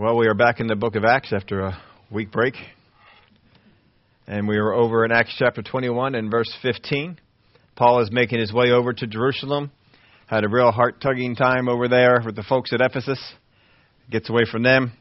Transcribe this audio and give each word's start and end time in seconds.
Well, 0.00 0.16
we 0.16 0.28
are 0.28 0.34
back 0.34 0.60
in 0.60 0.66
the 0.66 0.76
book 0.76 0.96
of 0.96 1.04
Acts 1.04 1.30
after 1.30 1.60
a 1.60 1.78
week 2.10 2.32
break. 2.32 2.54
And 4.26 4.48
we 4.48 4.56
are 4.56 4.72
over 4.72 5.04
in 5.04 5.12
Acts 5.12 5.34
chapter 5.38 5.60
21 5.60 6.14
and 6.14 6.30
verse 6.30 6.50
15. 6.62 7.18
Paul 7.76 8.00
is 8.00 8.10
making 8.10 8.40
his 8.40 8.50
way 8.50 8.70
over 8.70 8.94
to 8.94 9.06
Jerusalem. 9.06 9.70
Had 10.26 10.44
a 10.44 10.48
real 10.48 10.72
heart 10.72 11.02
tugging 11.02 11.36
time 11.36 11.68
over 11.68 11.86
there 11.86 12.22
with 12.24 12.34
the 12.34 12.42
folks 12.42 12.72
at 12.72 12.80
Ephesus. 12.80 13.22
Gets 14.10 14.30
away 14.30 14.44
from 14.50 14.62
them. 14.62 14.92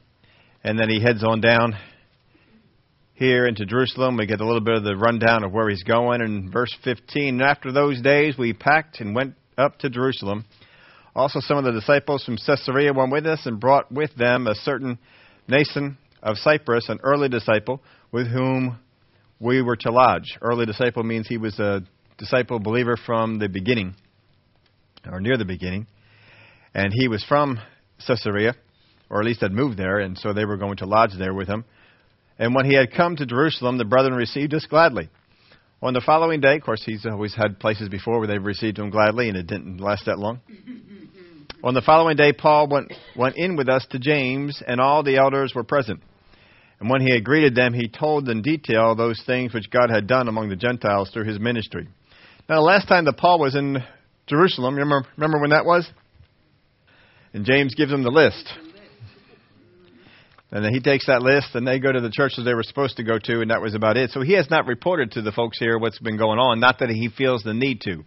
And 0.66 0.78
then 0.78 0.90
he 0.90 1.02
heads 1.02 1.24
on 1.24 1.40
down 1.40 1.78
here 3.14 3.48
into 3.48 3.66
Jerusalem. 3.66 4.18
We 4.18 4.26
get 4.26 4.42
a 4.42 4.46
little 4.46 4.60
bit 4.60 4.76
of 4.76 4.84
the 4.84 4.98
rundown 4.98 5.46
of 5.46 5.54
where 5.54 5.70
he's 5.70 5.84
going. 5.84 6.20
In 6.20 6.52
verse 6.52 6.76
15, 6.84 7.36
and 7.36 7.42
after 7.42 7.72
those 7.72 8.02
days 8.02 8.38
we 8.38 8.52
packed 8.52 9.00
and 9.00 9.16
went 9.16 9.36
up 9.58 9.80
to 9.80 9.90
Jerusalem. 9.90 10.44
Also, 11.20 11.42
some 11.42 11.58
of 11.58 11.66
the 11.66 11.74
disciples 11.74 12.24
from 12.24 12.38
Caesarea 12.38 12.94
went 12.94 13.12
with 13.12 13.26
us 13.26 13.46
and 13.46 13.60
brought 13.60 13.92
with 13.92 14.16
them 14.16 14.48
a 14.48 14.56
certain 14.56 14.98
Mnason 15.50 15.98
of 16.24 16.38
Cyprus, 16.38 16.88
an 16.88 17.02
early 17.04 17.28
disciple, 17.28 17.82
with 18.10 18.28
whom 18.28 18.80
we 19.38 19.62
were 19.62 19.76
to 19.76 19.92
lodge. 19.92 20.38
Early 20.42 20.66
disciple 20.66 21.04
means 21.04 21.28
he 21.28 21.38
was 21.38 21.60
a 21.60 21.84
disciple 22.18 22.60
believer 22.60 22.96
from 22.96 23.38
the 23.38 23.50
beginning, 23.50 23.96
or 25.12 25.20
near 25.20 25.36
the 25.36 25.44
beginning. 25.44 25.88
And 26.74 26.94
he 26.94 27.10
was 27.10 27.22
from 27.26 27.60
Caesarea, 28.08 28.56
or 29.10 29.20
at 29.20 29.26
least 29.26 29.42
had 29.42 29.52
moved 29.52 29.78
there, 29.78 30.00
and 30.00 30.18
so 30.18 30.32
they 30.32 30.46
were 30.46 30.56
going 30.56 30.78
to 30.78 30.86
lodge 30.86 31.12
there 31.18 31.34
with 31.34 31.50
him. 31.50 31.66
And 32.38 32.56
when 32.56 32.64
he 32.64 32.76
had 32.76 32.94
come 32.94 33.18
to 33.18 33.26
Jerusalem, 33.26 33.78
the 33.78 33.84
brethren 33.84 34.14
received 34.14 34.54
us 34.54 34.66
gladly. 34.66 35.10
On 35.82 35.94
the 35.94 36.02
following 36.02 36.42
day, 36.42 36.58
of 36.58 36.64
course, 36.64 36.84
he's 36.86 37.06
always 37.06 37.34
had 37.34 37.60
places 37.60 37.88
before 37.88 38.20
where 38.20 38.28
they've 38.28 38.44
received 38.44 38.80
him 38.80 38.90
gladly, 38.90 39.30
and 39.30 39.38
it 39.38 39.48
didn't 39.48 39.80
last 39.80 40.06
that 40.08 40.20
long. 40.20 40.42
On 41.64 41.74
the 41.74 41.82
following 41.82 42.16
day, 42.16 42.32
Paul 42.32 42.68
went, 42.70 42.94
went 43.18 43.36
in 43.38 43.56
with 43.58 43.68
us 43.68 43.86
to 43.92 44.00
James, 44.00 44.62
and 44.66 44.80
all 44.80 45.04
the 45.04 45.18
elders 45.18 45.54
were 45.54 45.64
present. 45.64 46.02
And 46.80 46.90
when 46.90 47.02
he 47.02 47.14
had 47.14 47.26
greeted 47.26 47.56
them, 47.56 47.74
he 47.74 47.90
told 47.90 48.30
in 48.30 48.42
detail 48.42 48.96
those 48.96 49.22
things 49.26 49.54
which 49.54 49.70
God 49.70 49.90
had 49.90 50.08
done 50.08 50.30
among 50.30 50.50
the 50.50 50.56
Gentiles 50.56 51.12
through 51.12 51.26
his 51.26 51.40
ministry. 51.40 51.88
Now, 52.48 52.56
the 52.56 52.62
last 52.62 52.88
time 52.88 53.06
that 53.06 53.18
Paul 53.18 53.40
was 53.40 53.56
in 53.56 53.84
Jerusalem, 54.28 54.76
remember, 54.76 55.08
remember 55.18 55.40
when 55.40 55.50
that 55.50 55.66
was? 55.66 55.90
And 57.34 57.46
James 57.46 57.76
gives 57.76 57.92
him 57.92 58.04
the 58.04 58.10
list. 58.10 58.50
And 60.52 60.66
then 60.66 60.74
he 60.74 60.80
takes 60.80 61.06
that 61.06 61.22
list, 61.22 61.50
and 61.54 61.68
they 61.68 61.80
go 61.80 61.92
to 61.92 62.02
the 62.02 62.10
churches 62.10 62.44
they 62.44 62.56
were 62.56 62.64
supposed 62.64 62.98
to 62.98 63.04
go 63.04 63.20
to, 63.20 63.42
and 63.42 63.52
that 63.52 63.62
was 63.62 63.76
about 63.76 63.98
it. 63.98 64.10
So 64.12 64.22
he 64.22 64.34
has 64.34 64.50
not 64.50 64.66
reported 64.66 65.12
to 65.12 65.22
the 65.22 65.32
folks 65.32 65.60
here 65.60 65.78
what's 65.78 66.00
been 66.00 66.18
going 66.18 66.40
on, 66.40 66.60
not 66.60 66.80
that 66.80 66.90
he 66.90 67.10
feels 67.16 67.44
the 67.44 67.54
need 67.54 67.82
to. 67.82 68.04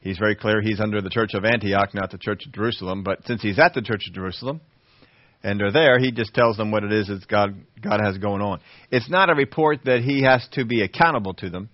He's 0.00 0.18
very 0.18 0.36
clear 0.36 0.60
he's 0.62 0.78
under 0.78 1.02
the 1.02 1.10
church 1.10 1.34
of 1.34 1.44
Antioch, 1.44 1.92
not 1.92 2.12
the 2.12 2.18
church 2.18 2.46
of 2.46 2.52
Jerusalem. 2.52 3.02
But 3.02 3.26
since 3.26 3.42
he's 3.42 3.58
at 3.58 3.74
the 3.74 3.82
church 3.82 4.04
of 4.06 4.14
Jerusalem, 4.14 4.60
and 5.42 5.58
they're 5.58 5.72
there, 5.72 5.98
he 5.98 6.12
just 6.12 6.34
tells 6.34 6.56
them 6.56 6.70
what 6.70 6.84
it 6.84 6.92
is 6.92 7.08
that 7.08 7.26
God, 7.26 7.54
God 7.82 8.00
has 8.00 8.16
going 8.18 8.40
on. 8.40 8.60
It's 8.92 9.10
not 9.10 9.28
a 9.28 9.34
report 9.34 9.80
that 9.86 10.02
he 10.02 10.22
has 10.22 10.46
to 10.52 10.64
be 10.64 10.82
accountable 10.82 11.34
to 11.34 11.50
them, 11.50 11.68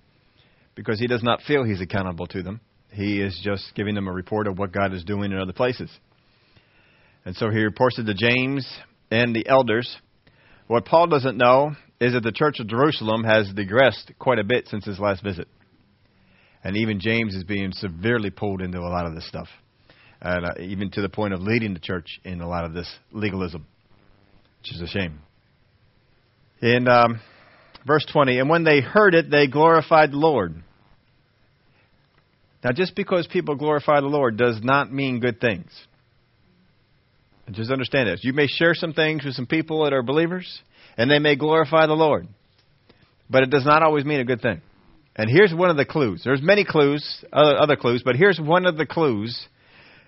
because 0.74 0.98
he 0.98 1.06
does 1.06 1.22
not 1.22 1.42
feel 1.42 1.64
he's 1.64 1.82
accountable 1.82 2.26
to 2.28 2.42
them. 2.42 2.60
He 2.90 3.20
is 3.20 3.38
just 3.42 3.74
giving 3.74 3.94
them 3.94 4.08
a 4.08 4.12
report 4.12 4.46
of 4.46 4.58
what 4.58 4.72
God 4.72 4.94
is 4.94 5.04
doing 5.04 5.32
in 5.32 5.38
other 5.38 5.52
places. 5.52 5.90
And 7.26 7.36
so 7.36 7.50
he 7.50 7.58
reports 7.58 7.98
it 7.98 8.04
to 8.04 8.14
James 8.14 8.66
and 9.14 9.34
the 9.34 9.46
elders. 9.48 9.96
What 10.66 10.86
Paul 10.86 11.06
doesn't 11.06 11.36
know 11.36 11.76
is 12.00 12.14
that 12.14 12.24
the 12.24 12.32
church 12.32 12.58
of 12.58 12.66
Jerusalem 12.66 13.22
has 13.22 13.52
digressed 13.52 14.10
quite 14.18 14.40
a 14.40 14.44
bit 14.44 14.66
since 14.66 14.84
his 14.84 14.98
last 14.98 15.22
visit. 15.22 15.46
And 16.64 16.76
even 16.76 16.98
James 16.98 17.34
is 17.34 17.44
being 17.44 17.70
severely 17.72 18.30
pulled 18.30 18.60
into 18.60 18.78
a 18.78 18.88
lot 18.90 19.06
of 19.06 19.14
this 19.14 19.28
stuff, 19.28 19.48
and 20.20 20.46
uh, 20.46 20.50
even 20.58 20.90
to 20.92 21.02
the 21.02 21.08
point 21.08 21.34
of 21.34 21.40
leading 21.42 21.74
the 21.74 21.80
church 21.80 22.20
in 22.24 22.40
a 22.40 22.48
lot 22.48 22.64
of 22.64 22.72
this 22.72 22.90
legalism, 23.12 23.66
which 24.60 24.74
is 24.74 24.80
a 24.80 24.86
shame. 24.86 25.20
In 26.60 26.88
um, 26.88 27.20
verse 27.86 28.06
20, 28.10 28.38
and 28.38 28.48
when 28.48 28.64
they 28.64 28.80
heard 28.80 29.14
it, 29.14 29.30
they 29.30 29.46
glorified 29.46 30.10
the 30.10 30.16
Lord. 30.16 30.56
Now, 32.64 32.72
just 32.72 32.96
because 32.96 33.26
people 33.26 33.56
glorify 33.56 34.00
the 34.00 34.06
Lord 34.06 34.38
does 34.38 34.60
not 34.62 34.90
mean 34.90 35.20
good 35.20 35.40
things. 35.40 35.70
Just 37.50 37.70
understand 37.70 38.08
this. 38.08 38.20
You 38.22 38.32
may 38.32 38.46
share 38.46 38.74
some 38.74 38.92
things 38.92 39.24
with 39.24 39.34
some 39.34 39.46
people 39.46 39.84
that 39.84 39.92
are 39.92 40.02
believers, 40.02 40.62
and 40.96 41.10
they 41.10 41.18
may 41.18 41.36
glorify 41.36 41.86
the 41.86 41.92
Lord. 41.92 42.26
But 43.28 43.42
it 43.42 43.50
does 43.50 43.64
not 43.64 43.82
always 43.82 44.04
mean 44.04 44.20
a 44.20 44.24
good 44.24 44.40
thing. 44.40 44.62
And 45.16 45.30
here's 45.30 45.54
one 45.54 45.70
of 45.70 45.76
the 45.76 45.84
clues. 45.84 46.22
There's 46.24 46.42
many 46.42 46.64
clues, 46.64 47.24
other, 47.32 47.56
other 47.56 47.76
clues, 47.76 48.02
but 48.04 48.16
here's 48.16 48.40
one 48.40 48.66
of 48.66 48.76
the 48.76 48.86
clues. 48.86 49.46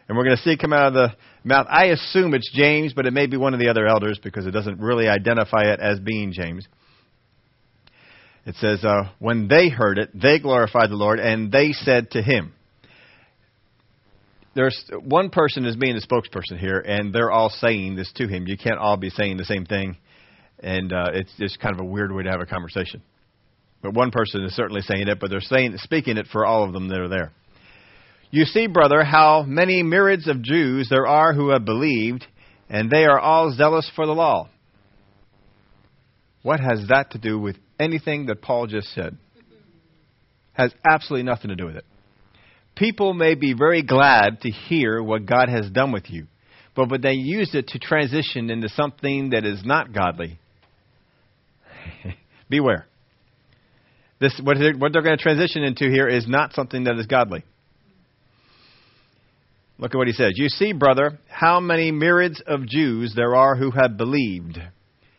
And 0.08 0.16
we're 0.16 0.24
going 0.24 0.36
to 0.36 0.42
see 0.42 0.52
it 0.52 0.60
come 0.60 0.72
out 0.72 0.88
of 0.88 0.94
the 0.94 1.08
mouth. 1.44 1.66
I 1.68 1.86
assume 1.86 2.34
it's 2.34 2.50
James, 2.54 2.92
but 2.94 3.06
it 3.06 3.12
may 3.12 3.26
be 3.26 3.36
one 3.36 3.54
of 3.54 3.60
the 3.60 3.68
other 3.68 3.86
elders 3.86 4.18
because 4.22 4.46
it 4.46 4.52
doesn't 4.52 4.80
really 4.80 5.08
identify 5.08 5.72
it 5.72 5.80
as 5.80 6.00
being 6.00 6.32
James. 6.32 6.66
It 8.46 8.54
says, 8.56 8.84
uh, 8.84 9.10
when 9.18 9.48
they 9.48 9.68
heard 9.68 9.98
it, 9.98 10.10
they 10.14 10.38
glorified 10.38 10.90
the 10.90 10.96
Lord, 10.96 11.18
and 11.18 11.50
they 11.50 11.72
said 11.72 12.12
to 12.12 12.22
him. 12.22 12.52
There's 14.56 14.90
one 15.04 15.28
person 15.28 15.66
is 15.66 15.76
being 15.76 15.96
the 15.96 16.00
spokesperson 16.00 16.58
here, 16.58 16.78
and 16.78 17.12
they're 17.12 17.30
all 17.30 17.50
saying 17.50 17.94
this 17.94 18.10
to 18.14 18.26
him. 18.26 18.46
You 18.46 18.56
can't 18.56 18.78
all 18.78 18.96
be 18.96 19.10
saying 19.10 19.36
the 19.36 19.44
same 19.44 19.66
thing, 19.66 19.98
and 20.60 20.94
uh, 20.94 21.10
it's 21.12 21.30
just 21.38 21.60
kind 21.60 21.74
of 21.74 21.80
a 21.80 21.84
weird 21.84 22.10
way 22.10 22.22
to 22.22 22.30
have 22.30 22.40
a 22.40 22.46
conversation. 22.46 23.02
But 23.82 23.92
one 23.92 24.10
person 24.10 24.42
is 24.44 24.56
certainly 24.56 24.80
saying 24.80 25.08
it, 25.08 25.20
but 25.20 25.28
they're 25.28 25.42
saying, 25.42 25.76
speaking 25.76 26.16
it 26.16 26.26
for 26.32 26.46
all 26.46 26.64
of 26.64 26.72
them 26.72 26.88
that 26.88 26.98
are 26.98 27.08
there. 27.08 27.32
You 28.30 28.46
see, 28.46 28.66
brother, 28.66 29.04
how 29.04 29.42
many 29.42 29.82
myriads 29.82 30.26
of 30.26 30.40
Jews 30.40 30.88
there 30.88 31.06
are 31.06 31.34
who 31.34 31.50
have 31.50 31.66
believed, 31.66 32.24
and 32.70 32.90
they 32.90 33.04
are 33.04 33.20
all 33.20 33.52
zealous 33.52 33.90
for 33.94 34.06
the 34.06 34.12
law. 34.12 34.48
What 36.42 36.60
has 36.60 36.86
that 36.88 37.10
to 37.10 37.18
do 37.18 37.38
with 37.38 37.56
anything 37.78 38.24
that 38.26 38.40
Paul 38.40 38.68
just 38.68 38.88
said? 38.94 39.18
Has 40.54 40.72
absolutely 40.90 41.24
nothing 41.24 41.50
to 41.50 41.56
do 41.56 41.66
with 41.66 41.76
it. 41.76 41.84
People 42.76 43.14
may 43.14 43.34
be 43.34 43.54
very 43.54 43.82
glad 43.82 44.42
to 44.42 44.50
hear 44.50 45.02
what 45.02 45.24
God 45.24 45.48
has 45.48 45.70
done 45.70 45.92
with 45.92 46.10
you, 46.10 46.26
but 46.74 46.90
when 46.90 47.00
they 47.00 47.14
use 47.14 47.54
it 47.54 47.68
to 47.68 47.78
transition 47.78 48.50
into 48.50 48.68
something 48.68 49.30
that 49.30 49.46
is 49.46 49.64
not 49.64 49.94
godly, 49.94 50.38
beware. 52.50 52.86
This, 54.20 54.38
what 54.42 54.58
they're, 54.58 54.74
what 54.74 54.92
they're 54.92 55.02
going 55.02 55.16
to 55.16 55.22
transition 55.22 55.62
into 55.62 55.84
here 55.90 56.06
is 56.06 56.28
not 56.28 56.52
something 56.52 56.84
that 56.84 56.98
is 56.98 57.06
godly. 57.06 57.44
Look 59.78 59.94
at 59.94 59.98
what 59.98 60.06
he 60.06 60.14
says. 60.14 60.32
You 60.36 60.48
see, 60.48 60.72
brother, 60.72 61.18
how 61.28 61.60
many 61.60 61.90
myriads 61.90 62.42
of 62.46 62.66
Jews 62.66 63.12
there 63.14 63.34
are 63.34 63.56
who 63.56 63.70
have 63.70 63.96
believed. 63.96 64.58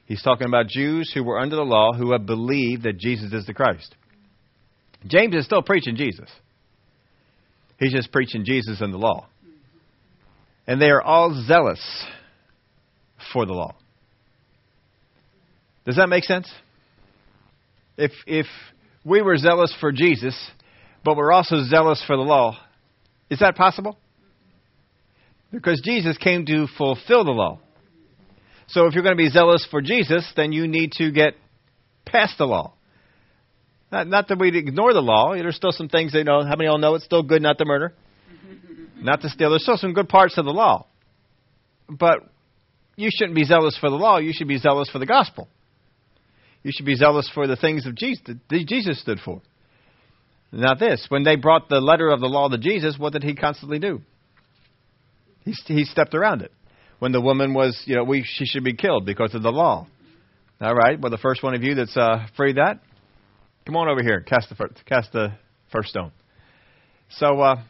He's 0.06 0.24
talking 0.24 0.48
about 0.48 0.68
Jews 0.68 1.12
who 1.14 1.24
were 1.24 1.40
under 1.40 1.56
the 1.56 1.64
law 1.64 1.94
who 1.94 2.12
have 2.12 2.26
believed 2.26 2.84
that 2.84 2.98
Jesus 2.98 3.34
is 3.34 3.46
the 3.46 3.54
Christ. 3.54 3.96
James 5.06 5.36
is 5.36 5.46
still 5.46 5.62
preaching 5.62 5.96
Jesus. 5.96 6.30
He's 7.78 7.94
just 7.94 8.12
preaching 8.12 8.44
Jesus 8.44 8.82
and 8.82 8.94
the 8.94 8.98
law. 8.98 9.28
And 10.66 10.82
they 10.82 10.90
are 10.90 11.02
all 11.02 11.34
zealous 11.48 11.82
for 13.32 13.46
the 13.46 13.54
law. 13.54 13.76
Does 15.86 15.96
that 15.96 16.10
make 16.10 16.26
sense? 16.26 16.52
If 17.98 18.12
if 18.26 18.46
we 19.06 19.22
were 19.22 19.38
zealous 19.38 19.74
for 19.80 19.92
Jesus, 19.92 20.36
but 21.06 21.16
we're 21.16 21.32
also 21.32 21.64
zealous 21.64 22.04
for 22.06 22.18
the 22.18 22.24
law. 22.24 22.58
Is 23.30 23.40
that 23.40 23.56
possible? 23.56 23.98
Because 25.52 25.82
Jesus 25.84 26.18
came 26.18 26.46
to 26.46 26.68
fulfill 26.78 27.24
the 27.24 27.32
law. 27.32 27.60
So 28.68 28.86
if 28.86 28.94
you're 28.94 29.04
going 29.04 29.16
to 29.16 29.24
be 29.24 29.30
zealous 29.30 29.66
for 29.72 29.82
Jesus, 29.82 30.30
then 30.36 30.52
you 30.52 30.68
need 30.68 30.92
to 30.94 31.12
get 31.12 31.36
past 32.06 32.38
the 32.38 32.46
law. 32.46 32.74
Not, 33.92 34.08
not 34.08 34.28
that 34.28 34.40
we 34.40 34.56
ignore 34.58 34.94
the 34.94 35.02
law. 35.02 35.34
There's 35.34 35.56
still 35.56 35.72
some 35.72 35.88
things 35.88 36.12
they 36.12 36.24
know, 36.24 36.44
how 36.44 36.56
many 36.56 36.66
of 36.66 36.72
y'all 36.74 36.78
know 36.78 36.96
it's 36.96 37.06
still 37.06 37.24
good 37.24 37.42
not 37.42 37.58
to 37.58 37.66
murder? 37.66 37.94
not 39.02 39.22
to 39.22 39.30
steal. 39.30 39.52
There's 39.52 39.64
still 39.64 39.78
some 39.78 39.94
good 39.94 40.10
parts 40.10 40.38
of 40.38 40.46
the 40.46 40.52
law. 40.52 40.88
But 41.90 42.20
you 42.98 43.10
shouldn't 43.14 43.36
be 43.36 43.46
zealous 43.46 43.78
for 43.80 43.90
the 43.90 43.96
law. 43.96 44.18
You 44.18 44.34
should 44.34 44.48
be 44.48 44.58
zealous 44.58 44.90
for 44.90 45.00
the 45.00 45.06
gospel. 45.06 45.48
You 46.64 46.72
should 46.76 46.86
be 46.86 46.96
zealous 46.96 47.30
for 47.34 47.48
the 47.48 47.56
things 47.56 47.86
of 47.86 47.96
Jesus 47.96 48.22
that 48.26 48.66
Jesus 48.68 49.00
stood 49.00 49.20
for. 49.24 49.42
Now, 50.52 50.74
this, 50.76 51.06
when 51.10 51.24
they 51.24 51.36
brought 51.36 51.70
the 51.70 51.80
letter 51.80 52.10
of 52.10 52.20
the 52.20 52.28
law 52.28 52.50
to 52.50 52.58
Jesus, 52.58 52.98
what 52.98 53.14
did 53.14 53.24
he 53.24 53.36
constantly 53.36 53.80
do? 53.80 54.02
He, 55.44 55.54
he 55.68 55.86
stepped 55.86 56.14
around 56.14 56.42
it. 56.42 56.52
When 57.00 57.12
the 57.12 57.22
woman 57.22 57.54
was, 57.54 57.80
you 57.86 57.96
know, 57.96 58.04
we, 58.04 58.24
she 58.26 58.46
should 58.46 58.64
be 58.64 58.74
killed 58.74 59.06
because 59.06 59.36
of 59.36 59.44
the 59.44 59.52
law. 59.52 59.88
All 60.60 60.74
right, 60.74 61.00
well, 61.00 61.12
the 61.12 61.18
first 61.18 61.44
one 61.44 61.54
of 61.54 61.64
you 61.64 61.76
that's 61.76 61.96
uh, 61.96 62.26
free 62.36 62.54
that, 62.54 62.80
come 63.68 63.76
on 63.76 63.90
over 63.90 64.02
here, 64.02 64.22
cast 64.22 64.48
the 64.50 64.56
first, 64.56 64.84
cast 64.86 65.12
the 65.12 65.34
first 65.72 65.90
stone. 65.90 66.12
So, 67.10 67.42
uh, 67.42 67.62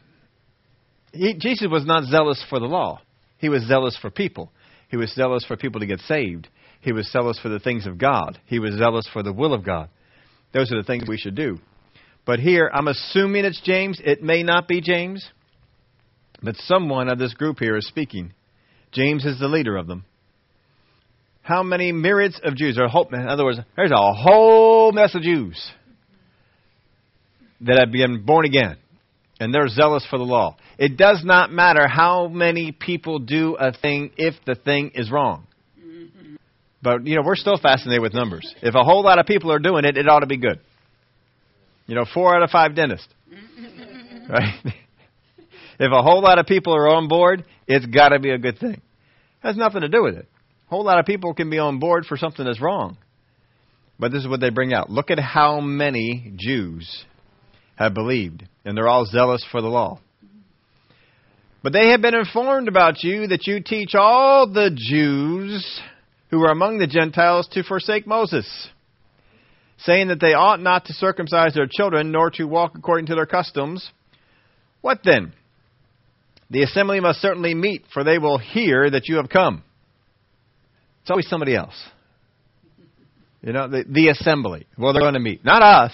he, 1.12 1.34
Jesus 1.34 1.68
was 1.70 1.86
not 1.86 2.04
zealous 2.04 2.44
for 2.50 2.60
the 2.60 2.68
law. 2.68 3.02
He 3.40 3.50
was 3.50 3.64
zealous 3.68 3.98
for 4.00 4.12
people. 4.12 4.52
He 4.90 4.98
was 4.98 5.12
zealous 5.14 5.44
for 5.46 5.58
people 5.58 5.82
to 5.82 5.88
get 5.88 6.00
saved. 6.02 6.48
He 6.82 6.92
was 6.92 7.12
zealous 7.12 7.40
for 7.42 7.50
the 7.50 7.60
things 7.60 7.88
of 7.88 7.98
God. 7.98 8.40
He 8.46 8.60
was 8.60 8.76
zealous 8.76 9.10
for 9.12 9.24
the 9.24 9.34
will 9.34 9.54
of 9.54 9.66
God. 9.66 9.90
Those 10.54 10.72
are 10.72 10.78
the 10.78 10.86
things 10.86 11.06
we 11.08 11.18
should 11.18 11.36
do. 11.36 11.58
But 12.26 12.40
here, 12.40 12.70
I'm 12.72 12.88
assuming 12.88 13.46
it's 13.46 13.62
James. 13.62 14.00
It 14.04 14.22
may 14.22 14.44
not 14.44 14.68
be 14.68 14.82
James, 14.82 15.28
but 16.44 16.56
someone 16.58 17.10
of 17.10 17.18
this 17.18 17.34
group 17.34 17.58
here 17.60 17.76
is 17.76 17.88
speaking. 17.88 18.34
James 18.92 19.26
is 19.26 19.40
the 19.40 19.48
leader 19.48 19.76
of 19.76 19.88
them. 19.88 20.06
how 21.42 21.64
many 21.64 21.92
myriads 21.92 22.40
of 22.44 22.56
Jews, 22.56 22.78
or 22.78 22.88
whole, 22.88 23.08
in 23.12 23.28
other 23.28 23.46
words, 23.46 23.60
there's 23.76 23.92
a 23.92 24.14
whole 24.14 24.92
mess 24.92 25.16
of 25.16 25.22
Jews 25.24 25.72
that 27.62 27.80
have 27.80 27.92
been 27.92 28.24
born 28.24 28.46
again, 28.46 28.78
and 29.40 29.54
they're 29.54 29.68
zealous 29.68 30.06
for 30.10 30.18
the 30.18 30.26
law. 30.26 30.58
It 30.78 30.98
does 30.98 31.24
not 31.24 31.52
matter 31.52 31.88
how 31.88 32.28
many 32.28 32.72
people 32.72 33.20
do 33.20 33.56
a 33.56 33.72
thing 33.72 34.12
if 34.18 34.36
the 34.46 34.56
thing 34.56 34.92
is 34.94 35.12
wrong. 35.12 35.48
But, 36.82 37.08
you 37.08 37.16
know, 37.16 37.24
we're 37.26 37.36
still 37.36 37.58
fascinated 37.58 38.02
with 38.02 38.14
numbers. 38.14 38.54
If 38.62 38.76
a 38.76 38.84
whole 38.84 39.04
lot 39.04 39.20
of 39.20 39.26
people 39.26 39.52
are 39.52 39.60
doing 39.60 39.84
it, 39.84 39.98
it 39.98 40.08
ought 40.08 40.20
to 40.20 40.28
be 40.28 40.38
good. 40.38 40.60
You 41.88 41.96
know, 41.96 42.06
four 42.14 42.36
out 42.36 42.44
of 42.44 42.50
five 42.50 42.76
dentists. 42.76 43.08
Right? 44.30 44.60
if 45.80 45.90
a 45.90 46.02
whole 46.02 46.22
lot 46.22 46.38
of 46.38 46.48
people 46.48 46.76
are 46.76 46.90
on 46.90 47.08
board, 47.08 47.46
it's 47.66 47.86
got 47.86 48.10
to 48.10 48.20
be 48.20 48.32
a 48.32 48.38
good 48.38 48.60
thing. 48.60 48.74
It 48.74 48.82
has 49.42 49.56
nothing 49.56 49.80
to 49.82 49.88
do 49.88 50.04
with 50.04 50.16
it. 50.16 50.28
A 50.66 50.70
whole 50.70 50.84
lot 50.84 51.00
of 51.00 51.06
people 51.06 51.34
can 51.34 51.50
be 51.50 51.60
on 51.60 51.80
board 51.80 52.06
for 52.06 52.18
something 52.18 52.44
that's 52.44 52.62
wrong. 52.62 52.98
But 53.98 54.12
this 54.12 54.24
is 54.24 54.28
what 54.28 54.42
they 54.42 54.50
bring 54.50 54.74
out. 54.74 54.90
Look 54.90 55.12
at 55.12 55.20
how 55.20 55.62
many 55.62 56.34
Jews 56.36 57.06
have 57.78 57.94
believed, 57.94 58.44
and 58.66 58.76
they're 58.76 58.88
all 58.88 59.06
zealous 59.06 59.46
for 59.52 59.62
the 59.62 59.68
law. 59.68 60.00
But 61.64 61.74
they 61.74 61.90
have 61.90 62.02
been 62.02 62.16
informed 62.16 62.68
about 62.68 63.04
you 63.04 63.28
that 63.28 63.48
you 63.48 63.62
teach 63.62 63.94
all 63.96 64.48
the 64.48 64.72
Jews 64.74 65.82
who 66.30 66.44
are 66.44 66.52
among 66.52 66.78
the 66.78 66.88
Gentiles 66.88 67.48
to 67.52 67.64
forsake 67.64 68.06
Moses, 68.06 68.70
saying 69.80 70.10
that 70.10 70.20
they 70.20 70.34
ought 70.34 70.62
not 70.62 70.86
to 70.86 70.94
circumcise 70.94 71.54
their 71.54 71.68
children, 71.70 72.12
nor 72.12 72.32
to 72.32 72.46
walk 72.46 72.74
according 72.76 73.08
to 73.08 73.16
their 73.16 73.26
customs. 73.26 73.90
What 74.82 75.00
then? 75.04 75.34
The 76.50 76.64
assembly 76.64 77.00
must 77.00 77.22
certainly 77.22 77.54
meet, 77.54 77.84
for 77.94 78.04
they 78.04 78.18
will 78.18 78.38
hear 78.38 78.90
that 78.90 79.08
you 79.08 79.18
have 79.18 79.30
come. 79.30 79.64
It's 81.02 81.12
always 81.12 81.30
somebody 81.30 81.56
else. 81.56 81.76
You 83.42 83.54
know, 83.54 83.68
the, 83.68 83.84
the 83.88 84.10
assembly. 84.10 84.66
Well, 84.78 84.94
they're 84.94 85.02
going 85.02 85.14
to 85.14 85.20
meet. 85.20 85.46
Not 85.46 85.62
us, 85.62 85.94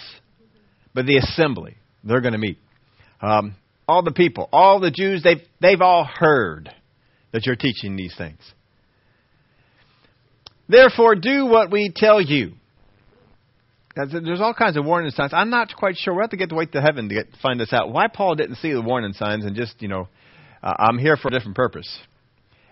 but 0.93 1.05
the 1.05 1.17
assembly. 1.17 1.75
They're 2.03 2.21
going 2.21 2.33
to 2.33 2.39
meet. 2.39 2.57
Um, 3.21 3.55
all 3.87 4.03
the 4.03 4.11
people, 4.11 4.49
all 4.51 4.79
the 4.79 4.91
Jews, 4.91 5.23
they've, 5.23 5.41
they've 5.61 5.81
all 5.81 6.05
heard 6.05 6.69
that 7.31 7.45
you're 7.45 7.55
teaching 7.55 7.95
these 7.95 8.13
things. 8.17 8.39
Therefore, 10.67 11.15
do 11.15 11.45
what 11.45 11.71
we 11.71 11.91
tell 11.93 12.21
you. 12.21 12.53
There's 13.95 14.41
all 14.41 14.53
kinds 14.53 14.75
of 14.77 14.85
warning 14.85 15.11
signs. 15.11 15.33
I'm 15.33 15.49
not 15.49 15.75
quite 15.75 15.97
sure. 15.97 16.13
We'll 16.13 16.23
have 16.23 16.31
to 16.31 16.37
get 16.37 16.49
to 16.49 16.55
wait 16.55 16.71
to 16.71 16.81
heaven 16.81 17.09
to, 17.09 17.15
get, 17.15 17.31
to 17.31 17.39
find 17.39 17.59
this 17.59 17.71
out. 17.73 17.91
Why 17.91 18.07
Paul 18.07 18.35
didn't 18.35 18.55
see 18.55 18.73
the 18.73 18.81
warning 18.81 19.13
signs 19.13 19.45
and 19.45 19.55
just, 19.55 19.75
you 19.81 19.87
know, 19.87 20.07
uh, 20.63 20.73
I'm 20.79 20.97
here 20.97 21.15
for 21.15 21.27
a 21.27 21.31
different 21.31 21.55
purpose 21.55 21.99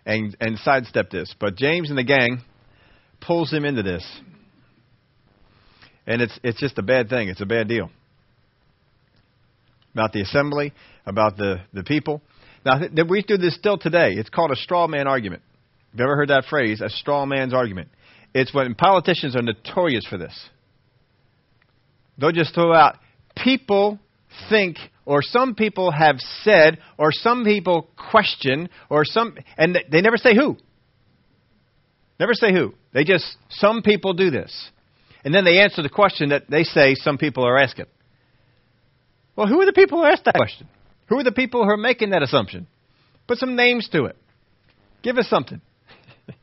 and, 0.05 0.35
and 0.39 0.57
sidestep 0.59 1.11
this. 1.11 1.35
But 1.39 1.57
James 1.57 1.89
and 1.89 1.97
the 1.97 2.03
gang 2.03 2.41
pulls 3.19 3.51
him 3.51 3.65
into 3.65 3.83
this. 3.83 4.03
And 6.07 6.23
it's, 6.23 6.39
it's 6.43 6.59
just 6.59 6.79
a 6.79 6.83
bad 6.83 7.09
thing. 7.09 7.27
It's 7.27 7.41
a 7.41 7.45
bad 7.45 7.67
deal. 7.67 7.91
About 9.93 10.13
the 10.13 10.21
assembly, 10.21 10.73
about 11.05 11.37
the, 11.37 11.61
the 11.73 11.83
people. 11.83 12.21
Now, 12.65 12.79
th- 12.79 12.91
we 13.09 13.23
do 13.23 13.37
this 13.37 13.55
still 13.55 13.77
today. 13.77 14.13
It's 14.13 14.29
called 14.29 14.51
a 14.51 14.55
straw 14.55 14.87
man 14.87 15.07
argument. 15.07 15.41
Have 15.91 15.99
you 15.99 16.05
ever 16.05 16.15
heard 16.15 16.29
that 16.29 16.45
phrase? 16.49 16.79
A 16.81 16.89
straw 16.89 17.25
man's 17.25 17.53
argument. 17.53 17.89
It's 18.33 18.53
when 18.53 18.75
politicians 18.75 19.35
are 19.35 19.41
notorious 19.41 20.05
for 20.05 20.17
this. 20.17 20.33
They'll 22.17 22.31
just 22.31 22.53
throw 22.53 22.73
out, 22.73 22.97
people 23.35 23.99
think, 24.49 24.77
or 25.05 25.21
some 25.21 25.55
people 25.55 25.91
have 25.91 26.17
said, 26.43 26.77
or 26.97 27.11
some 27.11 27.43
people 27.43 27.89
question, 28.11 28.69
or 28.89 29.03
some, 29.03 29.35
and 29.57 29.77
they 29.91 30.01
never 30.01 30.17
say 30.17 30.35
who. 30.35 30.55
Never 32.19 32.33
say 32.33 32.53
who. 32.53 32.73
They 32.93 33.03
just, 33.03 33.25
some 33.49 33.81
people 33.81 34.13
do 34.13 34.29
this. 34.29 34.69
And 35.25 35.33
then 35.33 35.43
they 35.43 35.59
answer 35.59 35.81
the 35.81 35.89
question 35.89 36.29
that 36.29 36.49
they 36.49 36.63
say 36.63 36.95
some 36.95 37.17
people 37.17 37.45
are 37.45 37.57
asking. 37.57 37.85
Well, 39.41 39.49
who 39.49 39.59
are 39.59 39.65
the 39.65 39.73
people 39.73 39.97
who 39.97 40.05
asked 40.05 40.25
that 40.25 40.35
question? 40.35 40.67
Who 41.09 41.17
are 41.17 41.23
the 41.23 41.31
people 41.31 41.63
who 41.63 41.71
are 41.71 41.75
making 41.75 42.11
that 42.11 42.21
assumption? 42.21 42.67
Put 43.27 43.39
some 43.39 43.55
names 43.55 43.89
to 43.91 44.05
it. 44.05 44.15
Give 45.01 45.17
us 45.17 45.27
something. 45.27 45.61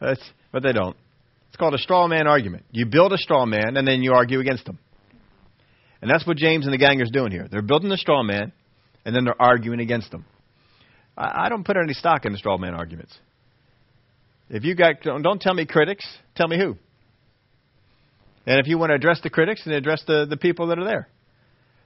Uh, 0.00 0.06
that's, 0.08 0.22
but 0.50 0.64
they 0.64 0.72
don't. 0.72 0.96
It's 1.48 1.56
called 1.56 1.72
a 1.72 1.78
straw 1.78 2.08
man 2.08 2.26
argument. 2.26 2.64
You 2.72 2.84
build 2.84 3.12
a 3.12 3.16
straw 3.16 3.46
man 3.46 3.76
and 3.76 3.86
then 3.86 4.02
you 4.02 4.12
argue 4.12 4.40
against 4.40 4.64
them. 4.64 4.80
And 6.02 6.10
that's 6.10 6.26
what 6.26 6.36
James 6.36 6.66
and 6.66 6.74
the 6.74 6.78
gang 6.78 7.00
are 7.00 7.04
doing 7.04 7.30
here. 7.30 7.46
They're 7.48 7.62
building 7.62 7.92
a 7.92 7.96
straw 7.96 8.24
man 8.24 8.52
and 9.04 9.14
then 9.14 9.24
they're 9.24 9.40
arguing 9.40 9.78
against 9.78 10.10
them. 10.10 10.24
I, 11.16 11.44
I 11.44 11.48
don't 11.48 11.64
put 11.64 11.76
any 11.76 11.94
stock 11.94 12.26
in 12.26 12.32
the 12.32 12.38
straw 12.38 12.58
man 12.58 12.74
arguments. 12.74 13.16
If 14.50 14.64
you 14.64 14.74
got, 14.74 15.00
don't, 15.02 15.22
don't 15.22 15.40
tell 15.40 15.54
me 15.54 15.64
critics, 15.64 16.04
tell 16.34 16.48
me 16.48 16.58
who. 16.58 16.76
And 18.46 18.58
if 18.58 18.66
you 18.66 18.76
want 18.76 18.90
to 18.90 18.96
address 18.96 19.20
the 19.22 19.30
critics, 19.30 19.62
then 19.64 19.74
address 19.74 20.02
the, 20.08 20.26
the 20.28 20.36
people 20.36 20.66
that 20.66 20.78
are 20.80 20.84
there. 20.84 21.08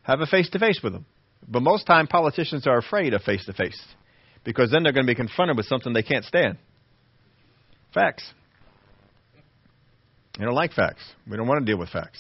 Have 0.09 0.21
a 0.23 0.27
face 0.27 0.49
to 0.51 0.59
face 0.59 0.81
with 0.83 0.95
them. 0.95 1.05
But 1.47 1.63
most 1.63 1.87
time 1.87 2.07
politicians 2.07 2.67
are 2.67 2.79
afraid 2.79 3.13
of 3.13 3.23
face 3.23 3.45
to 3.45 3.53
face 3.53 3.79
because 4.43 4.71
then 4.71 4.83
they're 4.83 4.93
going 4.93 5.07
to 5.07 5.11
be 5.11 5.15
confronted 5.15 5.57
with 5.57 5.67
something 5.67 5.93
they 5.93 6.03
can't 6.03 6.25
stand. 6.25 6.57
Facts. 7.93 8.25
They 10.39 10.45
don't 10.45 10.55
like 10.55 10.73
facts. 10.73 11.03
We 11.29 11.37
don't 11.37 11.47
want 11.47 11.65
to 11.65 11.71
deal 11.71 11.79
with 11.79 11.91
facts. 11.91 12.19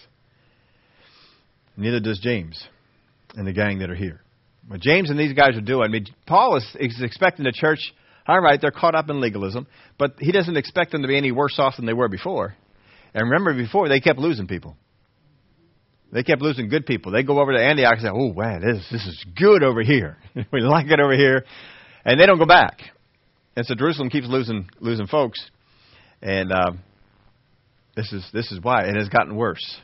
Neither 1.77 2.01
does 2.01 2.19
James 2.21 2.63
and 3.35 3.47
the 3.47 3.53
gang 3.53 3.79
that 3.79 3.91
are 3.91 3.95
here. 3.95 4.21
What 4.67 4.81
James 4.81 5.09
and 5.09 5.19
these 5.19 5.33
guys 5.33 5.57
are 5.57 5.63
doing, 5.63 5.85
I 5.85 5.89
mean, 5.89 6.07
Paul 6.27 6.57
is, 6.57 6.77
is 6.79 7.01
expecting 7.03 7.45
the 7.45 7.53
church, 7.53 7.95
all 8.27 8.41
right, 8.41 8.61
they're 8.61 8.71
caught 8.71 8.95
up 8.95 9.09
in 9.09 9.21
legalism, 9.21 9.67
but 9.97 10.17
he 10.19 10.33
doesn't 10.33 10.59
expect 10.59 10.93
them 10.93 11.03
to 11.03 11.09
be 11.09 11.17
any 11.17 11.33
worse 11.33 11.59
off 11.59 11.77
than 11.77 11.87
they 11.87 11.95
were 11.95 12.09
before. 12.09 12.55
And 13.15 13.31
remember, 13.31 13.55
before, 13.55 13.89
they 13.89 14.01
kept 14.01 14.19
losing 14.19 14.47
people. 14.47 14.77
They 16.11 16.23
kept 16.23 16.41
losing 16.41 16.69
good 16.69 16.87
people. 16.87 17.13
They 17.13 17.23
go 17.23 17.41
over 17.41 17.53
to 17.53 17.63
Antioch 17.63 17.95
and 17.95 18.03
say, 18.03 18.09
oh, 18.09 18.33
man, 18.33 18.63
this, 18.63 18.87
this 18.91 19.07
is 19.07 19.27
good 19.37 19.63
over 19.63 19.83
here. 19.83 20.17
we 20.53 20.61
like 20.61 20.87
it 20.87 21.01
over 21.01 21.15
here. 21.15 21.45
And 22.05 22.19
they 22.19 22.27
don't 22.27 22.39
go 22.39 22.47
back. 22.47 22.81
And 23.57 23.67
so 23.67 23.75
Jerusalem 23.75 24.09
keeps 24.09 24.27
losing, 24.29 24.71
losing 24.81 25.07
folks. 25.07 25.39
And 26.23 26.51
uh, 26.51 26.73
this 27.97 28.13
is 28.13 28.25
this 28.33 28.53
is 28.53 28.61
why 28.63 28.85
it 28.85 28.97
has 28.97 29.09
gotten 29.09 29.35
worse. 29.35 29.81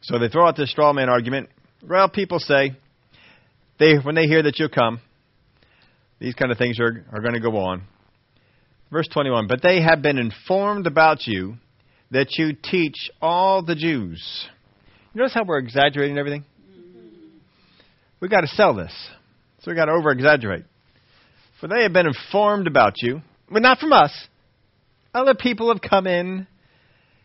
So 0.00 0.18
they 0.18 0.28
throw 0.28 0.46
out 0.46 0.56
this 0.56 0.70
straw 0.70 0.92
man 0.92 1.08
argument. 1.08 1.48
Well, 1.86 2.08
people 2.08 2.38
say 2.38 2.76
they 3.78 3.96
when 3.96 4.14
they 4.14 4.26
hear 4.26 4.42
that 4.44 4.58
you'll 4.58 4.68
come, 4.68 5.00
these 6.20 6.34
kind 6.34 6.52
of 6.52 6.58
things 6.58 6.78
are 6.80 7.04
are 7.12 7.20
going 7.20 7.34
to 7.34 7.40
go 7.40 7.56
on. 7.56 7.82
Verse 8.90 9.08
21, 9.12 9.48
but 9.48 9.60
they 9.60 9.82
have 9.82 10.00
been 10.00 10.18
informed 10.18 10.86
about 10.86 11.26
you 11.26 11.56
that 12.10 12.28
you 12.38 12.54
teach 12.54 13.10
all 13.20 13.62
the 13.62 13.74
Jews. 13.74 14.48
Notice 15.18 15.34
how 15.34 15.42
we're 15.42 15.58
exaggerating 15.58 16.16
everything? 16.16 16.44
We've 18.20 18.30
got 18.30 18.42
to 18.42 18.46
sell 18.46 18.72
this. 18.72 18.92
So 19.60 19.72
we've 19.72 19.76
got 19.76 19.86
to 19.86 19.92
over 19.92 20.12
exaggerate. 20.12 20.64
For 21.60 21.66
they 21.66 21.82
have 21.82 21.92
been 21.92 22.06
informed 22.06 22.68
about 22.68 22.92
you, 22.98 23.22
but 23.50 23.60
not 23.60 23.80
from 23.80 23.92
us, 23.92 24.12
other 25.12 25.34
people 25.34 25.72
have 25.72 25.82
come 25.82 26.06
in. 26.06 26.46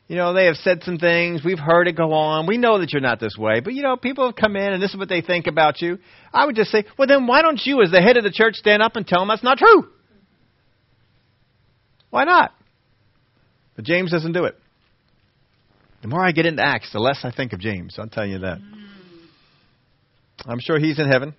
You 0.08 0.16
know, 0.16 0.34
they 0.34 0.46
have 0.46 0.56
said 0.56 0.82
some 0.82 0.98
things. 0.98 1.42
We've 1.46 1.60
heard 1.60 1.88
it 1.88 1.96
go 1.96 2.14
on. 2.14 2.48
We 2.48 2.58
know 2.58 2.80
that 2.80 2.92
you're 2.92 3.00
not 3.00 3.20
this 3.20 3.38
way. 3.38 3.60
But, 3.60 3.76
you 3.76 3.84
know, 3.84 3.96
people 3.96 4.26
have 4.26 4.36
come 4.36 4.56
in 4.56 4.74
and 4.74 4.82
this 4.82 4.90
is 4.90 4.98
what 4.98 5.08
they 5.08 5.22
think 5.22 5.46
about 5.46 5.80
you. 5.80 6.00
I 6.34 6.48
would 6.48 6.56
just 6.56 6.72
say, 6.72 6.86
well, 6.98 7.08
then 7.08 7.28
why 7.28 7.44
don't 7.44 7.62
you, 7.64 7.84
as 7.84 7.92
the 7.92 8.02
head 8.02 8.18
of 8.18 8.24
the 8.24 8.32
church, 8.32 8.56
stand 8.56 8.82
up 8.82 8.96
and 8.96 9.06
tell 9.06 9.20
them 9.20 9.28
that's 9.28 9.44
not 9.44 9.60
true? 9.60 9.88
Why 12.10 12.24
not? 12.24 12.56
But 13.76 13.86
James 13.86 14.10
doesn't 14.10 14.34
do 14.34 14.46
it. 14.46 14.58
The 16.04 16.10
more 16.10 16.24
I 16.24 16.34
get 16.34 16.46
into 16.46 16.62
Acts, 16.62 16.92
the 16.92 17.00
less 17.00 17.22
I 17.24 17.32
think 17.32 17.54
of 17.54 17.62
James. 17.62 17.96
I'll 17.98 18.10
tell 18.10 18.26
you 18.26 18.40
that. 18.40 18.60
Mm. 18.60 18.88
I'm 20.46 20.60
sure 20.60 20.78
he's 20.78 21.00
in 21.00 21.08
heaven. 21.10 21.34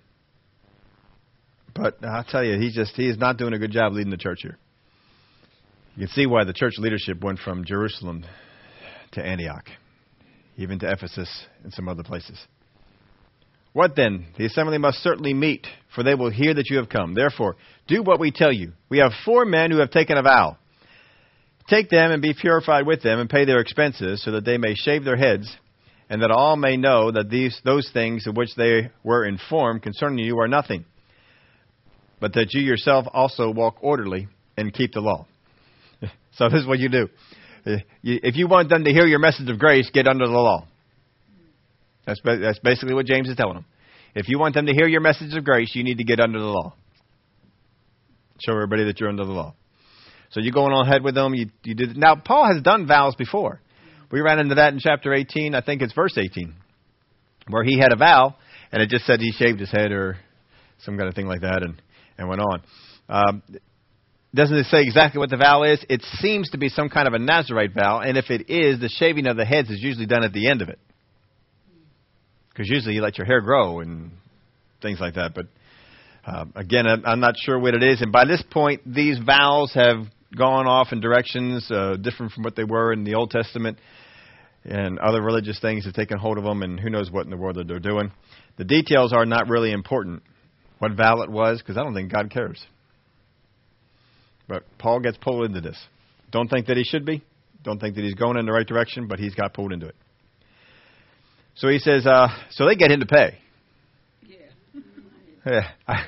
But 1.75 2.03
I'll 2.03 2.23
tell 2.23 2.43
you, 2.43 2.59
he's 2.59 2.73
just 2.73 2.95
he 2.95 3.07
is 3.07 3.17
not 3.17 3.37
doing 3.37 3.53
a 3.53 3.59
good 3.59 3.69
job 3.69 3.93
leading 3.93 4.09
the 4.09 4.17
church 4.17 4.39
here. 4.41 4.57
You 5.95 6.07
can 6.07 6.15
see 6.15 6.25
why 6.25 6.45
the 6.45 6.53
church 6.53 6.73
leadership 6.79 7.23
went 7.23 7.37
from 7.39 7.63
Jerusalem 7.63 8.25
to 9.11 9.23
Antioch, 9.23 9.69
even 10.57 10.79
to 10.79 10.91
Ephesus 10.91 11.29
and 11.63 11.71
some 11.71 11.87
other 11.87 12.03
places. 12.03 12.39
What 13.73 13.95
then? 13.95 14.25
The 14.35 14.45
assembly 14.45 14.79
must 14.79 14.97
certainly 15.03 15.35
meet, 15.35 15.67
for 15.93 16.01
they 16.01 16.15
will 16.15 16.31
hear 16.31 16.55
that 16.55 16.69
you 16.71 16.77
have 16.77 16.89
come. 16.89 17.13
Therefore, 17.13 17.55
do 17.87 18.01
what 18.01 18.19
we 18.19 18.31
tell 18.31 18.51
you. 18.51 18.71
We 18.89 18.97
have 18.97 19.11
four 19.25 19.45
men 19.45 19.69
who 19.69 19.77
have 19.77 19.91
taken 19.91 20.17
a 20.17 20.23
vow. 20.23 20.57
Take 21.67 21.89
them 21.89 22.11
and 22.11 22.21
be 22.21 22.33
purified 22.33 22.85
with 22.85 23.01
them, 23.01 23.19
and 23.19 23.29
pay 23.29 23.45
their 23.45 23.59
expenses, 23.59 24.23
so 24.23 24.31
that 24.31 24.45
they 24.45 24.57
may 24.57 24.75
shave 24.75 25.03
their 25.03 25.15
heads, 25.17 25.51
and 26.09 26.21
that 26.21 26.31
all 26.31 26.55
may 26.55 26.77
know 26.77 27.11
that 27.11 27.29
these 27.29 27.59
those 27.65 27.89
things 27.91 28.27
of 28.27 28.37
which 28.37 28.55
they 28.55 28.91
were 29.03 29.25
informed 29.25 29.81
concerning 29.81 30.23
you 30.23 30.39
are 30.39 30.47
nothing, 30.47 30.85
but 32.19 32.33
that 32.33 32.53
you 32.53 32.61
yourself 32.61 33.05
also 33.11 33.49
walk 33.49 33.77
orderly 33.81 34.27
and 34.57 34.73
keep 34.73 34.93
the 34.93 35.01
law. 35.01 35.25
So 36.37 36.49
this 36.49 36.59
is 36.59 36.67
what 36.67 36.79
you 36.79 36.89
do. 36.89 37.07
If 38.03 38.35
you 38.35 38.49
want 38.49 38.67
them 38.67 38.83
to 38.83 38.91
hear 38.91 39.05
your 39.05 39.19
message 39.19 39.49
of 39.49 39.57
grace, 39.57 39.89
get 39.93 40.05
under 40.05 40.27
the 40.27 40.33
law. 40.33 40.67
That's, 42.05 42.19
that's 42.23 42.59
basically 42.59 42.93
what 42.93 43.05
James 43.05 43.29
is 43.29 43.35
telling 43.35 43.55
them. 43.55 43.65
If 44.13 44.27
you 44.27 44.37
want 44.37 44.53
them 44.53 44.65
to 44.67 44.73
hear 44.73 44.87
your 44.87 45.01
message 45.01 45.33
of 45.35 45.43
grace, 45.43 45.71
you 45.73 45.83
need 45.83 45.97
to 45.97 46.03
get 46.03 46.19
under 46.19 46.39
the 46.39 46.45
law. 46.45 46.73
Show 48.45 48.53
everybody 48.53 48.83
that 48.83 48.99
you're 48.99 49.09
under 49.09 49.25
the 49.25 49.31
law. 49.31 49.55
So 50.35 50.41
you're 50.41 50.51
going 50.51 50.73
on 50.73 50.85
ahead 50.85 51.01
with 51.01 51.15
them. 51.15 51.33
You, 51.33 51.47
you 51.63 51.75
did. 51.75 51.95
Now, 51.95 52.17
Paul 52.17 52.53
has 52.53 52.61
done 52.61 52.85
vows 52.87 53.15
before. 53.15 53.61
We 54.11 54.19
ran 54.19 54.37
into 54.37 54.55
that 54.55 54.73
in 54.73 54.79
chapter 54.79 55.13
18. 55.13 55.55
I 55.55 55.61
think 55.61 55.81
it's 55.81 55.93
verse 55.93 56.17
18, 56.17 56.53
where 57.47 57.63
he 57.63 57.79
had 57.79 57.93
a 57.93 57.95
vow, 57.95 58.35
and 58.69 58.83
it 58.83 58.89
just 58.89 59.05
said 59.05 59.21
he 59.21 59.31
shaved 59.31 59.61
his 59.61 59.71
head 59.71 59.93
or 59.93 60.17
some 60.79 60.97
kind 60.97 61.07
of 61.07 61.15
thing 61.15 61.27
like 61.27 61.39
that, 61.39 61.63
and, 61.63 61.81
and 62.17 62.27
went 62.27 62.41
on. 62.41 62.61
Um, 63.07 63.43
doesn't 64.33 64.57
it 64.57 64.65
say 64.65 64.81
exactly 64.81 65.19
what 65.19 65.29
the 65.29 65.37
vow 65.37 65.63
is? 65.63 65.85
It 65.87 66.01
seems 66.15 66.49
to 66.49 66.57
be 66.57 66.67
some 66.67 66.89
kind 66.89 67.07
of 67.07 67.13
a 67.13 67.19
Nazarite 67.19 67.73
vow, 67.73 68.01
and 68.01 68.17
if 68.17 68.29
it 68.29 68.49
is, 68.49 68.81
the 68.81 68.89
shaving 68.89 69.27
of 69.27 69.37
the 69.37 69.45
heads 69.45 69.69
is 69.69 69.81
usually 69.81 70.05
done 70.05 70.25
at 70.25 70.33
the 70.33 70.49
end 70.49 70.61
of 70.61 70.67
it. 70.67 70.79
Because 72.49 72.67
usually 72.69 72.95
you 72.95 73.01
let 73.01 73.17
your 73.17 73.25
hair 73.25 73.39
grow 73.39 73.79
and 73.79 74.11
things 74.81 74.99
like 74.99 75.13
that. 75.13 75.33
But 75.33 75.45
uh, 76.25 76.43
again, 76.55 76.87
I'm 77.05 77.21
not 77.21 77.35
sure 77.37 77.57
what 77.57 77.73
it 77.73 77.83
is. 77.83 78.01
And 78.01 78.11
by 78.11 78.25
this 78.25 78.43
point, 78.51 78.81
these 78.85 79.17
vows 79.17 79.73
have 79.75 80.07
gone 80.35 80.67
off 80.67 80.87
in 80.91 80.99
directions 80.99 81.69
uh, 81.69 81.95
different 81.97 82.31
from 82.31 82.43
what 82.43 82.55
they 82.55 82.63
were 82.63 82.93
in 82.93 83.03
the 83.03 83.15
Old 83.15 83.31
Testament, 83.31 83.77
and 84.63 84.97
other 84.99 85.21
religious 85.21 85.59
things 85.59 85.85
have 85.85 85.93
taken 85.93 86.17
hold 86.17 86.37
of 86.37 86.43
them, 86.43 86.63
and 86.63 86.79
who 86.79 86.89
knows 86.89 87.11
what 87.11 87.25
in 87.25 87.29
the 87.29 87.37
world 87.37 87.55
that 87.57 87.67
they're 87.67 87.79
doing. 87.79 88.11
The 88.57 88.63
details 88.63 89.13
are 89.13 89.25
not 89.25 89.49
really 89.49 89.71
important. 89.71 90.23
What 90.79 90.93
vow 90.93 91.21
it 91.21 91.29
was, 91.29 91.59
because 91.59 91.77
I 91.77 91.83
don't 91.83 91.93
think 91.93 92.11
God 92.11 92.31
cares. 92.31 92.63
But 94.47 94.63
Paul 94.77 94.99
gets 94.99 95.17
pulled 95.17 95.45
into 95.45 95.61
this. 95.61 95.77
Don't 96.31 96.49
think 96.49 96.67
that 96.67 96.77
he 96.77 96.83
should 96.83 97.05
be. 97.05 97.23
Don't 97.63 97.79
think 97.79 97.95
that 97.95 98.03
he's 98.03 98.13
going 98.13 98.37
in 98.37 98.45
the 98.45 98.51
right 98.51 98.67
direction, 98.67 99.07
but 99.07 99.19
he's 99.19 99.33
got 99.33 99.53
pulled 99.53 99.73
into 99.73 99.87
it. 99.87 99.95
So 101.55 101.69
he 101.69 101.79
says, 101.79 102.05
uh, 102.05 102.27
so 102.51 102.67
they 102.67 102.75
get 102.75 102.91
him 102.91 102.99
to 102.99 103.05
pay. 103.05 103.39
Yeah. 105.45 105.61
yeah. 105.87 106.03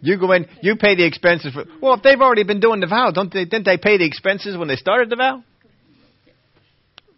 You 0.00 0.18
go 0.18 0.32
in, 0.32 0.46
you 0.62 0.76
pay 0.76 0.94
the 0.94 1.04
expenses 1.04 1.52
for. 1.52 1.64
Well, 1.80 1.94
if 1.94 2.02
they've 2.02 2.20
already 2.20 2.44
been 2.44 2.60
doing 2.60 2.80
the 2.80 2.86
vow, 2.86 3.10
don't 3.10 3.32
they? 3.32 3.44
Didn't 3.44 3.64
they 3.64 3.76
pay 3.76 3.98
the 3.98 4.06
expenses 4.06 4.56
when 4.56 4.68
they 4.68 4.76
started 4.76 5.10
the 5.10 5.16
vow? 5.16 5.42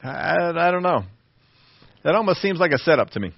I, 0.03 0.53
I 0.57 0.71
don't 0.71 0.83
know. 0.83 1.05
That 2.05 2.15
almost 2.15 2.41
seems 2.41 2.59
like 2.59 2.73
a 2.73 2.79
setup 2.79 3.11
to 3.11 3.21
me. 3.21 3.33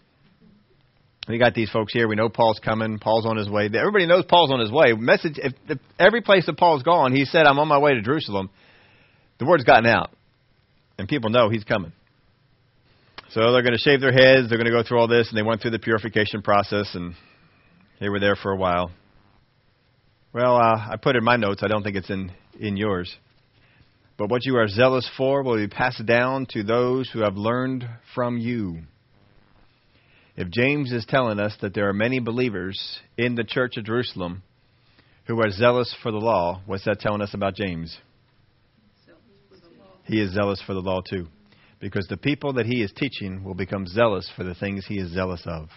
We 1.28 1.38
got 1.38 1.54
these 1.54 1.70
folks 1.70 1.92
here. 1.92 2.08
We 2.08 2.16
know 2.16 2.28
Paul's 2.28 2.58
coming. 2.58 2.98
Paul's 2.98 3.26
on 3.26 3.36
his 3.36 3.48
way. 3.48 3.66
Everybody 3.66 4.06
knows 4.06 4.24
Paul's 4.24 4.50
on 4.50 4.60
his 4.60 4.72
way. 4.72 4.92
Message. 4.92 5.34
If, 5.36 5.52
if 5.68 5.78
every 5.98 6.20
place 6.20 6.46
that 6.46 6.56
Paul's 6.56 6.82
gone, 6.82 7.12
he 7.12 7.24
said, 7.24 7.46
"I'm 7.46 7.58
on 7.58 7.68
my 7.68 7.78
way 7.78 7.94
to 7.94 8.02
Jerusalem." 8.02 8.50
The 9.38 9.46
word's 9.46 9.64
gotten 9.64 9.86
out, 9.86 10.10
and 10.98 11.08
people 11.08 11.30
know 11.30 11.48
he's 11.48 11.64
coming. 11.64 11.92
So 13.30 13.40
they're 13.52 13.62
going 13.62 13.72
to 13.72 13.78
shave 13.78 14.00
their 14.00 14.12
heads. 14.12 14.48
They're 14.48 14.58
going 14.58 14.66
to 14.66 14.72
go 14.72 14.82
through 14.82 14.98
all 14.98 15.08
this, 15.08 15.28
and 15.28 15.38
they 15.38 15.42
went 15.42 15.62
through 15.62 15.70
the 15.70 15.78
purification 15.78 16.42
process, 16.42 16.94
and 16.94 17.14
they 17.98 18.08
were 18.08 18.20
there 18.20 18.36
for 18.36 18.52
a 18.52 18.56
while. 18.56 18.90
Well, 20.32 20.56
uh, 20.56 20.88
I 20.90 20.96
put 21.00 21.14
it 21.14 21.18
in 21.18 21.24
my 21.24 21.36
notes. 21.36 21.62
I 21.62 21.68
don't 21.68 21.82
think 21.82 21.96
it's 21.96 22.10
in 22.10 22.32
in 22.58 22.76
yours. 22.76 23.14
But 24.16 24.30
what 24.30 24.44
you 24.44 24.56
are 24.56 24.68
zealous 24.68 25.08
for 25.16 25.42
will 25.42 25.56
be 25.56 25.68
passed 25.68 26.04
down 26.06 26.46
to 26.50 26.62
those 26.62 27.10
who 27.10 27.20
have 27.20 27.36
learned 27.36 27.88
from 28.14 28.38
you. 28.38 28.80
If 30.36 30.48
James 30.50 30.92
is 30.92 31.04
telling 31.06 31.38
us 31.38 31.54
that 31.60 31.74
there 31.74 31.88
are 31.88 31.92
many 31.92 32.20
believers 32.20 33.00
in 33.18 33.34
the 33.34 33.44
church 33.44 33.76
of 33.76 33.84
Jerusalem 33.84 34.42
who 35.26 35.40
are 35.40 35.50
zealous 35.50 35.94
for 36.02 36.10
the 36.10 36.18
law, 36.18 36.62
what's 36.66 36.84
that 36.84 37.00
telling 37.00 37.20
us 37.20 37.34
about 37.34 37.54
James? 37.54 37.96
He 40.04 40.20
is 40.20 40.32
zealous 40.32 40.62
for 40.66 40.74
the 40.74 40.80
law 40.80 41.00
too. 41.00 41.26
Because 41.80 42.06
the 42.08 42.16
people 42.16 42.54
that 42.54 42.66
he 42.66 42.82
is 42.82 42.92
teaching 42.92 43.44
will 43.44 43.54
become 43.54 43.86
zealous 43.86 44.30
for 44.36 44.44
the 44.44 44.54
things 44.54 44.86
he 44.86 44.98
is 44.98 45.12
zealous 45.12 45.42
of. 45.46 45.68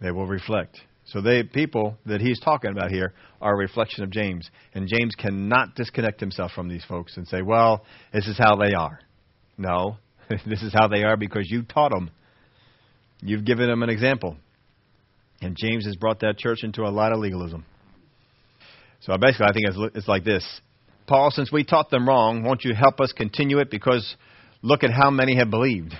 They 0.00 0.10
will 0.10 0.26
reflect. 0.26 0.78
So 1.08 1.22
the 1.22 1.48
people 1.52 1.96
that 2.04 2.20
he's 2.20 2.38
talking 2.38 2.70
about 2.70 2.90
here 2.90 3.14
are 3.40 3.54
a 3.54 3.56
reflection 3.56 4.04
of 4.04 4.10
James. 4.10 4.50
And 4.74 4.86
James 4.86 5.14
cannot 5.14 5.74
disconnect 5.74 6.20
himself 6.20 6.52
from 6.52 6.68
these 6.68 6.84
folks 6.84 7.16
and 7.16 7.26
say, 7.26 7.40
well, 7.40 7.84
this 8.12 8.26
is 8.26 8.36
how 8.38 8.56
they 8.56 8.74
are. 8.74 9.00
No, 9.56 9.96
this 10.46 10.62
is 10.62 10.72
how 10.74 10.86
they 10.88 11.04
are 11.04 11.16
because 11.16 11.50
you 11.50 11.62
taught 11.62 11.92
them. 11.92 12.10
You've 13.20 13.44
given 13.44 13.68
them 13.68 13.82
an 13.82 13.88
example. 13.88 14.36
And 15.40 15.56
James 15.56 15.86
has 15.86 15.96
brought 15.96 16.20
that 16.20 16.36
church 16.36 16.58
into 16.62 16.82
a 16.82 16.90
lot 16.90 17.12
of 17.12 17.20
legalism. 17.20 17.64
So 19.00 19.16
basically, 19.16 19.46
I 19.46 19.52
think 19.52 19.66
it's, 19.68 19.96
it's 19.96 20.08
like 20.08 20.24
this 20.24 20.60
Paul, 21.06 21.30
since 21.30 21.50
we 21.50 21.64
taught 21.64 21.88
them 21.90 22.06
wrong, 22.06 22.42
won't 22.42 22.64
you 22.64 22.74
help 22.74 23.00
us 23.00 23.12
continue 23.12 23.60
it? 23.60 23.70
Because 23.70 24.16
look 24.60 24.84
at 24.84 24.90
how 24.90 25.10
many 25.10 25.36
have 25.36 25.48
believed. 25.48 25.94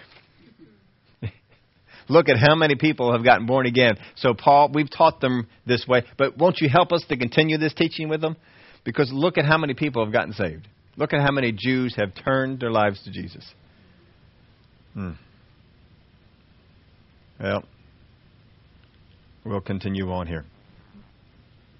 Look 2.09 2.29
at 2.29 2.37
how 2.39 2.55
many 2.55 2.75
people 2.75 3.13
have 3.13 3.25
gotten 3.25 3.47
born 3.47 3.67
again. 3.67 3.97
So, 4.17 4.35
Paul, 4.35 4.71
we've 4.73 4.91
taught 4.91 5.21
them 5.21 5.47
this 5.67 5.87
way, 5.87 6.05
but 6.17 6.37
won't 6.37 6.61
you 6.61 6.69
help 6.69 6.93
us 6.93 7.05
to 7.09 7.17
continue 7.17 7.59
this 7.59 7.75
teaching 7.75 8.09
with 8.09 8.21
them? 8.21 8.37
Because 8.85 9.11
look 9.13 9.39
at 9.39 9.45
how 9.45 9.59
many 9.59 9.75
people 9.75 10.05
have 10.05 10.13
gotten 10.13 10.33
saved. 10.33 10.67
Look 10.97 11.13
at 11.13 11.21
how 11.21 11.33
many 11.33 11.53
Jews 11.53 11.95
have 11.97 12.13
turned 12.25 12.61
their 12.61 12.71
lives 12.71 13.03
to 13.05 13.11
Jesus. 13.11 13.45
Hmm. 14.95 15.13
Well, 17.41 17.65
we'll 19.45 19.61
continue 19.61 20.11
on 20.11 20.27
here. 20.27 20.45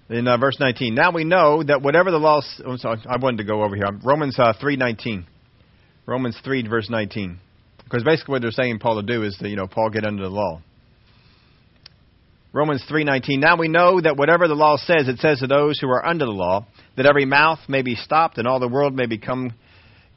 In 0.09 0.27
uh, 0.27 0.37
verse 0.37 0.57
19, 0.59 0.95
now 0.95 1.11
we 1.11 1.23
know 1.23 1.61
that 1.61 1.81
whatever 1.81 2.11
the 2.11 2.17
law. 2.17 2.41
Oh, 2.65 2.77
sorry, 2.77 2.99
I 3.07 3.17
wanted 3.17 3.37
to 3.37 3.43
go 3.43 3.63
over 3.63 3.75
here. 3.75 3.89
Romans 4.03 4.39
uh, 4.39 4.53
3:19. 4.61 5.25
Romans 6.05 6.39
3 6.43 6.67
verse 6.67 6.89
19. 6.89 7.39
Because 7.89 8.03
basically 8.03 8.33
what 8.33 8.41
they're 8.43 8.51
saying 8.51 8.79
Paul 8.79 9.01
to 9.01 9.07
do 9.07 9.23
is 9.23 9.37
that 9.39 9.49
you 9.49 9.55
know 9.55 9.67
Paul 9.67 9.89
get 9.89 10.05
under 10.05 10.23
the 10.23 10.29
law. 10.29 10.61
Romans 12.53 12.83
3:19 12.89 13.39
Now 13.39 13.57
we 13.57 13.67
know 13.67 13.99
that 13.99 14.17
whatever 14.17 14.47
the 14.47 14.55
law 14.55 14.77
says 14.77 15.07
it 15.07 15.19
says 15.19 15.39
to 15.39 15.47
those 15.47 15.79
who 15.79 15.89
are 15.89 16.05
under 16.05 16.25
the 16.25 16.31
law 16.31 16.65
that 16.97 17.05
every 17.05 17.25
mouth 17.25 17.59
may 17.67 17.81
be 17.81 17.95
stopped 17.95 18.37
and 18.37 18.47
all 18.47 18.59
the 18.59 18.67
world 18.67 18.93
may 18.93 19.07
become 19.07 19.53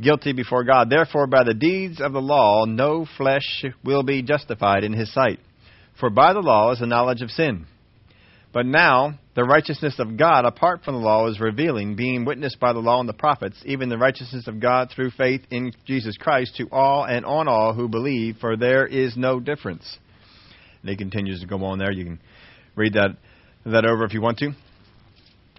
guilty 0.01 0.33
before 0.33 0.65
God. 0.65 0.91
Therefore, 0.91 1.27
by 1.27 1.45
the 1.45 1.55
deeds 1.55 2.01
of 2.01 2.13
the 2.13 2.21
law, 2.21 2.65
no 2.65 3.07
flesh 3.17 3.65
will 3.85 4.03
be 4.03 4.23
justified 4.23 4.85
in 4.85 4.93
his 4.93 5.13
sight. 5.13 5.39
For 6.01 6.11
by 6.11 6.33
the 6.33 6.41
law 6.41 6.73
is 6.73 6.81
the 6.81 6.87
knowledge 6.87 7.23
of 7.23 7.31
sin. 7.31 7.67
But 8.53 8.67
now, 8.67 9.19
the 9.35 9.45
righteousness 9.45 9.95
of 9.99 10.19
God 10.19 10.45
apart 10.45 10.85
from 10.85 10.95
the 10.95 11.01
law 11.01 11.27
is 11.29 11.41
revealing, 11.41 11.97
being 11.97 12.27
witnessed 12.27 12.61
by 12.61 12.75
the 12.75 12.81
law 12.81 13.01
and 13.01 13.09
the 13.09 13.15
prophets, 13.15 13.57
even 13.65 13.89
the 13.89 13.97
righteousness 13.97 14.47
of 14.47 14.61
God 14.61 14.91
through 14.95 15.11
faith 15.13 15.41
in 15.51 15.73
Jesus 15.87 16.19
Christ 16.19 16.57
to 16.57 16.69
all 16.71 17.05
and 17.05 17.25
on 17.25 17.49
all 17.49 17.73
who 17.73 17.89
believe, 17.89 18.37
for 18.41 18.57
there 18.57 18.87
is 18.87 19.17
no 19.17 19.41
difference. 19.41 19.97
And 20.83 20.91
he 20.91 20.97
continues 20.97 21.41
to 21.41 21.47
go 21.47 21.65
on 21.65 21.79
there. 21.79 21.91
You 21.91 22.05
can 22.05 22.21
read 22.77 22.93
that, 22.95 23.17
that 23.65 23.87
over 23.87 24.05
if 24.05 24.13
you 24.13 24.21
want 24.21 24.39
to. 24.39 24.53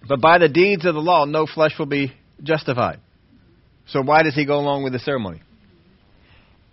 But 0.07 0.21
by 0.21 0.37
the 0.37 0.49
deeds 0.49 0.85
of 0.85 0.93
the 0.93 1.01
law, 1.01 1.25
no 1.25 1.47
flesh 1.47 1.71
will 1.79 1.87
be 1.87 2.13
justified. 2.43 2.99
So 3.87 4.01
why 4.01 4.21
does 4.21 4.35
he 4.35 4.45
go 4.45 4.59
along 4.59 4.83
with 4.83 4.93
the 4.93 4.99
ceremony? 4.99 5.41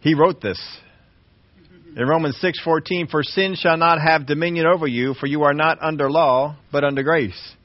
He 0.00 0.14
wrote 0.14 0.40
this. 0.40 0.60
In 1.96 2.06
Romans 2.06 2.36
6:14, 2.36 3.08
"For 3.08 3.22
sin 3.22 3.54
shall 3.54 3.76
not 3.76 4.00
have 4.00 4.26
dominion 4.26 4.66
over 4.66 4.86
you, 4.86 5.14
for 5.14 5.26
you 5.26 5.42
are 5.42 5.54
not 5.54 5.78
under 5.82 6.08
law, 6.10 6.56
but 6.70 6.84
under 6.84 7.02
grace." 7.02 7.56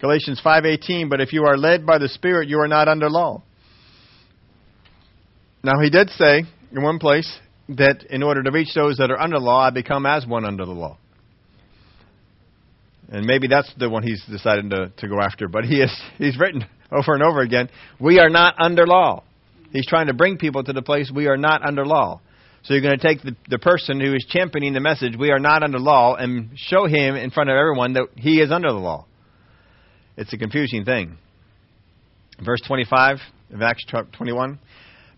Galatians 0.00 0.40
5:18, 0.40 1.08
"But 1.08 1.20
if 1.20 1.32
you 1.32 1.44
are 1.44 1.56
led 1.56 1.84
by 1.84 1.98
the 1.98 2.08
Spirit, 2.08 2.48
you 2.48 2.60
are 2.60 2.68
not 2.68 2.88
under 2.88 3.10
law." 3.10 3.42
Now 5.62 5.80
he 5.82 5.90
did 5.90 6.10
say 6.10 6.44
in 6.72 6.82
one 6.82 6.98
place 6.98 7.40
that 7.68 8.04
in 8.04 8.22
order 8.22 8.42
to 8.42 8.50
reach 8.50 8.72
those 8.74 8.96
that 8.96 9.10
are 9.10 9.20
under 9.20 9.38
law, 9.38 9.66
I 9.66 9.70
become 9.70 10.06
as 10.06 10.26
one 10.26 10.46
under 10.46 10.64
the 10.64 10.72
law. 10.72 10.96
And 13.10 13.26
maybe 13.26 13.48
that's 13.48 13.72
the 13.74 13.90
one 13.90 14.02
he's 14.02 14.22
decided 14.24 14.70
to, 14.70 14.92
to 14.96 15.08
go 15.08 15.20
after, 15.20 15.48
but 15.48 15.64
he 15.64 15.82
is 15.82 15.94
he's 16.16 16.38
written 16.38 16.64
over 16.90 17.12
and 17.12 17.22
over 17.22 17.40
again. 17.40 17.68
We 17.98 18.18
are 18.18 18.30
not 18.30 18.54
under 18.58 18.86
law. 18.86 19.24
He's 19.72 19.86
trying 19.86 20.06
to 20.06 20.14
bring 20.14 20.38
people 20.38 20.64
to 20.64 20.72
the 20.72 20.80
place 20.80 21.10
we 21.10 21.26
are 21.26 21.36
not 21.36 21.66
under 21.66 21.84
law. 21.84 22.20
So 22.68 22.74
you're 22.74 22.82
going 22.82 22.98
to 22.98 23.06
take 23.08 23.22
the, 23.22 23.34
the 23.48 23.58
person 23.58 23.98
who 23.98 24.12
is 24.12 24.26
championing 24.28 24.74
the 24.74 24.80
message, 24.80 25.14
we 25.18 25.30
are 25.30 25.38
not 25.38 25.62
under 25.62 25.78
law, 25.78 26.16
and 26.16 26.50
show 26.54 26.84
him 26.84 27.16
in 27.16 27.30
front 27.30 27.48
of 27.48 27.56
everyone 27.56 27.94
that 27.94 28.08
he 28.14 28.42
is 28.42 28.52
under 28.52 28.68
the 28.68 28.78
law. 28.78 29.06
It's 30.18 30.34
a 30.34 30.36
confusing 30.36 30.84
thing. 30.84 31.16
Verse 32.44 32.60
25 32.66 33.20
of 33.54 33.62
Acts 33.62 33.86
21. 34.12 34.58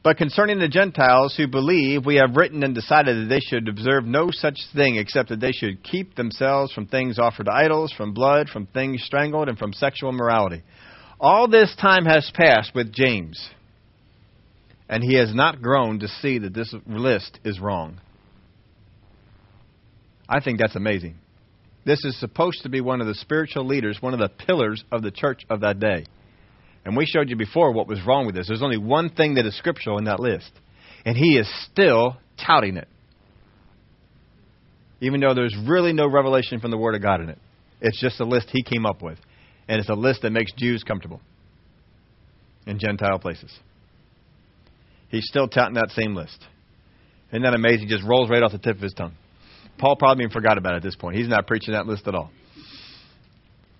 But 0.05 0.17
concerning 0.17 0.61
the 0.61 0.69
Gentiles 0.69 1.35
who 1.37 1.49
believe, 1.49 2.07
we 2.07 2.17
have 2.17 2.37
written 2.37 2.63
and 2.63 2.73
decided 2.73 3.17
that 3.17 3.29
they 3.29 3.41
should 3.41 3.67
observe 3.67 4.05
no 4.05 4.29
such 4.31 4.61
thing 4.73 4.95
except 4.95 5.31
that 5.31 5.41
they 5.41 5.51
should 5.51 5.83
keep 5.83 6.15
themselves 6.15 6.73
from 6.73 6.87
things 6.87 7.19
offered 7.19 7.47
to 7.47 7.53
idols, 7.53 7.93
from 7.93 8.15
blood, 8.15 8.49
from 8.49 8.67
things 8.67 9.03
strangled, 9.03 9.49
and 9.49 9.59
from 9.59 9.73
sexual 9.73 10.11
immorality. 10.11 10.63
All 11.19 11.49
this 11.49 11.75
time 11.81 12.05
has 12.05 12.31
passed 12.33 12.77
with 12.77 12.93
James, 12.93 13.51
and 14.91 15.05
he 15.05 15.15
has 15.15 15.33
not 15.33 15.63
grown 15.63 16.01
to 16.01 16.09
see 16.09 16.39
that 16.39 16.53
this 16.53 16.75
list 16.85 17.39
is 17.45 17.61
wrong. 17.61 18.01
I 20.29 20.41
think 20.41 20.59
that's 20.59 20.75
amazing. 20.75 21.15
This 21.87 22.05
is 22.05 22.19
supposed 22.19 22.65
to 22.65 22.69
be 22.69 22.81
one 22.81 23.01
of 23.01 23.07
the 23.07 23.15
spiritual 23.15 23.65
leaders, 23.65 23.99
one 24.01 24.15
of 24.15 24.19
the 24.19 24.29
pillars 24.29 24.83
of 24.91 25.03
the 25.03 25.13
church 25.13 25.43
of 25.49 25.61
that 25.61 25.79
day. 25.79 26.07
And 26.85 26.97
we 26.97 27.07
showed 27.07 27.31
you 27.31 27.37
before 27.37 27.73
what 27.73 27.87
was 27.87 28.05
wrong 28.05 28.27
with 28.27 28.35
this. 28.35 28.49
There's 28.49 28.65
only 28.65 28.79
one 28.79 29.11
thing 29.11 29.35
that 29.35 29.47
is 29.47 29.57
scriptural 29.57 29.97
in 29.99 30.05
that 30.05 30.19
list, 30.19 30.51
and 31.05 31.17
he 31.17 31.39
is 31.39 31.49
still 31.71 32.17
touting 32.45 32.77
it. 32.77 32.89
Even 35.01 35.21
though 35.21 35.35
there's 35.35 35.57
really 35.67 35.93
no 35.93 36.09
revelation 36.09 36.59
from 36.59 36.73
the 36.73 36.77
Word 36.79 36.97
of 36.97 37.03
God 37.03 37.21
in 37.21 37.29
it. 37.29 37.39
It's 37.81 38.01
just 38.01 38.19
a 38.21 38.25
list 38.25 38.49
he 38.51 38.63
came 38.63 38.85
up 38.85 39.03
with. 39.03 39.19
and 39.69 39.79
it's 39.79 39.89
a 39.89 39.95
list 39.95 40.23
that 40.23 40.31
makes 40.31 40.53
Jews 40.55 40.83
comfortable 40.83 41.21
in 42.67 42.81
Gentile 42.81 43.21
places. 43.21 43.57
He's 45.11 45.27
still 45.27 45.49
touting 45.49 45.75
that 45.75 45.91
same 45.91 46.15
list. 46.15 46.39
Isn't 47.31 47.43
that 47.43 47.55
amazing? 47.55 47.89
He 47.89 47.95
Just 47.95 48.05
rolls 48.05 48.31
right 48.31 48.43
off 48.43 48.53
the 48.53 48.59
tip 48.59 48.77
of 48.77 48.83
his 48.83 48.93
tongue. 48.93 49.15
Paul 49.79 49.97
probably 49.97 50.25
even 50.25 50.33
forgot 50.33 50.59
about 50.59 50.75
it 50.75 50.79
at 50.79 50.83
this 50.83 50.97
point. 50.97 51.17
He's 51.17 51.29
not 51.29 51.47
preaching 51.47 51.75
that 51.75 51.87
list 51.87 52.07
at 52.07 52.15
all. 52.15 52.31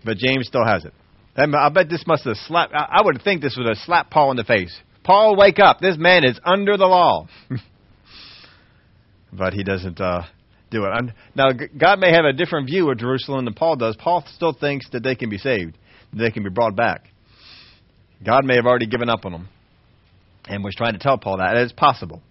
But 0.05 0.17
James 0.17 0.47
still 0.47 0.65
has 0.65 0.85
it. 0.85 0.93
I 1.37 1.69
bet 1.69 1.89
this 1.89 2.05
must 2.07 2.25
have 2.25 2.37
slapped. 2.37 2.73
I 2.75 3.03
would 3.03 3.23
think 3.23 3.41
this 3.41 3.57
would 3.57 3.69
have 3.69 3.79
slapped 3.79 4.11
Paul 4.11 4.31
in 4.31 4.37
the 4.37 4.45
face. 4.45 4.77
Paul, 5.05 5.37
wake 5.37 5.59
up! 5.59 5.81
This 5.81 5.97
man 5.97 6.25
is 6.25 6.39
under 6.45 6.77
the 6.77 6.87
law. 6.87 7.29
but 9.33 9.55
he 9.55 9.63
doesn't 9.63 10.01
uh, 10.01 10.23
do 10.71 10.85
it. 10.85 11.15
Now, 11.35 11.51
God 11.53 11.99
may 11.99 12.13
have 12.13 12.25
a 12.25 12.33
different 12.33 12.67
view 12.67 12.91
of 12.91 12.99
Jerusalem 12.99 13.45
than 13.45 13.55
Paul 13.55 13.77
does. 13.77 13.97
Paul 13.97 14.25
still 14.35 14.53
thinks 14.53 14.89
that 14.91 15.03
they 15.03 15.15
can 15.15 15.31
be 15.31 15.39
saved, 15.39 15.79
that 16.13 16.19
they 16.19 16.31
can 16.31 16.43
be 16.43 16.51
brought 16.51 16.77
back. 16.77 17.07
God 18.25 18.45
may 18.45 18.57
have 18.57 18.67
already 18.67 18.87
given 18.87 19.09
up 19.09 19.25
on 19.25 19.33
them, 19.33 19.49
and 20.49 20.65
was 20.65 20.75
trying 20.75 20.95
to 20.95 20.99
tell 20.99 21.19
Paul 21.19 21.39
that 21.39 21.57
it's 21.57 21.73
possible. 21.73 22.23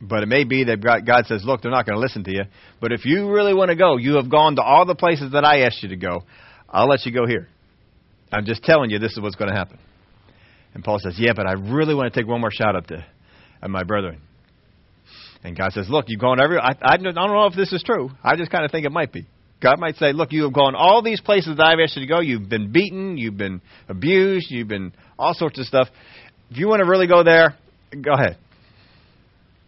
But 0.00 0.22
it 0.22 0.26
may 0.26 0.44
be 0.44 0.64
that 0.64 0.80
God 0.82 1.26
says, 1.26 1.44
"Look, 1.44 1.62
they're 1.62 1.70
not 1.70 1.86
going 1.86 1.96
to 1.96 2.00
listen 2.00 2.24
to 2.24 2.32
you. 2.32 2.42
But 2.80 2.92
if 2.92 3.04
you 3.04 3.30
really 3.30 3.54
want 3.54 3.70
to 3.70 3.76
go, 3.76 3.96
you 3.96 4.16
have 4.16 4.28
gone 4.28 4.56
to 4.56 4.62
all 4.62 4.84
the 4.84 4.94
places 4.94 5.32
that 5.32 5.44
I 5.44 5.60
asked 5.60 5.82
you 5.82 5.90
to 5.90 5.96
go. 5.96 6.24
I'll 6.68 6.88
let 6.88 7.06
you 7.06 7.12
go 7.12 7.26
here. 7.26 7.48
I'm 8.32 8.44
just 8.44 8.64
telling 8.64 8.90
you, 8.90 8.98
this 8.98 9.12
is 9.12 9.20
what's 9.20 9.36
going 9.36 9.50
to 9.50 9.56
happen." 9.56 9.78
And 10.74 10.82
Paul 10.82 10.98
says, 10.98 11.14
Yeah, 11.16 11.32
but 11.34 11.46
I 11.46 11.52
really 11.52 11.94
want 11.94 12.12
to 12.12 12.20
take 12.20 12.28
one 12.28 12.40
more 12.40 12.50
shot 12.50 12.76
at, 12.76 12.86
the, 12.88 13.04
at 13.62 13.70
my 13.70 13.84
brethren. 13.84 14.20
And 15.44 15.56
God 15.56 15.72
says, 15.72 15.86
Look, 15.88 16.06
you've 16.08 16.20
gone 16.20 16.40
every. 16.40 16.58
I, 16.58 16.74
I 16.82 16.96
don't 16.96 17.14
know 17.14 17.46
if 17.46 17.54
this 17.54 17.72
is 17.72 17.82
true. 17.82 18.10
I 18.22 18.36
just 18.36 18.50
kind 18.50 18.64
of 18.64 18.70
think 18.70 18.84
it 18.84 18.92
might 18.92 19.12
be. 19.12 19.26
God 19.62 19.78
might 19.78 19.96
say, 19.96 20.12
Look, 20.12 20.32
you 20.32 20.42
have 20.42 20.52
gone 20.52 20.74
all 20.74 21.00
these 21.02 21.20
places 21.20 21.56
that 21.56 21.64
I've 21.64 21.78
asked 21.78 21.96
you 21.96 22.02
to 22.02 22.08
go. 22.08 22.20
You've 22.20 22.48
been 22.48 22.72
beaten. 22.72 23.16
You've 23.16 23.36
been 23.36 23.62
abused. 23.88 24.50
You've 24.50 24.68
been 24.68 24.92
all 25.18 25.34
sorts 25.34 25.58
of 25.60 25.66
stuff. 25.66 25.88
If 26.54 26.60
you 26.60 26.68
want 26.68 26.78
to 26.78 26.86
really 26.86 27.08
go 27.08 27.24
there, 27.24 27.56
go 28.00 28.12
ahead. 28.12 28.38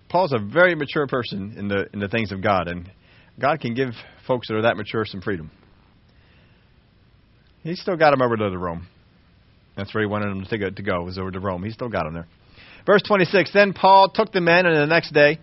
Paul's 0.08 0.32
a 0.32 0.38
very 0.38 0.76
mature 0.76 1.08
person 1.08 1.54
in 1.56 1.66
the 1.66 1.88
in 1.92 1.98
the 1.98 2.06
things 2.06 2.30
of 2.30 2.40
God, 2.40 2.68
and 2.68 2.88
God 3.40 3.58
can 3.58 3.74
give 3.74 3.88
folks 4.24 4.46
that 4.46 4.54
are 4.54 4.62
that 4.62 4.76
mature 4.76 5.04
some 5.04 5.20
freedom. 5.20 5.50
He's 7.64 7.80
still 7.80 7.96
got 7.96 8.12
him 8.12 8.22
over 8.22 8.36
to 8.36 8.56
Rome. 8.56 8.86
That's 9.76 9.92
where 9.92 10.04
he 10.04 10.06
wanted 10.06 10.26
them 10.26 10.44
to 10.44 10.58
go, 10.58 10.70
to 10.70 10.82
go, 10.84 11.02
was 11.02 11.18
over 11.18 11.32
to 11.32 11.40
Rome. 11.40 11.64
He 11.64 11.70
still 11.70 11.88
got 11.88 12.04
them 12.04 12.14
there. 12.14 12.28
Verse 12.86 13.02
26 13.02 13.52
Then 13.52 13.72
Paul 13.72 14.10
took 14.10 14.30
the 14.30 14.40
men, 14.40 14.64
and 14.64 14.76
the 14.76 14.86
next 14.86 15.12
day, 15.12 15.40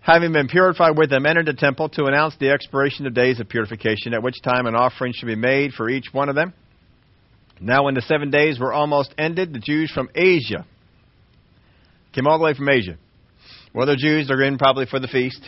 having 0.00 0.32
been 0.32 0.48
purified 0.48 0.96
with 0.96 1.10
them, 1.10 1.26
entered 1.26 1.44
the 1.44 1.52
temple 1.52 1.90
to 1.90 2.06
announce 2.06 2.34
the 2.40 2.48
expiration 2.52 3.06
of 3.06 3.12
days 3.12 3.38
of 3.38 3.50
purification, 3.50 4.14
at 4.14 4.22
which 4.22 4.40
time 4.42 4.64
an 4.64 4.74
offering 4.74 5.12
should 5.12 5.26
be 5.26 5.36
made 5.36 5.74
for 5.74 5.90
each 5.90 6.06
one 6.10 6.30
of 6.30 6.34
them. 6.34 6.54
Now, 7.60 7.84
when 7.84 7.94
the 7.94 8.02
seven 8.02 8.30
days 8.30 8.58
were 8.58 8.72
almost 8.72 9.14
ended, 9.18 9.52
the 9.52 9.58
Jews 9.58 9.90
from 9.90 10.08
Asia 10.14 10.66
came 12.12 12.26
all 12.26 12.38
the 12.38 12.44
way 12.44 12.54
from 12.54 12.68
Asia. 12.68 12.96
Well, 13.74 13.86
the 13.86 13.96
Jews, 13.96 14.28
they're 14.28 14.42
in 14.42 14.58
probably 14.58 14.86
for 14.86 14.98
the 14.98 15.08
feast. 15.08 15.40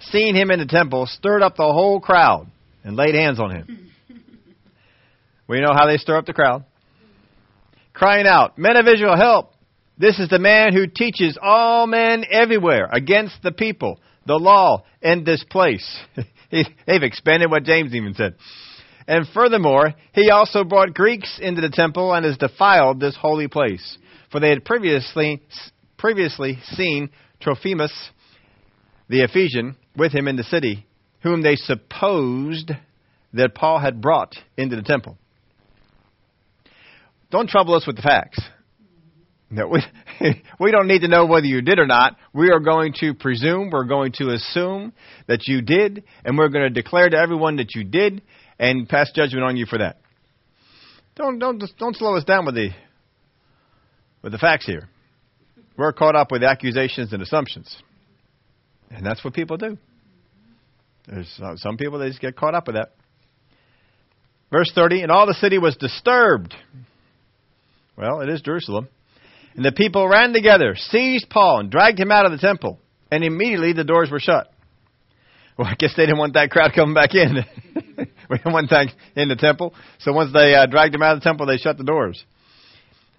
Seeing 0.00 0.34
him 0.34 0.50
in 0.50 0.60
the 0.60 0.66
temple, 0.66 1.06
stirred 1.06 1.42
up 1.42 1.56
the 1.56 1.62
whole 1.64 2.00
crowd 2.00 2.46
and 2.84 2.96
laid 2.96 3.14
hands 3.14 3.40
on 3.40 3.50
him. 3.50 3.86
We 5.46 5.60
know 5.60 5.72
how 5.74 5.88
they 5.88 5.96
stir 5.96 6.16
up 6.16 6.26
the 6.26 6.32
crowd 6.32 6.64
crying 8.00 8.26
out, 8.26 8.56
Men 8.56 8.78
of 8.78 8.88
Israel, 8.88 9.14
help! 9.14 9.52
This 9.98 10.18
is 10.18 10.30
the 10.30 10.38
man 10.38 10.72
who 10.72 10.86
teaches 10.86 11.36
all 11.40 11.86
men 11.86 12.24
everywhere 12.30 12.88
against 12.90 13.42
the 13.42 13.52
people, 13.52 14.00
the 14.26 14.36
law, 14.36 14.84
and 15.02 15.26
this 15.26 15.44
place. 15.44 16.00
They've 16.50 17.02
expanded 17.02 17.50
what 17.50 17.64
James 17.64 17.94
even 17.94 18.14
said. 18.14 18.36
And 19.10 19.26
furthermore, 19.34 19.94
he 20.12 20.30
also 20.30 20.62
brought 20.62 20.94
Greeks 20.94 21.40
into 21.42 21.60
the 21.60 21.68
temple 21.68 22.14
and 22.14 22.24
has 22.24 22.38
defiled 22.38 23.00
this 23.00 23.16
holy 23.20 23.48
place. 23.48 23.98
For 24.30 24.38
they 24.38 24.50
had 24.50 24.64
previously, 24.64 25.42
previously 25.98 26.58
seen 26.62 27.10
Trophimus, 27.40 27.90
the 29.08 29.22
Ephesian, 29.22 29.74
with 29.96 30.12
him 30.12 30.28
in 30.28 30.36
the 30.36 30.44
city, 30.44 30.86
whom 31.24 31.42
they 31.42 31.56
supposed 31.56 32.70
that 33.32 33.52
Paul 33.52 33.80
had 33.80 34.00
brought 34.00 34.36
into 34.56 34.76
the 34.76 34.82
temple. 34.82 35.18
Don't 37.32 37.48
trouble 37.48 37.74
us 37.74 37.88
with 37.88 37.96
the 37.96 38.02
facts. 38.02 38.40
No, 39.50 39.66
we, 39.66 39.82
we 40.60 40.70
don't 40.70 40.86
need 40.86 41.00
to 41.00 41.08
know 41.08 41.26
whether 41.26 41.46
you 41.46 41.62
did 41.62 41.80
or 41.80 41.86
not. 41.86 42.16
We 42.32 42.52
are 42.52 42.60
going 42.60 42.94
to 43.00 43.14
presume, 43.14 43.70
we're 43.72 43.86
going 43.86 44.12
to 44.18 44.30
assume 44.30 44.92
that 45.26 45.48
you 45.48 45.62
did, 45.62 46.04
and 46.24 46.38
we're 46.38 46.48
going 46.48 46.72
to 46.72 46.82
declare 46.82 47.08
to 47.08 47.16
everyone 47.16 47.56
that 47.56 47.74
you 47.74 47.82
did 47.82 48.22
and 48.60 48.88
pass 48.88 49.10
judgment 49.12 49.42
on 49.42 49.56
you 49.56 49.66
for 49.66 49.78
that. 49.78 49.96
Don't 51.16 51.40
don't 51.40 51.60
don't 51.78 51.96
slow 51.96 52.14
us 52.14 52.22
down 52.22 52.46
with 52.46 52.54
the 52.54 52.70
with 54.22 54.30
the 54.30 54.38
facts 54.38 54.66
here. 54.66 54.88
We're 55.76 55.92
caught 55.92 56.14
up 56.14 56.30
with 56.30 56.44
accusations 56.44 57.12
and 57.12 57.20
assumptions, 57.20 57.76
and 58.90 59.04
that's 59.04 59.24
what 59.24 59.34
people 59.34 59.56
do. 59.56 59.76
There's 61.08 61.40
uh, 61.42 61.56
some 61.56 61.76
people 61.76 61.98
they 61.98 62.08
just 62.08 62.20
get 62.20 62.36
caught 62.36 62.54
up 62.54 62.68
with 62.68 62.76
that. 62.76 62.92
Verse 64.52 64.70
thirty, 64.72 65.02
and 65.02 65.10
all 65.10 65.26
the 65.26 65.34
city 65.34 65.58
was 65.58 65.76
disturbed 65.76 66.54
well, 68.00 68.22
it 68.22 68.30
is 68.30 68.40
Jerusalem. 68.40 68.88
And 69.54 69.64
the 69.64 69.72
people 69.72 70.08
ran 70.08 70.32
together, 70.32 70.74
seized 70.74 71.28
Paul, 71.28 71.60
and 71.60 71.70
dragged 71.70 72.00
him 72.00 72.10
out 72.10 72.24
of 72.24 72.32
the 72.32 72.38
temple. 72.38 72.78
And 73.12 73.22
immediately 73.22 73.74
the 73.74 73.84
doors 73.84 74.10
were 74.10 74.20
shut. 74.20 74.50
Well, 75.58 75.68
I 75.68 75.74
guess 75.74 75.92
they 75.96 76.06
didn't 76.06 76.18
want 76.18 76.34
that 76.34 76.50
crowd 76.50 76.72
coming 76.74 76.94
back 76.94 77.14
in. 77.14 77.44
we 78.44 78.66
didn't 78.66 78.92
in 79.16 79.28
the 79.28 79.36
temple. 79.36 79.74
So 79.98 80.12
once 80.12 80.32
they 80.32 80.54
uh, 80.54 80.66
dragged 80.66 80.94
him 80.94 81.02
out 81.02 81.14
of 81.16 81.20
the 81.20 81.24
temple, 81.24 81.46
they 81.46 81.56
shut 81.56 81.76
the 81.76 81.84
doors. 81.84 82.24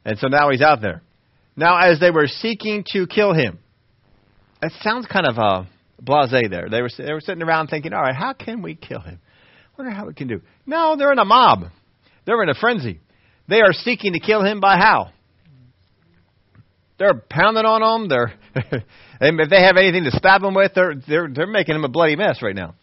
And 0.06 0.18
so 0.18 0.28
now 0.28 0.50
he's 0.50 0.62
out 0.62 0.82
there. 0.82 1.02
Now, 1.56 1.78
as 1.78 2.00
they 2.00 2.12
were 2.12 2.28
seeking 2.28 2.86
to 2.94 3.06
kill 3.08 3.34
him, 3.34 3.60
it 4.62 4.72
sounds 4.82 5.06
kind 5.06 5.28
of 5.28 5.38
uh, 5.38 5.64
blasé 6.02 6.50
there. 6.50 6.70
They 6.70 6.82
were, 6.82 6.90
they 6.98 7.12
were 7.14 7.22
sitting 7.22 7.44
around 7.44 7.68
thinking, 7.68 7.94
all 7.94 8.02
right, 8.02 8.16
how 8.16 8.34
can 8.34 8.62
we 8.62 8.76
kill 8.76 9.02
him? 9.02 9.20
wonder 9.82 9.96
how 9.96 10.06
we 10.06 10.14
can 10.14 10.28
do. 10.28 10.42
No, 10.66 10.96
they're 10.96 11.12
in 11.12 11.20
a 11.20 11.26
mob. 11.26 11.66
They're 12.26 12.42
in 12.44 12.50
a 12.50 12.54
frenzy. 12.54 13.00
They 13.48 13.62
are 13.62 13.74
seeking 13.74 14.14
to 14.14 14.20
kill 14.20 14.44
him 14.44 14.60
by 14.60 14.78
how? 14.78 15.10
They're 17.00 17.16
pounding 17.30 17.66
on 17.66 18.02
him. 18.02 18.10
They're 18.10 18.34
if 19.22 19.50
they 19.50 19.64
have 19.64 19.78
anything 19.78 20.04
to 20.04 20.12
stab 20.12 20.44
him 20.44 20.54
with, 20.54 20.74
they're 20.76 20.94
they're 20.96 21.28
they're 21.34 21.48
making 21.48 21.76
him 21.76 21.84
a 21.84 21.90
bloody 21.90 22.16
mess 22.16 22.44
right 22.44 22.56
now. 22.56 22.76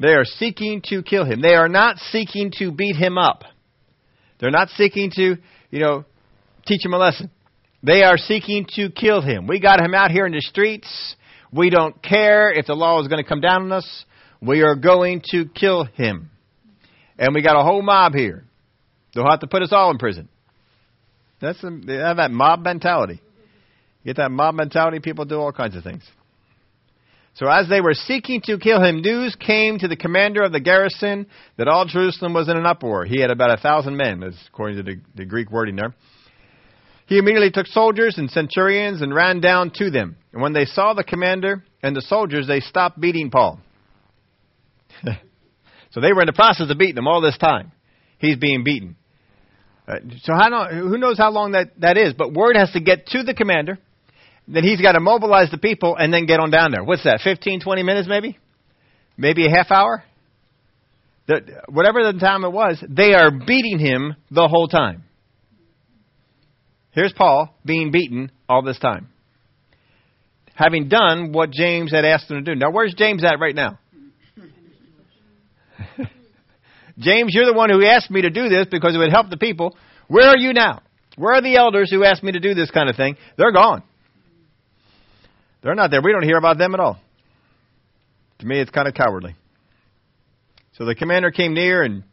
They 0.00 0.14
are 0.14 0.24
seeking 0.24 0.80
to 0.86 1.02
kill 1.02 1.24
him. 1.24 1.42
They 1.42 1.54
are 1.54 1.68
not 1.68 1.98
seeking 2.10 2.50
to 2.58 2.72
beat 2.72 2.96
him 2.96 3.18
up. 3.18 3.44
They're 4.40 4.50
not 4.50 4.70
seeking 4.70 5.10
to, 5.16 5.36
you 5.70 5.78
know, 5.78 6.06
teach 6.66 6.84
him 6.84 6.94
a 6.94 6.98
lesson. 6.98 7.30
They 7.82 8.02
are 8.02 8.16
seeking 8.16 8.66
to 8.76 8.90
kill 8.90 9.20
him. 9.20 9.46
We 9.46 9.60
got 9.60 9.80
him 9.80 9.94
out 9.94 10.10
here 10.10 10.24
in 10.24 10.32
the 10.32 10.40
streets. 10.40 11.16
We 11.52 11.68
don't 11.68 12.02
care 12.02 12.50
if 12.50 12.66
the 12.66 12.74
law 12.74 13.00
is 13.02 13.08
going 13.08 13.22
to 13.22 13.28
come 13.28 13.42
down 13.42 13.64
on 13.64 13.72
us. 13.72 14.04
We 14.40 14.62
are 14.62 14.74
going 14.74 15.22
to 15.32 15.44
kill 15.46 15.84
him. 15.84 16.30
And 17.18 17.34
we 17.34 17.42
got 17.42 17.60
a 17.60 17.62
whole 17.62 17.82
mob 17.82 18.14
here. 18.14 18.44
They'll 19.14 19.28
have 19.28 19.40
to 19.40 19.46
put 19.46 19.62
us 19.62 19.72
all 19.72 19.90
in 19.90 19.98
prison. 19.98 20.28
That's 21.40 21.60
the, 21.60 21.82
they 21.84 21.96
have 21.96 22.16
that 22.16 22.30
mob 22.30 22.60
mentality. 22.64 23.20
Get 24.04 24.16
that 24.16 24.30
mob 24.30 24.54
mentality, 24.54 25.00
people 25.00 25.26
do 25.26 25.38
all 25.38 25.52
kinds 25.52 25.76
of 25.76 25.84
things. 25.84 26.02
So 27.34 27.46
as 27.46 27.68
they 27.68 27.80
were 27.80 27.94
seeking 27.94 28.40
to 28.42 28.58
kill 28.58 28.82
him, 28.82 29.00
news 29.00 29.34
came 29.36 29.78
to 29.78 29.88
the 29.88 29.96
commander 29.96 30.42
of 30.42 30.52
the 30.52 30.60
garrison 30.60 31.26
that 31.56 31.68
all 31.68 31.86
Jerusalem 31.86 32.34
was 32.34 32.48
in 32.48 32.56
an 32.56 32.66
uproar. 32.66 33.04
He 33.04 33.20
had 33.20 33.30
about 33.30 33.56
a 33.56 33.62
thousand 33.62 33.96
men, 33.96 34.22
according 34.48 34.76
to 34.78 34.82
the, 34.82 35.00
the 35.14 35.24
Greek 35.24 35.50
wording 35.50 35.76
there. 35.76 35.94
He 37.06 37.18
immediately 37.18 37.50
took 37.50 37.66
soldiers 37.66 38.18
and 38.18 38.30
centurions 38.30 39.02
and 39.02 39.14
ran 39.14 39.40
down 39.40 39.72
to 39.76 39.90
them. 39.90 40.16
And 40.32 40.42
when 40.42 40.52
they 40.52 40.64
saw 40.64 40.94
the 40.94 41.02
commander 41.02 41.64
and 41.82 41.96
the 41.96 42.02
soldiers, 42.02 42.46
they 42.46 42.60
stopped 42.60 43.00
beating 43.00 43.30
Paul. 43.30 43.60
so 45.90 46.00
they 46.00 46.12
were 46.12 46.22
in 46.22 46.26
the 46.26 46.32
process 46.32 46.70
of 46.70 46.78
beating 46.78 46.98
him 46.98 47.08
all 47.08 47.20
this 47.20 47.38
time. 47.38 47.72
He's 48.18 48.36
being 48.36 48.62
beaten. 48.62 48.96
Uh, 49.88 49.96
so 50.22 50.34
how 50.34 50.68
who 50.68 50.98
knows 50.98 51.18
how 51.18 51.30
long 51.30 51.52
that, 51.52 51.80
that 51.80 51.96
is? 51.96 52.12
But 52.12 52.32
word 52.32 52.56
has 52.56 52.70
to 52.72 52.80
get 52.80 53.06
to 53.08 53.22
the 53.22 53.34
commander. 53.34 53.78
Then 54.52 54.64
he's 54.64 54.80
got 54.80 54.92
to 54.92 55.00
mobilize 55.00 55.50
the 55.50 55.58
people 55.58 55.96
and 55.96 56.12
then 56.12 56.26
get 56.26 56.40
on 56.40 56.50
down 56.50 56.72
there. 56.72 56.82
What's 56.82 57.04
that? 57.04 57.20
15, 57.22 57.60
20 57.60 57.82
minutes 57.84 58.08
maybe? 58.08 58.36
Maybe 59.16 59.46
a 59.46 59.50
half 59.50 59.70
hour? 59.70 60.02
The, 61.28 61.62
whatever 61.68 62.12
the 62.12 62.18
time 62.18 62.42
it 62.44 62.50
was, 62.50 62.82
they 62.88 63.14
are 63.14 63.30
beating 63.30 63.78
him 63.78 64.16
the 64.30 64.48
whole 64.48 64.66
time. 64.66 65.04
Here's 66.90 67.12
Paul 67.12 67.54
being 67.64 67.92
beaten 67.92 68.32
all 68.48 68.62
this 68.62 68.78
time. 68.80 69.08
Having 70.54 70.88
done 70.88 71.30
what 71.32 71.52
James 71.52 71.92
had 71.92 72.04
asked 72.04 72.28
him 72.28 72.44
to 72.44 72.54
do. 72.54 72.58
Now, 72.58 72.72
where's 72.72 72.92
James 72.94 73.22
at 73.22 73.38
right 73.38 73.54
now? 73.54 73.78
James, 76.98 77.32
you're 77.32 77.46
the 77.46 77.54
one 77.54 77.70
who 77.70 77.84
asked 77.84 78.10
me 78.10 78.22
to 78.22 78.30
do 78.30 78.48
this 78.48 78.66
because 78.68 78.96
it 78.96 78.98
would 78.98 79.12
help 79.12 79.30
the 79.30 79.36
people. 79.36 79.76
Where 80.08 80.28
are 80.28 80.36
you 80.36 80.52
now? 80.52 80.82
Where 81.16 81.34
are 81.34 81.42
the 81.42 81.56
elders 81.56 81.90
who 81.92 82.02
asked 82.02 82.24
me 82.24 82.32
to 82.32 82.40
do 82.40 82.54
this 82.54 82.72
kind 82.72 82.90
of 82.90 82.96
thing? 82.96 83.16
They're 83.38 83.52
gone. 83.52 83.84
They're 85.62 85.74
not 85.74 85.90
there. 85.90 86.00
We 86.02 86.12
don't 86.12 86.24
hear 86.24 86.38
about 86.38 86.58
them 86.58 86.74
at 86.74 86.80
all. 86.80 86.98
To 88.38 88.46
me, 88.46 88.58
it's 88.60 88.70
kind 88.70 88.88
of 88.88 88.94
cowardly. 88.94 89.34
So 90.72 90.86
the 90.86 90.94
commander 90.94 91.30
came 91.30 91.52
near 91.52 91.82
and, 91.82 92.04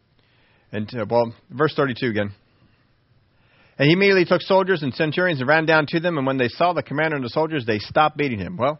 and 0.71 0.93
uh, 0.93 1.05
well, 1.10 1.33
verse 1.49 1.73
32 1.75 2.07
again. 2.07 2.33
And 3.79 3.88
he 3.88 3.93
immediately 3.93 4.25
took 4.25 4.41
soldiers 4.41 4.83
and 4.83 4.93
centurions 4.93 5.39
and 5.39 5.47
ran 5.47 5.65
down 5.65 5.86
to 5.89 5.99
them. 5.99 6.17
And 6.17 6.25
when 6.25 6.38
they 6.38 6.49
saw 6.49 6.73
the 6.73 6.83
commander 6.83 7.15
and 7.15 7.23
the 7.23 7.29
soldiers, 7.29 7.65
they 7.65 7.79
stopped 7.79 8.17
beating 8.17 8.39
him. 8.39 8.57
Well, 8.57 8.79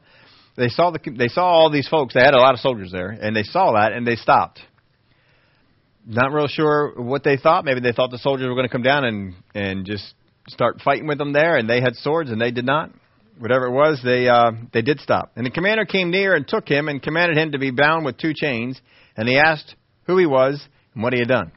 they 0.58 0.70
saw 0.70 0.90
the 0.90 1.00
they 1.16 1.28
saw 1.28 1.44
all 1.44 1.72
these 1.72 1.88
folks. 1.88 2.16
They 2.16 2.22
had 2.22 2.34
a 2.34 2.40
lot 2.40 2.56
of 2.56 2.60
soldiers 2.60 2.92
there, 2.92 3.10
and 3.10 3.36
they 3.36 3.44
saw 3.44 3.74
that 3.74 3.94
and 3.94 4.06
they 4.06 4.16
stopped. 4.16 4.60
Not 6.06 6.34
real 6.34 6.48
sure 6.48 6.94
what 7.00 7.24
they 7.24 7.38
thought. 7.38 7.64
Maybe 7.64 7.80
they 7.80 7.92
thought 7.92 8.10
the 8.10 8.18
soldiers 8.18 8.48
were 8.48 8.56
going 8.56 8.68
to 8.68 8.72
come 8.72 8.82
down 8.82 9.06
and 9.06 9.36
and 9.54 9.86
just 9.86 10.16
start 10.48 10.82
fighting 10.84 11.06
with 11.06 11.20
them 11.20 11.32
there, 11.32 11.58
and 11.58 11.70
they 11.70 11.80
had 11.80 11.96
swords 11.96 12.32
and 12.32 12.42
they 12.42 12.52
did 12.52 12.66
not. 12.66 12.90
Whatever 13.40 13.68
it 13.68 13.72
was, 13.72 14.02
they 14.04 14.28
uh, 14.28 14.52
they 14.74 14.82
did 14.82 15.00
stop. 15.00 15.32
And 15.36 15.46
the 15.46 15.52
commander 15.52 15.86
came 15.86 16.10
near 16.10 16.36
and 16.36 16.48
took 16.48 16.68
him 16.68 16.88
and 16.88 17.02
commanded 17.02 17.38
him 17.38 17.52
to 17.52 17.60
be 17.60 17.72
bound 17.72 18.06
with 18.06 18.18
two 18.18 18.34
chains. 18.36 18.80
And 19.16 19.28
he 19.28 19.38
asked 19.38 19.76
who 20.06 20.18
he 20.18 20.26
was 20.26 20.66
and 20.94 21.04
what 21.04 21.14
he 21.14 21.20
had 21.20 21.28
done. 21.28 21.52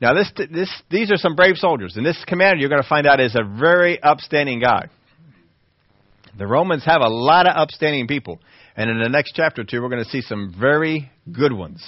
Now, 0.00 0.12
this, 0.12 0.30
this, 0.50 0.70
these 0.90 1.10
are 1.10 1.16
some 1.16 1.36
brave 1.36 1.56
soldiers, 1.56 1.96
and 1.96 2.04
this 2.04 2.22
commander 2.26 2.56
you're 2.56 2.68
going 2.68 2.82
to 2.82 2.88
find 2.88 3.06
out 3.06 3.18
is 3.18 3.34
a 3.34 3.42
very 3.42 4.02
upstanding 4.02 4.60
guy. 4.60 4.88
The 6.36 6.46
Romans 6.46 6.84
have 6.84 7.00
a 7.00 7.08
lot 7.08 7.48
of 7.48 7.56
upstanding 7.56 8.06
people, 8.06 8.38
and 8.76 8.90
in 8.90 9.00
the 9.00 9.08
next 9.08 9.32
chapter 9.34 9.62
or 9.62 9.64
two, 9.64 9.80
we're 9.80 9.88
going 9.88 10.04
to 10.04 10.10
see 10.10 10.20
some 10.20 10.54
very 10.58 11.10
good 11.32 11.52
ones 11.52 11.82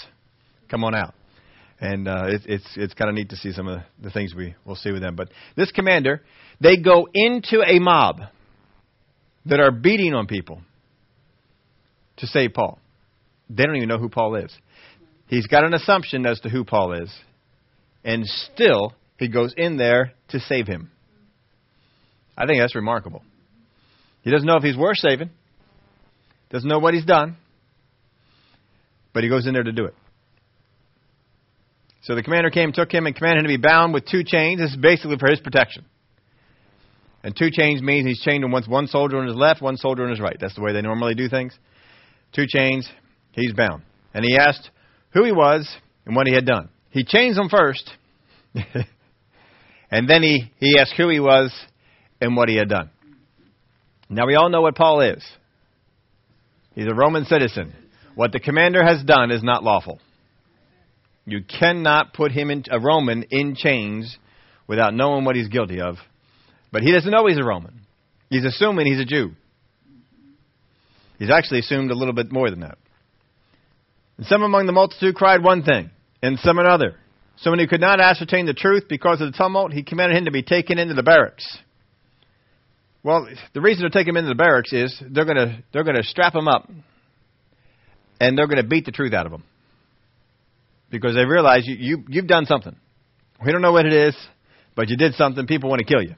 come 0.70 0.84
on 0.84 0.94
out. 0.94 1.14
And 1.80 2.08
uh, 2.08 2.24
it, 2.28 2.42
it's 2.46 2.66
it's 2.76 2.94
kind 2.94 3.08
of 3.08 3.14
neat 3.14 3.28
to 3.28 3.36
see 3.36 3.52
some 3.52 3.68
of 3.68 3.80
the, 4.02 4.10
things 4.10 4.34
we 4.34 4.54
will 4.64 4.74
see 4.74 4.90
with 4.90 5.02
them. 5.02 5.14
But 5.14 5.28
this 5.54 5.70
commander, 5.70 6.22
they 6.60 6.76
go 6.76 7.06
into 7.12 7.62
a 7.62 7.78
mob 7.78 8.20
that 9.48 9.60
are 9.60 9.70
beating 9.70 10.14
on 10.14 10.26
people 10.26 10.60
to 12.18 12.26
save 12.26 12.52
Paul. 12.52 12.78
They 13.48 13.64
don't 13.64 13.76
even 13.76 13.88
know 13.88 13.98
who 13.98 14.08
Paul 14.08 14.36
is. 14.36 14.52
He's 15.28 15.46
got 15.46 15.64
an 15.64 15.74
assumption 15.74 16.26
as 16.26 16.40
to 16.40 16.48
who 16.48 16.64
Paul 16.64 17.02
is 17.02 17.10
and 18.04 18.26
still 18.26 18.94
he 19.18 19.28
goes 19.28 19.52
in 19.56 19.76
there 19.76 20.12
to 20.28 20.40
save 20.40 20.66
him. 20.66 20.90
I 22.36 22.46
think 22.46 22.60
that's 22.60 22.74
remarkable. 22.74 23.22
He 24.22 24.30
doesn't 24.30 24.46
know 24.46 24.56
if 24.56 24.62
he's 24.62 24.76
worth 24.76 24.98
saving, 24.98 25.30
doesn't 26.50 26.68
know 26.68 26.78
what 26.78 26.94
he's 26.94 27.04
done, 27.04 27.36
but 29.12 29.24
he 29.24 29.28
goes 29.28 29.46
in 29.46 29.54
there 29.54 29.62
to 29.62 29.72
do 29.72 29.84
it. 29.84 29.94
So 32.02 32.14
the 32.14 32.22
commander 32.22 32.50
came, 32.50 32.72
took 32.72 32.92
him, 32.92 33.06
and 33.06 33.14
commanded 33.14 33.40
him 33.40 33.50
to 33.50 33.58
be 33.58 33.62
bound 33.62 33.92
with 33.92 34.06
two 34.06 34.22
chains. 34.24 34.60
This 34.60 34.70
is 34.70 34.76
basically 34.76 35.18
for 35.18 35.28
his 35.28 35.40
protection. 35.40 35.84
And 37.22 37.34
two 37.36 37.50
chains 37.50 37.82
means 37.82 38.06
he's 38.06 38.20
chained 38.20 38.44
on 38.44 38.52
one 38.52 38.86
soldier 38.86 39.18
on 39.18 39.26
his 39.26 39.36
left, 39.36 39.60
one 39.60 39.76
soldier 39.76 40.04
on 40.04 40.10
his 40.10 40.20
right. 40.20 40.36
That's 40.40 40.54
the 40.54 40.62
way 40.62 40.72
they 40.72 40.82
normally 40.82 41.14
do 41.14 41.28
things. 41.28 41.56
Two 42.32 42.46
chains, 42.46 42.88
he's 43.32 43.52
bound. 43.52 43.82
And 44.14 44.24
he 44.24 44.36
asked 44.36 44.70
who 45.10 45.24
he 45.24 45.32
was 45.32 45.68
and 46.06 46.14
what 46.14 46.26
he 46.26 46.34
had 46.34 46.46
done. 46.46 46.68
He 46.90 47.04
chains 47.04 47.36
him 47.36 47.48
first, 47.48 47.90
and 49.90 50.08
then 50.08 50.22
he, 50.22 50.50
he 50.58 50.76
asked 50.78 50.94
who 50.96 51.08
he 51.08 51.20
was 51.20 51.52
and 52.20 52.36
what 52.36 52.48
he 52.48 52.56
had 52.56 52.68
done. 52.68 52.90
Now, 54.08 54.26
we 54.26 54.36
all 54.36 54.48
know 54.48 54.62
what 54.62 54.74
Paul 54.74 55.02
is. 55.02 55.22
He's 56.74 56.86
a 56.86 56.94
Roman 56.94 57.24
citizen. 57.26 57.74
What 58.14 58.32
the 58.32 58.40
commander 58.40 58.82
has 58.82 59.02
done 59.04 59.30
is 59.30 59.42
not 59.42 59.62
lawful. 59.62 60.00
You 61.26 61.42
cannot 61.42 62.14
put 62.14 62.32
him 62.32 62.50
in 62.50 62.64
a 62.70 62.80
Roman 62.80 63.24
in 63.30 63.54
chains 63.54 64.16
without 64.66 64.94
knowing 64.94 65.24
what 65.24 65.36
he's 65.36 65.48
guilty 65.48 65.80
of. 65.80 65.96
But 66.70 66.82
he 66.82 66.92
doesn't 66.92 67.10
know 67.10 67.26
he's 67.26 67.38
a 67.38 67.44
Roman. 67.44 67.80
He's 68.30 68.44
assuming 68.44 68.86
he's 68.86 69.00
a 69.00 69.04
Jew. 69.04 69.32
He's 71.18 71.30
actually 71.30 71.60
assumed 71.60 71.90
a 71.90 71.94
little 71.94 72.14
bit 72.14 72.30
more 72.30 72.50
than 72.50 72.60
that. 72.60 72.78
And 74.18 74.26
some 74.26 74.42
among 74.42 74.66
the 74.66 74.72
multitude 74.72 75.14
cried 75.14 75.42
one 75.42 75.62
thing, 75.62 75.90
and 76.22 76.38
some 76.40 76.58
another. 76.58 76.96
So 77.38 77.50
when 77.50 77.60
he 77.60 77.66
could 77.66 77.80
not 77.80 78.00
ascertain 78.00 78.46
the 78.46 78.54
truth 78.54 78.84
because 78.88 79.20
of 79.20 79.32
the 79.32 79.38
tumult, 79.38 79.72
he 79.72 79.82
commanded 79.82 80.18
him 80.18 80.24
to 80.26 80.30
be 80.30 80.42
taken 80.42 80.78
into 80.78 80.94
the 80.94 81.04
barracks. 81.04 81.58
Well, 83.02 83.28
the 83.54 83.60
reason 83.60 83.84
to 83.84 83.90
take 83.90 84.06
him 84.06 84.16
into 84.16 84.28
the 84.28 84.34
barracks 84.34 84.72
is 84.72 85.00
they're 85.00 85.24
going 85.24 85.36
to 85.36 85.62
they're 85.72 85.84
going 85.84 85.96
to 85.96 86.02
strap 86.02 86.34
him 86.34 86.48
up, 86.48 86.68
and 88.20 88.36
they're 88.36 88.48
going 88.48 88.62
to 88.62 88.68
beat 88.68 88.84
the 88.84 88.92
truth 88.92 89.12
out 89.12 89.26
of 89.26 89.32
him 89.32 89.44
because 90.90 91.14
they 91.14 91.24
realize 91.24 91.62
you, 91.66 91.76
you 91.78 92.04
you've 92.08 92.26
done 92.26 92.44
something. 92.46 92.76
We 93.44 93.52
don't 93.52 93.62
know 93.62 93.72
what 93.72 93.86
it 93.86 93.92
is, 93.92 94.16
but 94.74 94.88
you 94.88 94.96
did 94.96 95.14
something. 95.14 95.46
People 95.46 95.70
want 95.70 95.78
to 95.78 95.86
kill 95.86 96.02
you, 96.02 96.16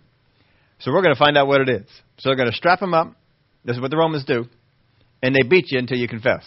so 0.81 0.93
we're 0.93 1.03
going 1.03 1.15
to 1.15 1.19
find 1.19 1.37
out 1.37 1.47
what 1.47 1.61
it 1.61 1.69
is. 1.69 1.87
So 2.19 2.29
they're 2.29 2.37
going 2.37 2.51
to 2.51 2.57
strap 2.57 2.81
him 2.81 2.95
up. 2.95 3.15
This 3.65 3.77
is 3.77 3.83
what 3.83 3.91
the 3.91 3.97
Romans 3.97 4.25
do, 4.25 4.47
and 5.23 5.35
they 5.35 5.47
beat 5.47 5.71
you 5.71 5.79
until 5.79 5.99
you 5.99 6.09
confess. 6.09 6.43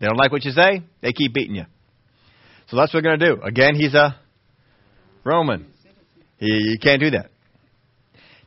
They 0.00 0.06
don't 0.06 0.16
like 0.16 0.32
what 0.32 0.44
you 0.44 0.52
say, 0.52 0.82
they 1.02 1.12
keep 1.12 1.34
beating 1.34 1.56
you. 1.56 1.64
So 2.68 2.76
that's 2.76 2.92
what 2.92 3.02
we're 3.02 3.16
going 3.16 3.20
to 3.20 3.36
do. 3.36 3.42
Again, 3.42 3.74
he's 3.74 3.94
a 3.94 4.16
Roman. 5.24 5.66
He, 6.38 6.46
you 6.46 6.78
can't 6.80 7.00
do 7.00 7.10
that. 7.10 7.30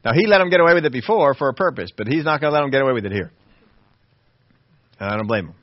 Now, 0.03 0.13
he 0.13 0.25
let 0.25 0.41
him 0.41 0.49
get 0.49 0.59
away 0.59 0.73
with 0.73 0.85
it 0.85 0.91
before 0.91 1.35
for 1.35 1.49
a 1.49 1.53
purpose, 1.53 1.91
but 1.95 2.07
he's 2.07 2.23
not 2.23 2.41
going 2.41 2.51
to 2.51 2.55
let 2.55 2.63
him 2.63 2.71
get 2.71 2.81
away 2.81 2.93
with 2.93 3.05
it 3.05 3.11
here. 3.11 3.31
And 4.99 5.09
I 5.09 5.15
don't 5.15 5.27
blame 5.27 5.47
him. 5.47 5.55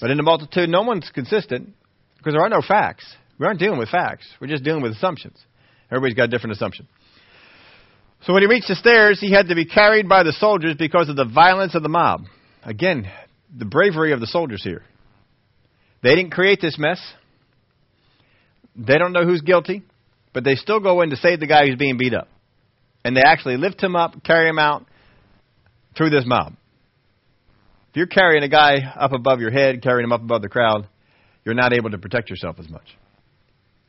But 0.00 0.10
in 0.10 0.16
the 0.16 0.22
multitude, 0.22 0.68
no 0.68 0.82
one's 0.82 1.10
consistent 1.14 1.70
because 2.18 2.34
there 2.34 2.42
are 2.42 2.48
no 2.48 2.60
facts. 2.66 3.06
We 3.38 3.46
aren't 3.46 3.60
dealing 3.60 3.78
with 3.78 3.88
facts. 3.88 4.26
We're 4.40 4.48
just 4.48 4.64
dealing 4.64 4.82
with 4.82 4.92
assumptions. 4.92 5.38
Everybody's 5.90 6.16
got 6.16 6.24
a 6.24 6.28
different 6.28 6.56
assumption. 6.56 6.86
So 8.22 8.32
when 8.32 8.42
he 8.42 8.48
reached 8.48 8.68
the 8.68 8.74
stairs, 8.74 9.20
he 9.20 9.32
had 9.32 9.48
to 9.48 9.54
be 9.54 9.64
carried 9.64 10.08
by 10.08 10.22
the 10.22 10.32
soldiers 10.32 10.74
because 10.76 11.08
of 11.08 11.16
the 11.16 11.24
violence 11.24 11.74
of 11.74 11.82
the 11.82 11.88
mob. 11.88 12.22
Again, 12.64 13.10
the 13.56 13.64
bravery 13.64 14.12
of 14.12 14.20
the 14.20 14.26
soldiers 14.26 14.62
here. 14.62 14.82
They 16.02 16.14
didn't 16.14 16.32
create 16.32 16.60
this 16.60 16.78
mess. 16.78 17.00
They 18.76 18.98
don't 18.98 19.12
know 19.12 19.24
who's 19.24 19.40
guilty, 19.40 19.82
but 20.32 20.44
they 20.44 20.54
still 20.54 20.80
go 20.80 21.02
in 21.02 21.10
to 21.10 21.16
save 21.16 21.40
the 21.40 21.46
guy 21.46 21.66
who's 21.66 21.76
being 21.76 21.96
beat 21.96 22.14
up. 22.14 22.28
And 23.04 23.16
they 23.16 23.22
actually 23.22 23.56
lift 23.56 23.82
him 23.82 23.96
up, 23.96 24.22
carry 24.24 24.48
him 24.48 24.58
out 24.58 24.84
through 25.96 26.10
this 26.10 26.24
mob. 26.26 26.54
If 27.90 27.96
you're 27.96 28.06
carrying 28.06 28.42
a 28.42 28.48
guy 28.48 28.76
up 28.98 29.12
above 29.12 29.40
your 29.40 29.50
head, 29.50 29.82
carrying 29.82 30.04
him 30.04 30.12
up 30.12 30.20
above 30.20 30.42
the 30.42 30.48
crowd, 30.48 30.86
you're 31.44 31.54
not 31.54 31.72
able 31.72 31.90
to 31.90 31.98
protect 31.98 32.30
yourself 32.30 32.56
as 32.58 32.68
much. 32.68 32.96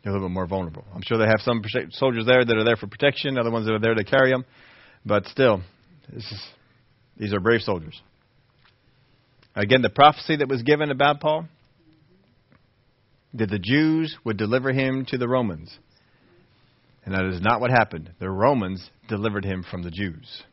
You're 0.03 0.13
a 0.13 0.15
little 0.15 0.29
bit 0.29 0.33
more 0.33 0.47
vulnerable. 0.47 0.85
I'm 0.93 1.01
sure 1.01 1.17
they 1.17 1.25
have 1.25 1.41
some 1.41 1.61
soldiers 1.91 2.25
there 2.25 2.45
that 2.45 2.55
are 2.55 2.63
there 2.63 2.77
for 2.77 2.87
protection, 2.87 3.37
other 3.37 3.51
ones 3.51 3.65
that 3.65 3.73
are 3.73 3.79
there 3.79 3.95
to 3.95 4.03
carry 4.03 4.31
them, 4.31 4.45
but 5.05 5.25
still, 5.25 5.61
is, 6.13 6.25
these 7.17 7.33
are 7.33 7.39
brave 7.39 7.61
soldiers. 7.61 8.01
Again, 9.55 9.81
the 9.81 9.89
prophecy 9.89 10.37
that 10.37 10.47
was 10.47 10.63
given 10.63 10.89
about 10.89 11.19
Paul 11.19 11.45
that 13.33 13.49
the 13.49 13.59
Jews 13.59 14.17
would 14.23 14.37
deliver 14.37 14.71
him 14.71 15.05
to 15.09 15.17
the 15.17 15.27
Romans. 15.27 15.77
And 17.05 17.13
that 17.13 17.25
is 17.25 17.41
not 17.41 17.61
what 17.61 17.71
happened. 17.71 18.11
The 18.19 18.29
Romans 18.29 18.89
delivered 19.07 19.45
him 19.45 19.63
from 19.69 19.83
the 19.83 19.91
Jews. 19.91 20.43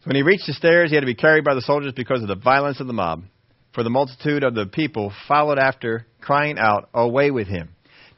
So 0.00 0.06
when 0.06 0.16
he 0.16 0.22
reached 0.22 0.46
the 0.46 0.52
stairs, 0.52 0.90
he 0.90 0.96
had 0.96 1.02
to 1.02 1.06
be 1.06 1.14
carried 1.14 1.44
by 1.44 1.54
the 1.54 1.60
soldiers 1.60 1.92
because 1.94 2.22
of 2.22 2.28
the 2.28 2.36
violence 2.36 2.80
of 2.80 2.86
the 2.86 2.92
mob. 2.92 3.24
For 3.74 3.82
the 3.82 3.90
multitude 3.90 4.42
of 4.42 4.54
the 4.54 4.66
people 4.66 5.12
followed 5.28 5.58
after, 5.58 6.06
crying 6.20 6.58
out, 6.58 6.88
Away 6.94 7.30
with 7.30 7.48
him. 7.48 7.70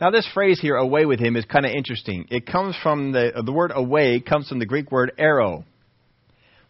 Now, 0.02 0.10
this 0.10 0.28
phrase 0.34 0.58
here, 0.58 0.74
away 0.74 1.06
with 1.06 1.20
him, 1.20 1.36
is 1.36 1.44
kind 1.44 1.64
of 1.64 1.70
interesting. 1.70 2.26
It 2.28 2.44
comes 2.44 2.74
from 2.82 3.12
the, 3.12 3.40
the 3.46 3.52
word 3.52 3.70
away 3.72 4.18
comes 4.18 4.48
from 4.48 4.58
the 4.58 4.66
Greek 4.66 4.90
word 4.90 5.12
airo, 5.16 5.62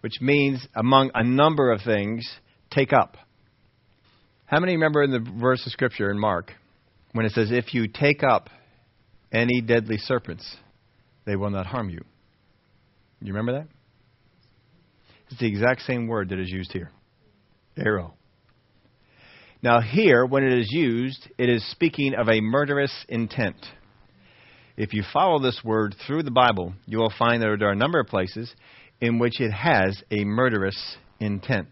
which 0.03 0.21
means, 0.21 0.68
among 0.75 1.11
a 1.14 1.25
number 1.25 1.73
of 1.73 1.81
things, 1.81 2.31
take 2.71 2.92
up. 2.92 3.16
How 4.45 4.61
many 4.61 4.73
remember 4.73 5.03
in 5.03 5.12
the 5.12 5.18
verse 5.40 5.64
of 5.64 5.73
Scripture 5.73 6.11
in 6.11 6.18
Mark 6.18 6.53
when 7.12 7.25
it 7.25 7.33
says, 7.33 7.51
If 7.51 7.73
you 7.73 7.88
take 7.88 8.23
up 8.23 8.51
any 9.33 9.62
deadly 9.62 9.97
serpents, 9.97 10.55
they 11.25 11.35
will 11.35 11.49
not 11.49 11.64
harm 11.64 11.88
you? 11.88 12.05
You 13.23 13.33
remember 13.33 13.61
that? 13.61 13.68
It's 15.31 15.40
the 15.40 15.49
exact 15.49 15.81
same 15.87 16.07
word 16.07 16.29
that 16.29 16.38
is 16.38 16.51
used 16.51 16.73
here 16.73 16.90
airo. 17.79 18.12
Now, 19.62 19.81
here, 19.81 20.27
when 20.27 20.42
it 20.42 20.59
is 20.59 20.72
used, 20.72 21.29
it 21.38 21.48
is 21.48 21.64
speaking 21.70 22.14
of 22.14 22.29
a 22.29 22.40
murderous 22.40 22.92
intent. 23.09 23.57
If 24.77 24.92
you 24.92 25.05
follow 25.12 25.38
this 25.38 25.61
word 25.64 25.94
through 26.05 26.25
the 26.25 26.33
Bible, 26.33 26.75
you 26.87 26.98
will 26.98 27.12
find 27.16 27.40
that 27.40 27.57
there 27.61 27.68
are 27.68 27.72
a 27.72 27.77
number 27.77 28.01
of 28.01 28.09
places 28.09 28.53
in 29.01 29.20
which 29.20 29.40
it 29.40 29.53
has 29.53 30.03
a 30.11 30.25
murderous 30.25 30.96
intent. 31.20 31.68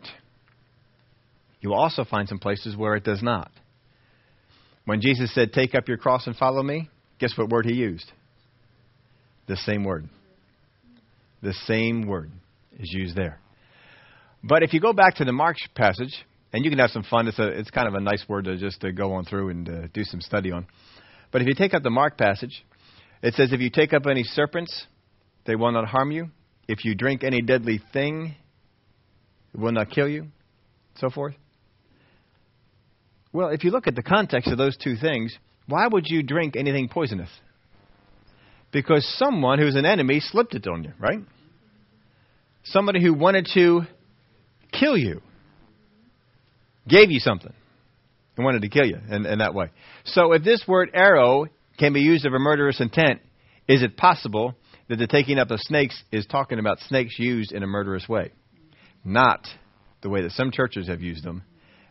You 1.61 1.70
will 1.70 1.81
also 1.81 2.05
find 2.05 2.29
some 2.29 2.38
places 2.38 2.76
where 2.76 2.94
it 2.94 3.03
does 3.03 3.22
not. 3.22 3.50
When 4.85 5.00
Jesus 5.00 5.35
said, 5.35 5.53
Take 5.53 5.74
up 5.74 5.88
your 5.88 5.98
cross 5.98 6.26
and 6.26 6.37
follow 6.37 6.62
me, 6.62 6.88
guess 7.18 7.37
what 7.37 7.48
word 7.48 7.66
he 7.66 7.74
used? 7.74 8.11
The 9.48 9.57
same 9.57 9.83
word. 9.83 10.09
The 11.42 11.55
same 11.66 12.07
word 12.07 12.31
is 12.79 12.92
used 12.92 13.16
there. 13.16 13.40
But 14.44 14.62
if 14.62 14.72
you 14.72 14.81
go 14.81 14.92
back 14.92 15.16
to 15.16 15.24
the 15.24 15.33
Mark 15.33 15.57
passage, 15.74 16.24
and 16.52 16.64
you 16.64 16.70
can 16.70 16.78
have 16.80 16.90
some 16.90 17.04
fun, 17.04 17.28
it's, 17.28 17.38
a, 17.38 17.46
it's 17.46 17.70
kind 17.70 17.86
of 17.86 17.94
a 17.94 18.00
nice 18.00 18.24
word 18.28 18.44
to 18.46 18.56
just 18.56 18.80
to 18.80 18.92
go 18.92 19.12
on 19.12 19.24
through 19.24 19.50
and 19.50 19.68
uh, 19.68 19.86
do 19.92 20.02
some 20.04 20.20
study 20.20 20.50
on. 20.50 20.66
But 21.30 21.42
if 21.42 21.48
you 21.48 21.54
take 21.54 21.74
up 21.74 21.82
the 21.82 21.90
Mark 21.90 22.18
passage, 22.18 22.64
it 23.22 23.34
says, 23.34 23.52
If 23.52 23.60
you 23.60 23.70
take 23.70 23.92
up 23.92 24.06
any 24.06 24.24
serpents, 24.24 24.86
they 25.46 25.54
will 25.54 25.72
not 25.72 25.86
harm 25.86 26.10
you. 26.10 26.30
If 26.66 26.84
you 26.84 26.94
drink 26.94 27.22
any 27.22 27.40
deadly 27.40 27.80
thing, 27.92 28.34
it 29.54 29.60
will 29.60 29.72
not 29.72 29.90
kill 29.90 30.08
you. 30.08 30.26
So 30.96 31.10
forth. 31.10 31.34
Well, 33.32 33.48
if 33.48 33.62
you 33.62 33.70
look 33.70 33.86
at 33.86 33.94
the 33.94 34.02
context 34.02 34.50
of 34.50 34.58
those 34.58 34.76
two 34.76 34.96
things, 34.96 35.36
why 35.66 35.86
would 35.86 36.04
you 36.06 36.22
drink 36.22 36.56
anything 36.56 36.88
poisonous? 36.88 37.30
Because 38.72 39.06
someone 39.18 39.58
who's 39.58 39.76
an 39.76 39.86
enemy 39.86 40.20
slipped 40.20 40.54
it 40.54 40.66
on 40.66 40.84
you, 40.84 40.92
right? 40.98 41.20
Somebody 42.64 43.02
who 43.02 43.14
wanted 43.14 43.48
to 43.54 43.82
kill 44.72 44.96
you 44.96 45.22
gave 46.88 47.10
you 47.10 47.20
something 47.20 47.52
and 48.36 48.44
wanted 48.44 48.62
to 48.62 48.68
kill 48.68 48.86
you 48.86 48.98
in, 49.10 49.26
in 49.26 49.38
that 49.38 49.54
way. 49.54 49.70
So 50.04 50.32
if 50.32 50.42
this 50.42 50.64
word 50.66 50.90
airo 50.94 51.48
can 51.78 51.92
be 51.92 52.00
used 52.00 52.26
of 52.26 52.32
a 52.32 52.38
murderous 52.38 52.80
intent, 52.80 53.20
is 53.68 53.82
it 53.82 53.96
possible 53.96 54.54
that 54.88 54.96
the 54.96 55.06
taking 55.06 55.38
up 55.38 55.50
of 55.50 55.60
snakes 55.60 56.02
is 56.10 56.26
talking 56.26 56.58
about 56.58 56.78
snakes 56.80 57.18
used 57.18 57.52
in 57.52 57.62
a 57.62 57.66
murderous 57.66 58.08
way? 58.08 58.32
Not 59.04 59.46
the 60.02 60.08
way 60.08 60.22
that 60.22 60.32
some 60.32 60.50
churches 60.50 60.88
have 60.88 61.00
used 61.00 61.24
them 61.24 61.42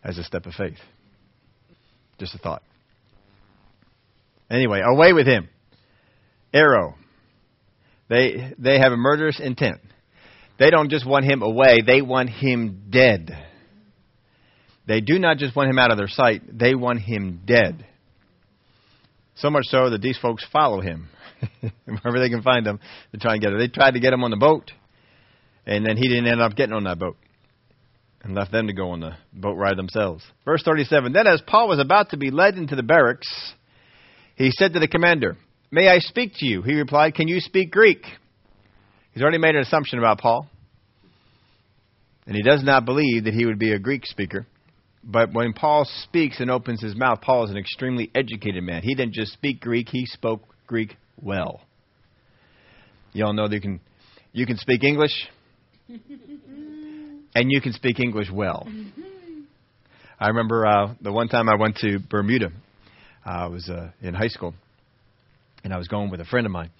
as 0.04 0.18
a 0.18 0.24
step 0.24 0.46
of 0.46 0.54
faith. 0.54 0.78
Just 2.18 2.34
a 2.34 2.38
thought. 2.38 2.62
Anyway, 4.50 4.80
away 4.84 5.12
with 5.12 5.26
him. 5.26 5.48
Airo. 6.52 6.94
They 8.08 8.52
they 8.58 8.78
have 8.78 8.92
a 8.92 8.96
murderous 8.96 9.38
intent. 9.40 9.80
They 10.58 10.70
don't 10.70 10.90
just 10.90 11.06
want 11.06 11.24
him 11.24 11.42
away, 11.42 11.78
they 11.86 12.02
want 12.02 12.28
him 12.28 12.82
dead. 12.90 13.30
They 14.90 15.00
do 15.00 15.20
not 15.20 15.36
just 15.36 15.54
want 15.54 15.70
him 15.70 15.78
out 15.78 15.92
of 15.92 15.98
their 15.98 16.08
sight, 16.08 16.42
they 16.52 16.74
want 16.74 16.98
him 16.98 17.42
dead. 17.46 17.86
So 19.36 19.48
much 19.48 19.66
so 19.66 19.88
that 19.90 20.02
these 20.02 20.18
folks 20.18 20.44
follow 20.52 20.80
him. 20.80 21.08
Wherever 21.84 22.18
they 22.18 22.28
can 22.28 22.42
find 22.42 22.66
him, 22.66 22.80
they 23.12 23.18
try 23.18 23.34
and 23.34 23.40
get 23.40 23.52
him. 23.52 23.58
They 23.60 23.68
tried 23.68 23.92
to 23.92 24.00
get 24.00 24.12
him 24.12 24.24
on 24.24 24.32
the 24.32 24.36
boat, 24.36 24.72
and 25.64 25.86
then 25.86 25.96
he 25.96 26.08
didn't 26.08 26.26
end 26.26 26.40
up 26.40 26.56
getting 26.56 26.74
on 26.74 26.82
that 26.84 26.98
boat 26.98 27.16
and 28.24 28.34
left 28.34 28.50
them 28.50 28.66
to 28.66 28.72
go 28.72 28.90
on 28.90 28.98
the 28.98 29.12
boat 29.32 29.54
ride 29.54 29.78
themselves. 29.78 30.24
Verse 30.44 30.64
37 30.64 31.12
Then, 31.12 31.28
as 31.28 31.40
Paul 31.46 31.68
was 31.68 31.78
about 31.78 32.10
to 32.10 32.16
be 32.16 32.32
led 32.32 32.56
into 32.56 32.74
the 32.74 32.82
barracks, 32.82 33.28
he 34.34 34.50
said 34.50 34.72
to 34.72 34.80
the 34.80 34.88
commander, 34.88 35.36
May 35.70 35.88
I 35.88 36.00
speak 36.00 36.32
to 36.38 36.46
you? 36.46 36.62
He 36.62 36.74
replied, 36.74 37.14
Can 37.14 37.28
you 37.28 37.38
speak 37.38 37.70
Greek? 37.70 38.04
He's 39.12 39.22
already 39.22 39.38
made 39.38 39.54
an 39.54 39.62
assumption 39.62 40.00
about 40.00 40.18
Paul. 40.18 40.48
And 42.26 42.34
he 42.34 42.42
does 42.42 42.64
not 42.64 42.84
believe 42.84 43.22
that 43.22 43.34
he 43.34 43.46
would 43.46 43.60
be 43.60 43.70
a 43.70 43.78
Greek 43.78 44.04
speaker. 44.04 44.48
But 45.02 45.32
when 45.32 45.52
Paul 45.54 45.86
speaks 46.02 46.40
and 46.40 46.50
opens 46.50 46.82
his 46.82 46.94
mouth, 46.94 47.20
Paul 47.22 47.44
is 47.44 47.50
an 47.50 47.56
extremely 47.56 48.10
educated 48.14 48.62
man. 48.62 48.82
He 48.82 48.94
didn't 48.94 49.14
just 49.14 49.32
speak 49.32 49.60
Greek, 49.60 49.88
he 49.88 50.04
spoke 50.06 50.42
Greek 50.66 50.96
well. 51.20 51.62
You 53.12 53.24
all 53.24 53.32
know 53.32 53.48
that 53.48 53.54
you 53.54 53.60
can 53.60 53.80
you 54.32 54.46
can 54.46 54.56
speak 54.56 54.84
English 54.84 55.28
and 57.34 57.50
you 57.50 57.60
can 57.60 57.72
speak 57.72 57.98
English 57.98 58.28
well. 58.32 58.68
I 60.18 60.28
remember 60.28 60.66
uh, 60.66 60.94
the 61.00 61.12
one 61.12 61.28
time 61.28 61.48
I 61.48 61.56
went 61.56 61.76
to 61.78 61.98
Bermuda. 61.98 62.52
Uh, 63.26 63.30
I 63.30 63.46
was 63.46 63.68
uh, 63.68 63.90
in 64.02 64.14
high 64.14 64.28
school, 64.28 64.54
and 65.64 65.72
I 65.72 65.78
was 65.78 65.88
going 65.88 66.10
with 66.10 66.20
a 66.20 66.24
friend 66.26 66.46
of 66.46 66.52
mine. 66.52 66.70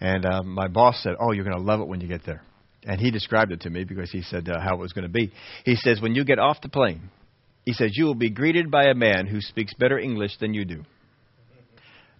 And 0.00 0.24
uh, 0.24 0.42
my 0.42 0.68
boss 0.68 1.02
said, 1.02 1.14
"Oh, 1.20 1.32
you're 1.32 1.44
going 1.44 1.56
to 1.56 1.62
love 1.62 1.80
it 1.80 1.88
when 1.88 2.00
you 2.00 2.08
get 2.08 2.24
there." 2.24 2.42
And 2.84 3.00
he 3.00 3.10
described 3.10 3.52
it 3.52 3.62
to 3.62 3.70
me 3.70 3.84
because 3.84 4.10
he 4.10 4.22
said 4.22 4.48
uh, 4.48 4.60
how 4.60 4.74
it 4.74 4.78
was 4.78 4.92
going 4.92 5.06
to 5.06 5.12
be. 5.12 5.32
He 5.64 5.76
says, 5.76 6.00
"When 6.00 6.14
you 6.14 6.24
get 6.24 6.38
off 6.38 6.60
the 6.60 6.68
plane, 6.68 7.10
he 7.64 7.72
says 7.72 7.96
you 7.96 8.04
will 8.04 8.14
be 8.14 8.30
greeted 8.30 8.70
by 8.70 8.84
a 8.84 8.94
man 8.94 9.26
who 9.26 9.40
speaks 9.40 9.74
better 9.74 9.98
English 9.98 10.38
than 10.38 10.54
you 10.54 10.64
do." 10.64 10.84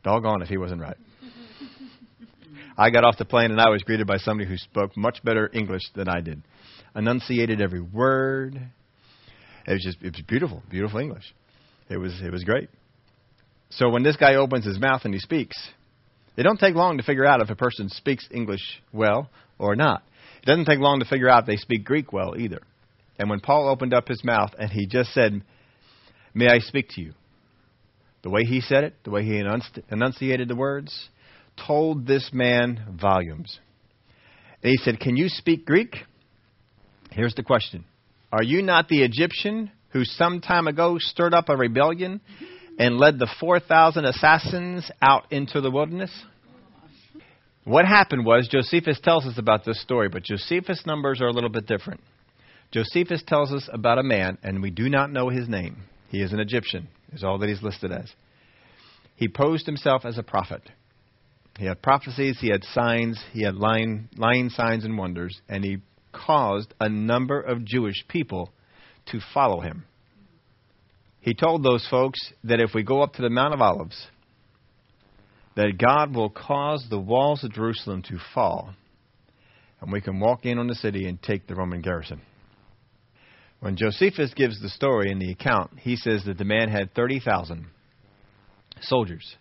Doggone 0.02 0.42
if 0.42 0.48
he 0.48 0.56
wasn't 0.56 0.80
right. 0.80 0.96
I 2.76 2.90
got 2.90 3.04
off 3.04 3.18
the 3.18 3.24
plane 3.24 3.50
and 3.50 3.60
I 3.60 3.68
was 3.68 3.82
greeted 3.82 4.06
by 4.06 4.16
somebody 4.16 4.48
who 4.48 4.56
spoke 4.56 4.96
much 4.96 5.22
better 5.22 5.50
English 5.52 5.82
than 5.94 6.08
I 6.08 6.20
did. 6.20 6.42
Enunciated 6.94 7.60
every 7.60 7.80
word. 7.80 8.60
It 9.66 9.72
was 9.72 9.82
just 9.82 9.98
it 10.02 10.12
was 10.12 10.22
beautiful, 10.26 10.62
beautiful 10.70 10.98
English. 10.98 11.34
It 11.88 11.98
was 11.98 12.20
it 12.20 12.32
was 12.32 12.44
great. 12.44 12.70
So 13.70 13.88
when 13.88 14.02
this 14.02 14.16
guy 14.16 14.34
opens 14.34 14.64
his 14.64 14.78
mouth 14.78 15.02
and 15.04 15.14
he 15.14 15.20
speaks, 15.20 15.56
it 16.36 16.42
don't 16.42 16.58
take 16.58 16.74
long 16.74 16.98
to 16.98 17.02
figure 17.02 17.26
out 17.26 17.40
if 17.40 17.50
a 17.50 17.56
person 17.56 17.88
speaks 17.88 18.26
English 18.30 18.82
well 18.92 19.30
or 19.58 19.76
not. 19.76 20.02
It 20.42 20.46
doesn't 20.46 20.64
take 20.64 20.80
long 20.80 21.00
to 21.00 21.06
figure 21.06 21.28
out 21.28 21.42
if 21.42 21.46
they 21.46 21.56
speak 21.56 21.84
Greek 21.84 22.12
well 22.12 22.34
either. 22.38 22.60
And 23.22 23.30
when 23.30 23.38
Paul 23.38 23.68
opened 23.68 23.94
up 23.94 24.08
his 24.08 24.24
mouth 24.24 24.50
and 24.58 24.68
he 24.68 24.84
just 24.84 25.14
said, 25.14 25.44
"May 26.34 26.48
I 26.48 26.58
speak 26.58 26.88
to 26.96 27.00
you?" 27.00 27.14
The 28.22 28.30
way 28.30 28.42
he 28.42 28.60
said 28.60 28.82
it, 28.82 28.94
the 29.04 29.12
way 29.12 29.22
he 29.22 29.38
enunciated 29.38 30.48
the 30.48 30.56
words, 30.56 31.08
told 31.64 32.04
this 32.04 32.30
man 32.32 32.96
volumes. 33.00 33.60
And 34.60 34.72
he 34.72 34.76
said, 34.78 34.98
Can 34.98 35.16
you 35.16 35.28
speak 35.28 35.64
Greek? 35.64 35.98
Here's 37.12 37.36
the 37.36 37.44
question 37.44 37.84
Are 38.32 38.42
you 38.42 38.60
not 38.60 38.88
the 38.88 39.04
Egyptian 39.04 39.70
who 39.90 40.04
some 40.04 40.40
time 40.40 40.66
ago 40.66 40.96
stirred 40.98 41.32
up 41.32 41.48
a 41.48 41.56
rebellion 41.56 42.20
and 42.76 42.98
led 42.98 43.20
the 43.20 43.32
4,000 43.38 44.04
assassins 44.04 44.90
out 45.00 45.30
into 45.30 45.60
the 45.60 45.70
wilderness? 45.70 46.10
What 47.62 47.84
happened 47.84 48.26
was, 48.26 48.48
Josephus 48.50 48.98
tells 49.00 49.26
us 49.26 49.38
about 49.38 49.64
this 49.64 49.80
story, 49.80 50.08
but 50.08 50.24
Josephus' 50.24 50.84
numbers 50.84 51.20
are 51.20 51.28
a 51.28 51.32
little 51.32 51.50
bit 51.50 51.68
different. 51.68 52.00
Josephus 52.72 53.22
tells 53.26 53.52
us 53.52 53.68
about 53.70 53.98
a 53.98 54.02
man, 54.02 54.38
and 54.42 54.62
we 54.62 54.70
do 54.70 54.88
not 54.88 55.12
know 55.12 55.28
his 55.28 55.46
name. 55.46 55.82
He 56.08 56.22
is 56.22 56.32
an 56.32 56.40
Egyptian, 56.40 56.88
is 57.12 57.22
all 57.22 57.38
that 57.38 57.48
he's 57.50 57.62
listed 57.62 57.92
as. 57.92 58.10
He 59.14 59.28
posed 59.28 59.66
himself 59.66 60.06
as 60.06 60.16
a 60.16 60.22
prophet. 60.22 60.62
He 61.58 61.66
had 61.66 61.82
prophecies, 61.82 62.38
he 62.40 62.48
had 62.48 62.64
signs, 62.64 63.22
he 63.32 63.44
had 63.44 63.56
lying, 63.56 64.08
lying 64.16 64.48
signs 64.48 64.86
and 64.86 64.96
wonders, 64.96 65.38
and 65.50 65.62
he 65.62 65.78
caused 66.12 66.72
a 66.80 66.88
number 66.88 67.38
of 67.38 67.64
Jewish 67.64 68.04
people 68.08 68.50
to 69.06 69.20
follow 69.34 69.60
him. 69.60 69.84
He 71.20 71.34
told 71.34 71.62
those 71.62 71.86
folks 71.90 72.18
that 72.42 72.60
if 72.60 72.70
we 72.74 72.82
go 72.82 73.02
up 73.02 73.12
to 73.14 73.22
the 73.22 73.30
Mount 73.30 73.52
of 73.52 73.60
Olives, 73.60 74.06
that 75.56 75.76
God 75.76 76.14
will 76.14 76.30
cause 76.30 76.86
the 76.88 76.98
walls 76.98 77.44
of 77.44 77.52
Jerusalem 77.52 78.02
to 78.08 78.18
fall, 78.34 78.74
and 79.82 79.92
we 79.92 80.00
can 80.00 80.20
walk 80.20 80.46
in 80.46 80.58
on 80.58 80.68
the 80.68 80.74
city 80.74 81.06
and 81.06 81.22
take 81.22 81.46
the 81.46 81.54
Roman 81.54 81.82
garrison. 81.82 82.22
When 83.62 83.76
Josephus 83.76 84.34
gives 84.34 84.60
the 84.60 84.68
story 84.68 85.12
in 85.12 85.20
the 85.20 85.30
account, 85.30 85.70
he 85.78 85.94
says 85.94 86.24
that 86.24 86.36
the 86.36 86.44
man 86.44 86.68
had 86.68 86.92
30,000 86.94 87.66
soldiers. 88.80 89.36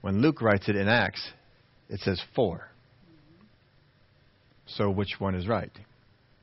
When 0.00 0.20
Luke 0.20 0.42
writes 0.42 0.68
it 0.68 0.74
in 0.74 0.88
Acts, 0.88 1.24
it 1.88 2.00
says 2.00 2.20
four. 2.34 2.66
So 4.66 4.90
which 4.90 5.20
one 5.20 5.36
is 5.36 5.46
right? 5.46 5.70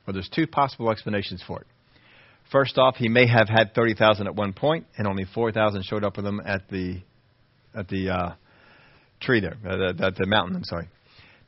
Well, 0.06 0.14
there's 0.14 0.30
two 0.34 0.46
possible 0.46 0.90
explanations 0.90 1.44
for 1.46 1.60
it. 1.60 1.66
First 2.50 2.78
off, 2.78 2.96
he 2.96 3.10
may 3.10 3.26
have 3.26 3.50
had 3.50 3.74
30,000 3.74 4.26
at 4.26 4.34
one 4.34 4.54
point, 4.54 4.86
and 4.96 5.06
only 5.06 5.26
4,000 5.26 5.84
showed 5.84 6.04
up 6.04 6.16
with 6.16 6.24
him 6.24 6.40
at 6.42 6.70
the 6.70 7.02
at 7.74 7.88
the 7.88 8.08
uh, 8.08 8.32
tree 9.20 9.40
there, 9.40 9.58
uh, 9.66 10.06
at 10.06 10.16
the 10.16 10.26
mountain. 10.26 10.56
I'm 10.56 10.64
sorry, 10.64 10.88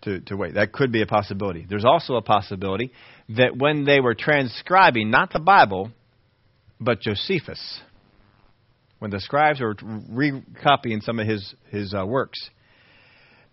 to 0.04 0.20
to 0.20 0.36
wait. 0.36 0.54
That 0.54 0.72
could 0.72 0.92
be 0.92 1.02
a 1.02 1.06
possibility. 1.06 1.66
There's 1.68 1.84
also 1.84 2.14
a 2.14 2.22
possibility 2.22 2.92
that 3.30 3.56
when 3.56 3.84
they 3.84 4.00
were 4.00 4.14
transcribing 4.14 5.10
not 5.10 5.32
the 5.32 5.40
Bible, 5.40 5.90
but 6.80 7.00
Josephus, 7.00 7.80
when 8.98 9.10
the 9.10 9.20
scribes 9.20 9.60
were 9.60 9.74
recopying 10.10 11.00
some 11.00 11.18
of 11.18 11.26
his 11.26 11.54
his 11.70 11.94
uh, 11.94 12.06
works, 12.06 12.38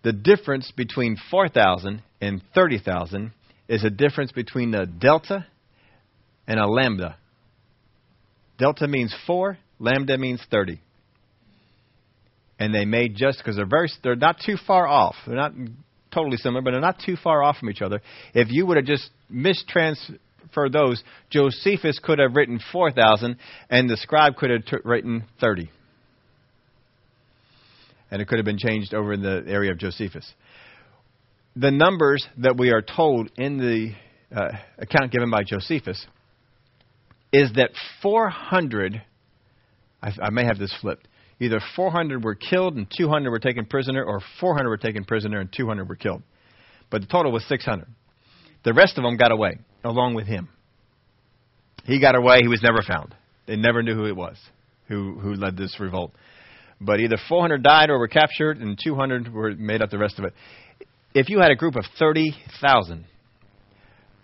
the 0.02 0.12
difference 0.12 0.72
between 0.76 1.16
4,000 1.30 2.02
and 2.20 2.42
30,000 2.54 3.32
is 3.68 3.84
a 3.84 3.90
difference 3.90 4.32
between 4.32 4.74
a 4.74 4.86
delta 4.86 5.46
and 6.46 6.58
a 6.58 6.66
lambda. 6.66 7.16
Delta 8.58 8.86
means 8.86 9.14
4, 9.26 9.58
lambda 9.78 10.18
means 10.18 10.44
30. 10.50 10.80
And 12.58 12.74
they 12.74 12.84
made 12.84 13.16
just 13.16 13.38
because 13.38 13.56
they're 13.56 13.66
very 13.66 13.90
they're 14.02 14.14
not 14.14 14.36
too 14.44 14.56
far 14.66 14.86
off. 14.86 15.16
They're 15.26 15.36
not 15.36 15.52
totally 16.12 16.36
similar, 16.36 16.62
but 16.62 16.72
they're 16.72 16.80
not 16.80 17.00
too 17.04 17.16
far 17.16 17.42
off 17.42 17.58
from 17.58 17.70
each 17.70 17.82
other. 17.82 18.00
If 18.34 18.48
you 18.50 18.66
would 18.66 18.76
have 18.76 18.86
just 18.86 19.10
mistransferred 19.32 20.72
those, 20.72 21.02
Josephus 21.30 21.98
could 22.02 22.18
have 22.18 22.34
written 22.34 22.60
4,000 22.72 23.36
and 23.70 23.90
the 23.90 23.96
scribe 23.96 24.36
could 24.36 24.50
have 24.50 24.64
t- 24.64 24.76
written 24.84 25.24
30 25.40 25.70
and 28.12 28.20
it 28.20 28.28
could 28.28 28.38
have 28.38 28.44
been 28.44 28.58
changed 28.58 28.92
over 28.94 29.14
in 29.14 29.22
the 29.22 29.42
area 29.48 29.72
of 29.72 29.78
Josephus. 29.78 30.30
The 31.56 31.70
numbers 31.70 32.24
that 32.38 32.58
we 32.58 32.70
are 32.70 32.82
told 32.82 33.30
in 33.36 33.56
the 33.56 33.94
uh, 34.38 34.50
account 34.78 35.12
given 35.12 35.30
by 35.30 35.42
Josephus 35.44 36.06
is 37.32 37.50
that 37.54 37.70
400, 38.02 39.02
I, 40.02 40.12
I 40.22 40.30
may 40.30 40.44
have 40.44 40.58
this 40.58 40.74
flipped, 40.82 41.08
either 41.42 41.60
400 41.76 42.24
were 42.24 42.34
killed 42.34 42.76
and 42.76 42.86
200 42.96 43.30
were 43.30 43.38
taken 43.38 43.66
prisoner, 43.66 44.04
or 44.04 44.20
400 44.40 44.68
were 44.68 44.76
taken 44.76 45.04
prisoner 45.04 45.40
and 45.40 45.52
200 45.54 45.88
were 45.88 45.96
killed. 45.96 46.22
But 46.90 47.02
the 47.02 47.06
total 47.08 47.32
was 47.32 47.44
600. 47.48 47.86
The 48.64 48.72
rest 48.72 48.96
of 48.96 49.04
them 49.04 49.16
got 49.16 49.32
away 49.32 49.58
along 49.84 50.14
with 50.14 50.26
him. 50.26 50.48
He 51.84 52.00
got 52.00 52.14
away. 52.14 52.40
He 52.42 52.48
was 52.48 52.62
never 52.62 52.80
found. 52.82 53.14
They 53.46 53.56
never 53.56 53.82
knew 53.82 53.94
who 53.94 54.06
it 54.06 54.16
was 54.16 54.36
who 54.88 55.18
who 55.18 55.34
led 55.34 55.56
this 55.56 55.78
revolt 55.80 56.12
but 56.84 57.00
either 57.00 57.16
400 57.28 57.62
died 57.62 57.90
or 57.90 57.98
were 57.98 58.08
captured, 58.08 58.58
and 58.58 58.78
200 58.82 59.32
were 59.32 59.54
made 59.54 59.82
up 59.82 59.90
the 59.90 59.98
rest 59.98 60.18
of 60.18 60.24
it. 60.24 60.34
If 61.14 61.28
you 61.28 61.40
had 61.40 61.50
a 61.50 61.56
group 61.56 61.76
of 61.76 61.84
30,000, 61.98 63.06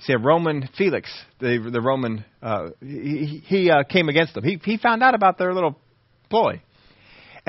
See, 0.01 0.13
a 0.13 0.19
Roman 0.19 0.69
Felix, 0.79 1.13
the 1.41 1.71
the 1.73 1.81
Roman, 1.81 2.25
uh, 2.41 2.69
he, 2.81 3.43
he 3.45 3.69
uh, 3.69 3.83
came 3.83 4.09
against 4.09 4.33
them. 4.33 4.45
He 4.45 4.61
he 4.63 4.77
found 4.77 5.03
out 5.03 5.17
about 5.17 5.39
their 5.39 5.53
little 5.53 5.77
ploy, 6.31 6.63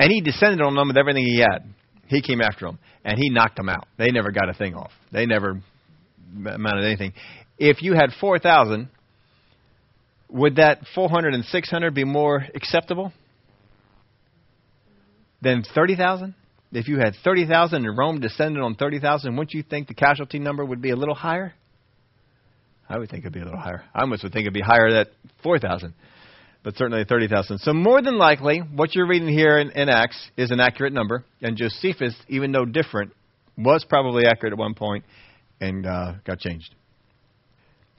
and 0.00 0.10
he 0.10 0.22
descended 0.22 0.62
on 0.62 0.74
them 0.74 0.88
with 0.88 0.96
everything 0.96 1.24
he 1.24 1.40
had. 1.40 1.62
He 2.08 2.22
came 2.22 2.40
after 2.40 2.64
them, 2.64 2.78
and 3.04 3.18
he 3.18 3.28
knocked 3.28 3.56
them 3.56 3.68
out. 3.68 3.86
They 3.98 4.10
never 4.10 4.32
got 4.32 4.48
a 4.48 4.54
thing 4.54 4.74
off. 4.74 4.90
They 5.12 5.26
never 5.26 5.60
amounted 6.34 6.84
anything. 6.86 7.12
If 7.58 7.82
you 7.82 7.92
had 7.92 8.10
four 8.18 8.38
thousand, 8.38 8.88
would 10.30 10.56
that 10.56 10.80
four 10.94 11.10
hundred 11.10 11.34
and 11.34 11.44
six 11.44 11.70
hundred 11.70 11.94
be 11.94 12.04
more 12.04 12.46
acceptable 12.54 13.12
than 15.42 15.64
thirty 15.74 15.96
thousand? 15.96 16.34
If 16.72 16.88
you 16.88 16.98
had 16.98 17.14
thirty 17.22 17.46
thousand 17.46 17.84
and 17.84 17.96
Rome 17.96 18.20
descended 18.20 18.62
on 18.62 18.76
thirty 18.76 19.00
thousand, 19.00 19.36
wouldn't 19.36 19.52
you 19.52 19.62
think 19.62 19.86
the 19.88 19.94
casualty 19.94 20.38
number 20.38 20.64
would 20.64 20.80
be 20.80 20.90
a 20.90 20.96
little 20.96 21.14
higher? 21.14 21.52
I 22.88 22.98
would 22.98 23.10
think 23.10 23.24
it'd 23.24 23.34
be 23.34 23.40
a 23.40 23.44
little 23.44 23.60
higher. 23.60 23.84
I 23.94 24.00
almost 24.00 24.22
would 24.22 24.32
think 24.32 24.44
it'd 24.44 24.54
be 24.54 24.62
higher 24.62 24.88
at 24.88 25.08
4,000, 25.44 25.94
but 26.62 26.76
certainly 26.76 27.04
30,000. 27.04 27.58
So 27.58 27.72
more 27.72 28.02
than 28.02 28.18
likely, 28.18 28.58
what 28.58 28.94
you're 28.94 29.06
reading 29.06 29.28
here 29.28 29.58
in, 29.58 29.70
in 29.70 29.88
Acts 29.88 30.30
is 30.36 30.50
an 30.50 30.60
accurate 30.60 30.92
number, 30.92 31.24
and 31.40 31.56
Josephus, 31.56 32.14
even 32.28 32.52
though 32.52 32.64
different, 32.64 33.12
was 33.56 33.84
probably 33.88 34.26
accurate 34.26 34.52
at 34.52 34.58
one 34.58 34.74
point 34.74 35.04
and 35.60 35.86
uh, 35.86 36.14
got 36.24 36.38
changed. 36.38 36.74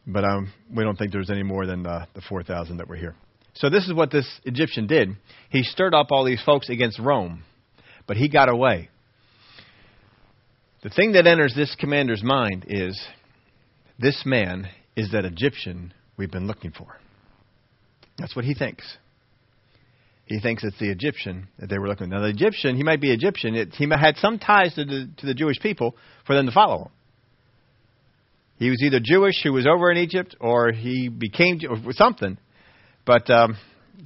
But 0.06 0.24
um, 0.24 0.52
we 0.76 0.84
don't 0.84 0.98
think 0.98 1.12
there's 1.12 1.30
any 1.30 1.44
more 1.44 1.66
than 1.66 1.86
uh, 1.86 2.06
the 2.14 2.22
4,000 2.22 2.78
that 2.78 2.88
were 2.88 2.96
here. 2.96 3.16
So 3.54 3.70
this 3.70 3.86
is 3.86 3.94
what 3.94 4.12
this 4.12 4.28
Egyptian 4.46 4.88
did. 4.88 5.10
He 5.50 5.64
stirred 5.64 5.94
up 5.94 6.08
all 6.12 6.24
these 6.24 6.42
folks 6.44 6.70
against 6.70 7.00
Rome, 7.00 7.44
but 8.08 8.18
he 8.18 8.30
got 8.30 8.50
away. 8.50 8.90
The 10.84 10.90
thing 10.90 11.12
that 11.12 11.28
enters 11.28 11.54
this 11.56 11.76
commander's 11.80 12.24
mind 12.24 12.66
is 12.68 13.00
this 14.00 14.24
man 14.26 14.68
is 14.96 15.12
that 15.12 15.26
Egyptian 15.26 15.94
we've 16.18 16.32
been 16.32 16.48
looking 16.48 16.72
for. 16.72 16.98
That's 18.22 18.36
what 18.36 18.46
he 18.46 18.54
thinks. 18.54 18.86
He 20.26 20.40
thinks 20.40 20.64
it's 20.64 20.80
the 20.80 20.90
Egyptian 20.90 21.50
that 21.60 21.70
they 21.70 21.78
were 21.78 21.90
looking. 21.90 22.10
Now, 22.10 22.22
the 22.22 22.30
Egyptian, 22.30 22.78
he 22.78 22.84
might 22.84 23.02
be 23.02 23.12
Egyptian. 23.12 23.56
It, 23.56 23.74
he 23.74 23.88
had 23.90 24.16
some 24.18 24.40
ties 24.40 24.74
to 24.76 24.86
the, 24.86 25.10
to 25.18 25.26
the 25.26 25.34
Jewish 25.34 25.60
people 25.60 25.96
for 26.26 26.36
them 26.36 26.46
to 26.46 26.52
follow 26.54 26.84
him. 26.84 26.92
He 28.58 28.70
was 28.70 28.82
either 28.82 29.00
Jewish 29.04 29.42
who 29.44 29.52
was 29.52 29.68
over 29.68 29.92
in 29.92 29.98
Egypt, 29.98 30.36
or 30.40 30.72
he 30.72 31.10
became 31.10 31.60
or 31.68 31.94
something. 31.94 32.38
But 33.06 33.30
um, 33.30 33.58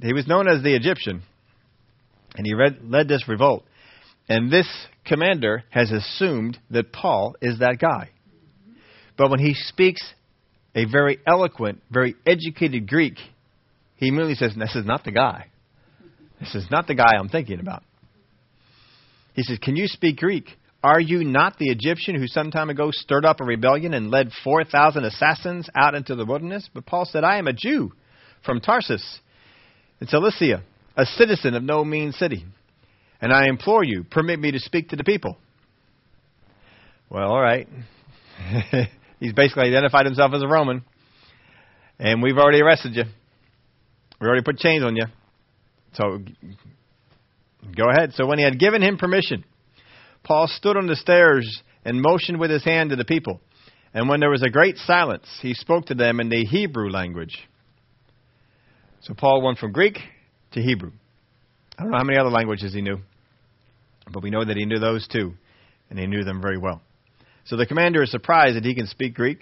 he 0.02 0.14
was 0.14 0.26
known 0.26 0.48
as 0.48 0.62
the 0.62 0.74
Egyptian, 0.74 1.22
and 2.34 2.46
he 2.46 2.54
read, 2.54 2.78
led 2.82 3.06
this 3.06 3.28
revolt. 3.28 3.64
And 4.28 4.50
this 4.50 4.66
commander 5.04 5.62
has 5.70 5.92
assumed 5.92 6.58
that 6.70 6.92
Paul 6.92 7.36
is 7.40 7.58
that 7.60 7.78
guy. 7.78 8.10
But 9.16 9.30
when 9.30 9.40
he 9.40 9.54
speaks 9.54 10.02
a 10.74 10.86
very 10.86 11.18
eloquent, 11.26 11.82
very 11.90 12.16
educated 12.26 12.88
Greek, 12.88 13.18
he 13.96 14.08
immediately 14.08 14.34
says, 14.34 14.54
This 14.56 14.76
is 14.76 14.86
not 14.86 15.04
the 15.04 15.12
guy. 15.12 15.46
This 16.40 16.54
is 16.54 16.66
not 16.70 16.86
the 16.86 16.94
guy 16.94 17.12
I'm 17.18 17.28
thinking 17.28 17.60
about. 17.60 17.82
He 19.34 19.42
says, 19.42 19.58
Can 19.58 19.76
you 19.76 19.86
speak 19.86 20.18
Greek? 20.18 20.48
Are 20.82 21.00
you 21.00 21.24
not 21.24 21.58
the 21.58 21.70
Egyptian 21.70 22.14
who 22.14 22.26
some 22.26 22.50
time 22.50 22.70
ago 22.70 22.90
stirred 22.92 23.24
up 23.24 23.40
a 23.40 23.44
rebellion 23.44 23.92
and 23.94 24.10
led 24.10 24.30
4,000 24.44 25.04
assassins 25.04 25.68
out 25.74 25.94
into 25.94 26.14
the 26.14 26.24
wilderness? 26.24 26.68
But 26.72 26.86
Paul 26.86 27.06
said, 27.06 27.24
I 27.24 27.38
am 27.38 27.48
a 27.48 27.52
Jew 27.52 27.92
from 28.44 28.60
Tarsus 28.60 29.20
in 30.00 30.06
Cilicia, 30.06 30.62
a 30.96 31.06
citizen 31.06 31.54
of 31.54 31.62
no 31.62 31.84
mean 31.84 32.12
city. 32.12 32.44
And 33.20 33.32
I 33.32 33.48
implore 33.48 33.82
you, 33.82 34.04
permit 34.04 34.38
me 34.38 34.52
to 34.52 34.60
speak 34.60 34.90
to 34.90 34.96
the 34.96 35.04
people. 35.04 35.38
Well, 37.08 37.30
all 37.30 37.40
right. 37.40 37.66
He's 39.20 39.32
basically 39.32 39.64
identified 39.68 40.06
himself 40.06 40.32
as 40.34 40.42
a 40.42 40.48
Roman. 40.48 40.84
And 41.98 42.22
we've 42.22 42.36
already 42.36 42.60
arrested 42.60 42.94
you. 42.94 43.04
We 44.20 44.26
already 44.26 44.42
put 44.42 44.58
chains 44.58 44.84
on 44.84 44.96
you. 44.96 45.06
So 45.94 46.18
go 47.76 47.84
ahead. 47.90 48.12
So 48.14 48.26
when 48.26 48.38
he 48.38 48.44
had 48.44 48.58
given 48.58 48.82
him 48.82 48.96
permission, 48.96 49.44
Paul 50.24 50.48
stood 50.48 50.76
on 50.76 50.86
the 50.86 50.96
stairs 50.96 51.62
and 51.84 52.00
motioned 52.00 52.40
with 52.40 52.50
his 52.50 52.64
hand 52.64 52.90
to 52.90 52.96
the 52.96 53.04
people. 53.04 53.40
And 53.94 54.08
when 54.08 54.20
there 54.20 54.30
was 54.30 54.42
a 54.42 54.50
great 54.50 54.76
silence, 54.78 55.26
he 55.40 55.54
spoke 55.54 55.86
to 55.86 55.94
them 55.94 56.20
in 56.20 56.28
the 56.28 56.44
Hebrew 56.44 56.90
language. 56.90 57.36
So 59.02 59.14
Paul 59.14 59.42
went 59.42 59.58
from 59.58 59.72
Greek 59.72 59.98
to 60.52 60.60
Hebrew. 60.60 60.90
I 61.78 61.82
don't 61.82 61.92
know 61.92 61.98
how 61.98 62.04
many 62.04 62.18
other 62.18 62.30
languages 62.30 62.74
he 62.74 62.82
knew, 62.82 62.98
but 64.10 64.22
we 64.22 64.30
know 64.30 64.44
that 64.44 64.56
he 64.56 64.64
knew 64.64 64.78
those 64.78 65.06
two, 65.06 65.34
and 65.90 65.98
he 65.98 66.06
knew 66.06 66.24
them 66.24 66.40
very 66.42 66.58
well. 66.58 66.82
So 67.44 67.56
the 67.56 67.66
commander 67.66 68.02
is 68.02 68.10
surprised 68.10 68.56
that 68.56 68.64
he 68.64 68.74
can 68.74 68.86
speak 68.86 69.14
Greek. 69.14 69.38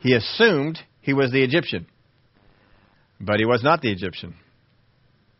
He 0.00 0.14
assumed 0.14 0.78
he 1.00 1.14
was 1.14 1.30
the 1.30 1.42
Egyptian, 1.42 1.86
but 3.20 3.38
he 3.38 3.44
was 3.44 3.62
not 3.62 3.80
the 3.80 3.90
Egyptian. 3.90 4.34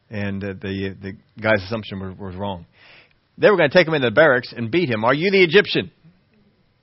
And 0.09 0.43
uh, 0.43 0.49
the, 0.61 0.97
the 1.01 1.13
guy's 1.41 1.63
assumption 1.65 2.01
was, 2.01 2.19
was 2.19 2.35
wrong. 2.37 2.67
They 3.39 3.51
were 3.51 3.57
going 3.57 3.71
to 3.71 3.77
take 3.77 3.87
him 3.87 3.95
into 3.95 4.09
the 4.09 4.15
barracks 4.15 4.53
and 4.57 4.71
beat 4.71 4.89
him. 4.89 5.05
Are 5.05 5.15
you 5.15 5.31
the 5.31 5.43
Egyptian? 5.43 5.91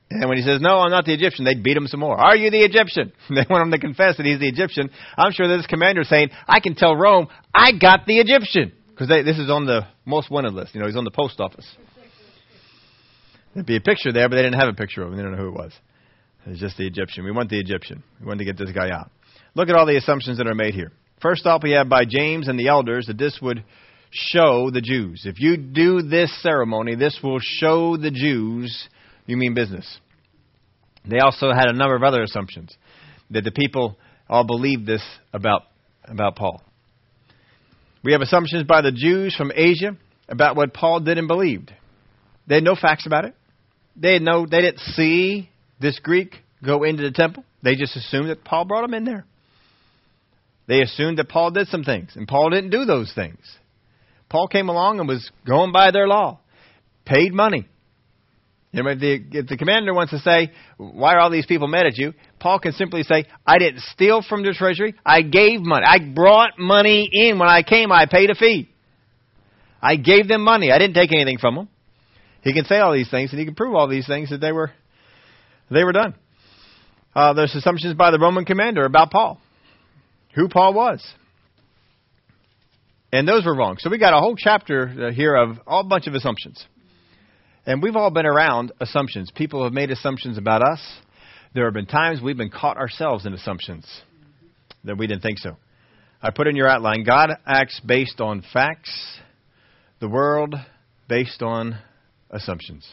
And 0.10 0.30
when 0.30 0.38
he 0.38 0.44
says, 0.44 0.62
No, 0.62 0.80
I'm 0.80 0.92
not 0.92 1.06
the 1.06 1.14
Egyptian, 1.14 1.46
they'd 1.46 1.64
beat 1.64 1.76
him 1.76 1.88
some 1.88 2.00
more. 2.00 2.16
Are 2.16 2.36
you 2.36 2.52
the 2.52 2.64
Egyptian? 2.64 3.12
They 3.30 3.46
want 3.50 3.64
him 3.64 3.72
to 3.72 3.80
confess 3.80 4.18
that 4.18 4.26
he's 4.26 4.40
the 4.40 4.48
Egyptian. 4.48 4.90
I'm 5.18 5.32
sure 5.32 5.48
that 5.48 5.58
this 5.58 5.66
commander 5.66 6.02
is 6.02 6.10
saying, 6.10 6.30
I 6.48 6.60
can 6.60 6.76
tell 6.76 6.96
Rome, 6.96 7.28
I 7.54 7.72
got 7.80 8.06
the 8.06 8.20
Egyptian. 8.20 8.74
Because 8.90 9.08
this 9.08 9.40
is 9.40 9.50
on 9.50 9.66
the 9.66 9.88
most 10.06 10.30
wanted 10.30 10.54
list. 10.54 10.76
You 10.76 10.82
know, 10.82 10.88
he's 10.88 10.96
on 10.96 11.04
the 11.04 11.12
post 11.12 11.40
office. 11.40 11.66
There'd 13.54 13.66
be 13.66 13.76
a 13.76 13.82
picture 13.82 14.12
there, 14.12 14.30
but 14.30 14.36
they 14.36 14.44
didn't 14.44 14.60
have 14.60 14.70
a 14.70 14.74
picture 14.74 15.02
of 15.02 15.12
him. 15.12 15.18
They 15.18 15.24
don't 15.24 15.32
know 15.32 15.40
who 15.40 15.48
it 15.48 15.56
was. 15.56 15.74
It 16.46 16.52
was 16.52 16.60
just 16.60 16.78
the 16.78 16.86
Egyptian. 16.86 17.24
We 17.24 17.32
want 17.32 17.50
the 17.50 17.60
Egyptian. 17.60 18.04
We 18.20 18.28
want 18.28 18.40
to 18.40 18.46
get 18.46 18.58
this 18.58 18.72
guy 18.72 18.92
out. 18.92 19.10
Look 19.56 19.70
at 19.70 19.76
all 19.76 19.86
the 19.86 19.98
assumptions 19.98 20.38
that 20.38 20.48
are 20.48 20.56
made 20.56 20.74
here. 20.74 20.92
First 21.22 21.46
off, 21.46 21.64
we 21.64 21.72
have 21.72 21.88
by 21.88 22.04
James 22.06 22.48
and 22.48 22.60
the 22.60 22.68
elders 22.68 23.06
that 23.08 23.18
this 23.18 23.40
would 23.42 23.64
show 24.12 24.70
the 24.70 24.82
Jews. 24.82 25.24
If 25.26 25.40
you 25.40 25.58
do 25.58 26.02
this 26.02 26.32
ceremony, 26.42 26.96
this 26.96 27.20
will 27.24 27.40
show 27.40 27.98
the 27.98 28.12
Jews 28.12 28.88
you 29.26 29.38
mean 29.38 29.54
business. 29.54 30.00
They 31.10 31.20
also 31.20 31.52
had 31.54 31.68
a 31.68 31.74
number 31.74 31.96
of 31.96 32.04
other 32.04 32.22
assumptions 32.22 32.76
that 33.32 33.44
the 33.44 33.52
people 33.52 33.98
all 34.30 34.44
believed 34.44 34.86
this 34.86 35.04
about, 35.34 35.64
about 36.06 36.36
Paul. 36.36 36.62
We 38.04 38.12
have 38.12 38.22
assumptions 38.22 38.64
by 38.64 38.82
the 38.82 38.92
Jews 38.92 39.36
from 39.36 39.52
Asia 39.54 39.98
about 40.28 40.56
what 40.56 40.74
Paul 40.74 41.00
did 41.00 41.18
and 41.18 41.28
believed. 41.28 41.74
They 42.48 42.56
had 42.56 42.64
no 42.64 42.76
facts 42.76 43.06
about 43.06 43.26
it. 43.26 43.36
They 43.96 44.14
had 44.14 44.22
no, 44.22 44.46
they 44.46 44.62
didn't 44.62 44.80
see 44.80 45.50
this 45.80 46.00
Greek 46.00 46.36
go 46.64 46.84
into 46.84 47.04
the 47.04 47.12
temple. 47.12 47.44
They 47.62 47.76
just 47.76 47.96
assumed 47.96 48.30
that 48.30 48.44
Paul 48.44 48.66
brought 48.66 48.84
him 48.84 48.94
in 48.94 49.06
there. 49.06 49.26
They 50.68 50.82
assumed 50.82 51.18
that 51.18 51.30
Paul 51.30 51.52
did 51.52 51.68
some 51.68 51.84
things, 51.84 52.12
and 52.16 52.28
Paul 52.28 52.50
didn't 52.50 52.70
do 52.70 52.86
those 52.86 53.12
things. 53.14 53.40
Paul 54.30 54.48
came 54.48 54.70
along 54.70 55.00
and 55.00 55.08
was 55.08 55.30
going 55.46 55.72
by 55.72 55.92
their 55.92 56.08
law, 56.08 56.40
paid 57.06 57.34
money. 57.34 57.68
You 58.72 58.82
know, 58.82 58.90
if, 58.90 59.00
the, 59.00 59.24
if 59.32 59.48
the 59.48 59.58
commander 59.58 59.94
wants 59.94 60.12
to 60.12 60.20
say, 60.20 60.52
Why 60.78 61.14
are 61.14 61.20
all 61.20 61.30
these 61.30 61.46
people 61.46 61.68
mad 61.68 61.86
at 61.86 61.98
you? 61.98 62.14
Paul 62.40 62.60
can 62.60 62.72
simply 62.72 63.04
say, 63.04 63.26
I 63.46 63.60
didn't 63.60 63.82
steal 63.82 64.24
from 64.28 64.42
the 64.42 64.54
treasury. 64.54 64.96
I 65.06 65.22
gave 65.22 65.62
money. 65.62 65.86
I 65.88 66.00
brought 66.00 66.58
money 66.58 67.08
in. 67.12 67.38
When 67.38 67.48
I 67.48 67.62
came, 67.62 67.92
I 67.92 68.08
paid 68.10 68.32
a 68.32 68.36
fee. 68.36 68.70
I 69.80 69.98
gave 69.98 70.28
them 70.28 70.44
money. 70.44 70.72
I 70.72 70.80
didn't 70.80 70.96
take 70.96 71.12
anything 71.14 71.38
from 71.38 71.56
them. 71.56 71.70
He 72.42 72.54
can 72.54 72.66
say 72.66 72.78
all 72.78 72.94
these 72.94 73.12
things, 73.12 73.32
and 73.32 73.40
he 73.40 73.46
can 73.46 73.54
prove 73.54 73.76
all 73.76 73.88
these 73.88 74.08
things 74.08 74.30
that 74.32 74.40
they 74.40 74.52
were 74.52 74.72
they 75.70 75.84
were 75.84 75.92
done. 75.92 76.16
Uh, 77.16 77.34
there's 77.34 77.54
assumptions 77.56 77.94
by 77.96 78.12
the 78.12 78.20
Roman 78.20 78.44
commander 78.44 78.86
about 78.86 79.12
Paul, 79.12 79.40
who 80.36 80.50
Paul 80.50 80.74
was, 80.74 81.06
and 83.12 83.28
those 83.28 83.46
were 83.46 83.56
wrong. 83.56 83.78
So 83.80 83.90
we 83.90 83.98
got 83.98 84.14
a 84.14 84.20
whole 84.20 84.36
chapter 84.36 85.08
uh, 85.08 85.12
here 85.12 85.36
of 85.36 85.60
a 85.68 85.84
bunch 85.84 86.08
of 86.08 86.14
assumptions, 86.14 86.66
and 87.66 87.82
we've 87.82 87.96
all 87.96 88.12
been 88.12 88.26
around 88.26 88.72
assumptions. 88.80 89.32
People 89.34 89.64
have 89.64 89.74
made 89.74 89.92
assumptions 89.92 90.38
about 90.38 90.64
us. 90.64 90.82
There 91.54 91.66
have 91.66 91.74
been 91.74 91.86
times 91.86 92.22
we've 92.22 92.38
been 92.38 92.50
caught 92.50 92.78
ourselves 92.78 93.26
in 93.26 93.34
assumptions 93.34 93.86
that 94.84 94.98
we 94.98 95.08
didn't 95.08 95.22
think 95.22 95.38
so. 95.38 95.58
I 96.22 96.32
put 96.32 96.48
in 96.48 96.56
your 96.56 96.70
outline 96.70 97.04
God 97.04 97.32
acts 97.46 97.80
based 97.86 98.22
on 98.22 98.44
facts, 98.54 99.20
the 100.00 100.08
world 100.08 100.56
based 101.08 101.42
on 101.42 101.78
assumptions. 102.32 102.88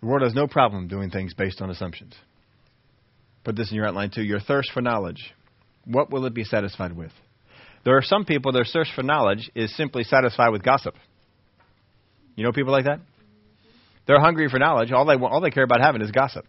The 0.00 0.06
world 0.06 0.22
has 0.22 0.34
no 0.34 0.46
problem 0.46 0.86
doing 0.86 1.08
things 1.08 1.32
based 1.32 1.62
on 1.62 1.70
assumptions. 1.70 2.14
Put 3.42 3.56
this 3.56 3.70
in 3.70 3.76
your 3.76 3.86
outline 3.86 4.10
too. 4.10 4.22
Your 4.22 4.38
thirst 4.38 4.70
for 4.72 4.82
knowledge. 4.82 5.32
What 5.84 6.10
will 6.10 6.24
it 6.26 6.34
be 6.34 6.44
satisfied 6.44 6.96
with? 6.96 7.12
There 7.84 7.96
are 7.96 8.02
some 8.02 8.24
people, 8.24 8.52
their 8.52 8.64
thirst 8.64 8.92
for 8.94 9.02
knowledge 9.02 9.50
is 9.54 9.76
simply 9.76 10.04
satisfied 10.04 10.48
with 10.50 10.62
gossip. 10.62 10.94
You 12.36 12.44
know 12.44 12.52
people 12.52 12.72
like 12.72 12.86
that? 12.86 13.00
They're 14.06 14.20
hungry 14.20 14.48
for 14.48 14.58
knowledge. 14.58 14.92
All 14.92 15.04
they, 15.04 15.14
all 15.14 15.40
they 15.40 15.50
care 15.50 15.64
about 15.64 15.80
having 15.80 16.02
is 16.02 16.10
gossip. 16.10 16.46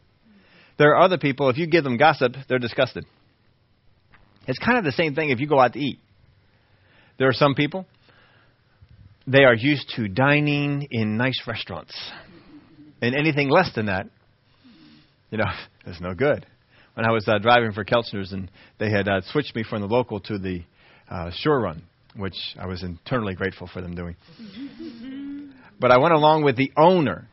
There 0.78 0.96
are 0.96 1.02
other 1.02 1.18
people, 1.18 1.50
if 1.50 1.58
you 1.58 1.68
give 1.68 1.84
them 1.84 1.98
gossip, 1.98 2.34
they're 2.50 2.60
disgusted. 2.60 3.06
It's 4.48 4.60
kind 4.60 4.78
of 4.78 4.84
the 4.84 4.92
same 4.92 5.16
thing 5.16 5.30
if 5.30 5.40
you 5.40 5.48
go 5.48 5.60
out 5.60 5.74
to 5.74 5.80
eat. 5.80 6.00
There 7.18 7.30
are 7.30 7.34
some 7.34 7.56
people, 7.56 7.86
they 9.26 9.44
are 9.44 9.56
used 9.56 9.94
to 9.96 10.08
dining 10.08 10.88
in 10.92 11.18
nice 11.18 11.42
restaurants. 11.48 11.94
And 13.02 13.16
anything 13.16 13.50
less 13.50 13.72
than 13.74 13.88
that, 13.88 14.08
you 15.32 15.38
know, 15.38 15.46
is 15.88 16.00
no 16.02 16.14
good. 16.14 16.46
When 16.96 17.06
I 17.06 17.12
was 17.12 17.28
uh, 17.28 17.38
driving 17.38 17.72
for 17.74 17.86
Kelchner's, 17.86 18.32
and 18.32 18.50
they 18.80 18.90
had 18.90 19.08
uh, 19.08 19.22
switched 19.32 19.56
me 19.56 19.64
from 19.64 19.82
the 19.82 19.88
local 19.88 20.20
to 20.22 20.40
the 20.40 20.64
uh, 21.10 21.30
shore 21.36 21.60
run, 21.60 21.84
which 22.16 22.36
I 22.60 22.66
was 22.66 22.84
internally 22.84 23.36
grateful 23.36 23.70
for 23.72 23.82
them 23.82 23.96
doing. 23.96 24.16
but 25.80 25.92
I 25.92 25.98
went 25.98 26.14
along 26.14 26.44
with 26.44 26.56
the 26.56 26.72
owner 26.76 27.28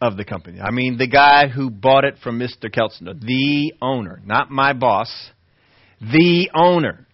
of 0.00 0.16
the 0.16 0.24
company. 0.24 0.60
I 0.60 0.70
mean, 0.70 0.98
the 0.98 1.08
guy 1.08 1.48
who 1.48 1.70
bought 1.70 2.04
it 2.04 2.16
from 2.22 2.38
Mr. 2.38 2.64
Kelchner, 2.70 3.18
the 3.18 3.72
owner, 3.80 4.20
not 4.24 4.50
my 4.50 4.74
boss, 4.74 5.30
the 6.00 6.50
owner. 6.54 7.06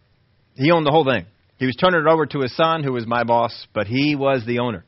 He 0.56 0.70
owned 0.72 0.84
the 0.84 0.90
whole 0.90 1.04
thing. 1.04 1.26
He 1.58 1.66
was 1.66 1.76
turning 1.76 2.00
it 2.00 2.08
over 2.08 2.26
to 2.26 2.40
his 2.40 2.54
son, 2.56 2.82
who 2.82 2.92
was 2.92 3.06
my 3.06 3.22
boss, 3.22 3.66
but 3.72 3.86
he 3.86 4.16
was 4.16 4.44
the 4.44 4.58
owner. 4.58 4.84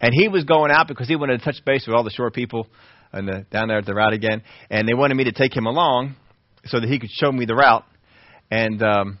And 0.00 0.12
he 0.14 0.28
was 0.28 0.44
going 0.44 0.70
out 0.70 0.88
because 0.88 1.06
he 1.06 1.16
wanted 1.16 1.38
to 1.38 1.44
touch 1.44 1.62
base 1.64 1.86
with 1.86 1.94
all 1.94 2.02
the 2.02 2.10
shore 2.10 2.30
people 2.30 2.66
and 3.12 3.28
the, 3.28 3.46
down 3.50 3.68
there 3.68 3.78
at 3.78 3.86
the 3.86 3.94
route 3.94 4.14
again. 4.14 4.42
And 4.70 4.88
they 4.88 4.94
wanted 4.94 5.14
me 5.14 5.24
to 5.24 5.32
take 5.32 5.54
him 5.54 5.66
along 5.66 6.16
so 6.66 6.80
that 6.80 6.88
he 6.88 6.98
could 6.98 7.10
show 7.10 7.30
me 7.30 7.44
the 7.44 7.54
route 7.54 7.84
and 8.50 8.82
um, 8.82 9.18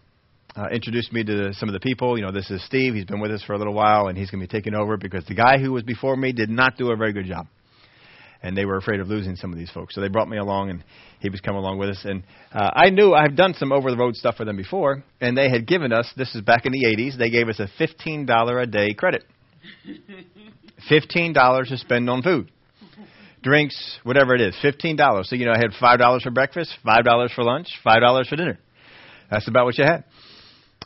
uh, 0.56 0.68
introduce 0.72 1.10
me 1.12 1.24
to 1.24 1.52
some 1.54 1.68
of 1.68 1.72
the 1.72 1.80
people. 1.80 2.16
You 2.16 2.24
know, 2.24 2.32
this 2.32 2.50
is 2.50 2.64
Steve. 2.64 2.94
He's 2.94 3.04
been 3.04 3.20
with 3.20 3.30
us 3.30 3.42
for 3.42 3.54
a 3.54 3.58
little 3.58 3.74
while, 3.74 4.08
and 4.08 4.16
he's 4.16 4.30
going 4.30 4.40
to 4.40 4.46
be 4.46 4.58
taking 4.58 4.74
over 4.74 4.96
because 4.96 5.24
the 5.26 5.34
guy 5.34 5.58
who 5.58 5.72
was 5.72 5.82
before 5.82 6.16
me 6.16 6.32
did 6.32 6.50
not 6.50 6.76
do 6.76 6.90
a 6.90 6.96
very 6.96 7.12
good 7.12 7.26
job 7.26 7.46
and 8.44 8.54
they 8.54 8.66
were 8.66 8.76
afraid 8.76 9.00
of 9.00 9.08
losing 9.08 9.36
some 9.36 9.52
of 9.52 9.58
these 9.58 9.70
folks. 9.70 9.94
So 9.94 10.02
they 10.02 10.08
brought 10.08 10.28
me 10.28 10.36
along, 10.36 10.68
and 10.68 10.84
he 11.18 11.30
was 11.30 11.40
coming 11.40 11.60
along 11.60 11.78
with 11.78 11.88
us. 11.88 12.02
And 12.04 12.22
uh, 12.52 12.70
I 12.74 12.90
knew 12.90 13.14
I've 13.14 13.36
done 13.36 13.54
some 13.54 13.72
over 13.72 13.90
the 13.90 13.96
road 13.96 14.14
stuff 14.14 14.36
for 14.36 14.44
them 14.44 14.58
before, 14.58 15.02
and 15.18 15.36
they 15.36 15.48
had 15.48 15.66
given 15.66 15.94
us 15.94 16.12
this 16.14 16.34
is 16.34 16.42
back 16.42 16.66
in 16.66 16.72
the 16.72 16.84
80s. 16.84 17.16
They 17.16 17.30
gave 17.30 17.48
us 17.48 17.58
a 17.58 17.68
fifteen 17.78 18.26
dollar 18.26 18.60
a 18.60 18.66
day 18.66 18.92
credit, 18.92 19.24
fifteen 20.88 21.32
dollars 21.32 21.70
to 21.70 21.78
spend 21.78 22.10
on 22.10 22.22
food, 22.22 22.50
drinks, 23.44 23.98
whatever 24.02 24.34
it 24.34 24.40
is, 24.40 24.56
fifteen 24.60 24.96
dollars. 24.96 25.28
So 25.30 25.36
you 25.36 25.46
know, 25.46 25.52
I 25.52 25.58
had 25.58 25.70
five 25.78 26.00
dollars 26.00 26.24
for 26.24 26.32
breakfast, 26.32 26.76
five 26.84 27.04
dollars 27.04 27.30
for 27.32 27.44
lunch, 27.44 27.68
five 27.84 28.00
dollars 28.00 28.28
for 28.28 28.34
dinner. 28.34 28.58
That's 29.30 29.46
about 29.46 29.66
what 29.66 29.78
you 29.78 29.84
had. 29.84 30.04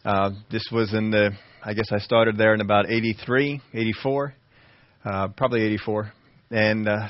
Uh, 0.04 0.30
this 0.50 0.68
was 0.70 0.92
in 0.92 1.10
the, 1.10 1.30
I 1.64 1.74
guess 1.74 1.88
I 1.90 1.98
started 1.98 2.36
there 2.36 2.54
in 2.54 2.60
about 2.60 2.88
83, 2.88 3.60
84, 3.74 4.34
uh, 5.04 5.28
probably 5.28 5.62
84 5.62 6.12
and 6.50 6.88
uh, 6.88 7.08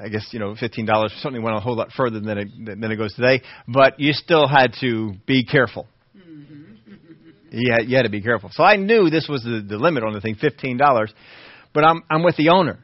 I 0.00 0.08
guess 0.08 0.28
you 0.30 0.38
know 0.38 0.54
fifteen 0.54 0.86
dollars 0.86 1.12
certainly 1.20 1.42
went 1.42 1.56
a 1.56 1.60
whole 1.60 1.76
lot 1.76 1.90
further 1.96 2.20
than 2.20 2.38
it 2.38 2.48
than 2.80 2.90
it 2.90 2.96
goes 2.96 3.14
today. 3.14 3.42
But 3.66 3.98
you 3.98 4.12
still 4.12 4.46
had 4.46 4.74
to 4.80 5.14
be 5.26 5.44
careful. 5.44 5.86
Mm-hmm. 6.16 6.92
you, 7.50 7.72
had, 7.72 7.88
you 7.88 7.96
had 7.96 8.04
to 8.04 8.10
be 8.10 8.22
careful. 8.22 8.50
So 8.52 8.62
I 8.62 8.76
knew 8.76 9.10
this 9.10 9.26
was 9.28 9.42
the, 9.42 9.64
the 9.66 9.76
limit 9.76 10.04
on 10.04 10.12
the 10.12 10.20
thing, 10.20 10.36
fifteen 10.36 10.76
dollars. 10.76 11.12
But 11.74 11.84
I'm 11.84 12.04
I'm 12.08 12.22
with 12.22 12.36
the 12.36 12.50
owner. 12.50 12.78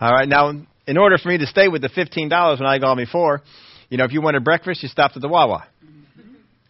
All 0.00 0.10
right, 0.10 0.26
now 0.26 0.50
in 0.86 0.96
order 0.96 1.18
for 1.18 1.28
me 1.28 1.36
to 1.36 1.46
stay 1.46 1.68
with 1.68 1.82
the 1.82 1.90
fifteen 1.90 2.30
dollars 2.30 2.58
when 2.58 2.66
I 2.66 2.78
got 2.78 2.96
before, 2.96 3.42
you 3.90 3.98
know, 3.98 4.04
if 4.04 4.12
you 4.12 4.22
wanted 4.22 4.42
breakfast, 4.42 4.82
you 4.82 4.88
stopped 4.88 5.14
at 5.14 5.20
the 5.20 5.28
Wawa. 5.28 5.66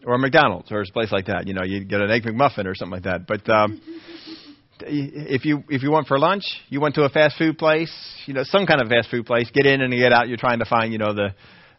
Or 0.05 0.19
McDonald's 0.19 0.73
or 0.73 0.81
a 0.81 0.85
place 0.87 1.13
like 1.13 1.27
that, 1.27 1.47
you 1.47 1.55
know, 1.55 1.63
you 1.63 1.85
get 1.85 2.01
an 2.01 2.11
egg 2.11 2.25
McMuffin 2.25 2.67
or 2.67 2.75
something 2.75 2.95
like 2.95 3.05
that. 3.05 3.27
But 3.29 3.49
um, 3.49 3.81
if 4.81 5.45
you 5.45 5.63
if 5.69 5.85
you 5.85 5.93
went 5.93 6.09
for 6.09 6.19
lunch, 6.19 6.43
you 6.71 6.81
went 6.81 6.97
to 6.97 7.05
a 7.05 7.09
fast 7.09 7.39
food 7.39 7.57
place, 7.57 7.95
you 8.27 8.35
know, 8.35 8.43
some 8.43 8.67
kind 8.67 8.81
of 8.81 8.89
fast 8.89 9.11
food 9.11 9.27
place. 9.27 9.49
Get 9.53 9.65
in 9.65 9.81
and 9.81 9.93
get 9.93 10.13
out. 10.13 10.27
You're 10.27 10.37
trying 10.37 10.59
to 10.59 10.65
find, 10.65 10.93
you 10.93 10.99
know, 10.99 11.15
the 11.15 11.35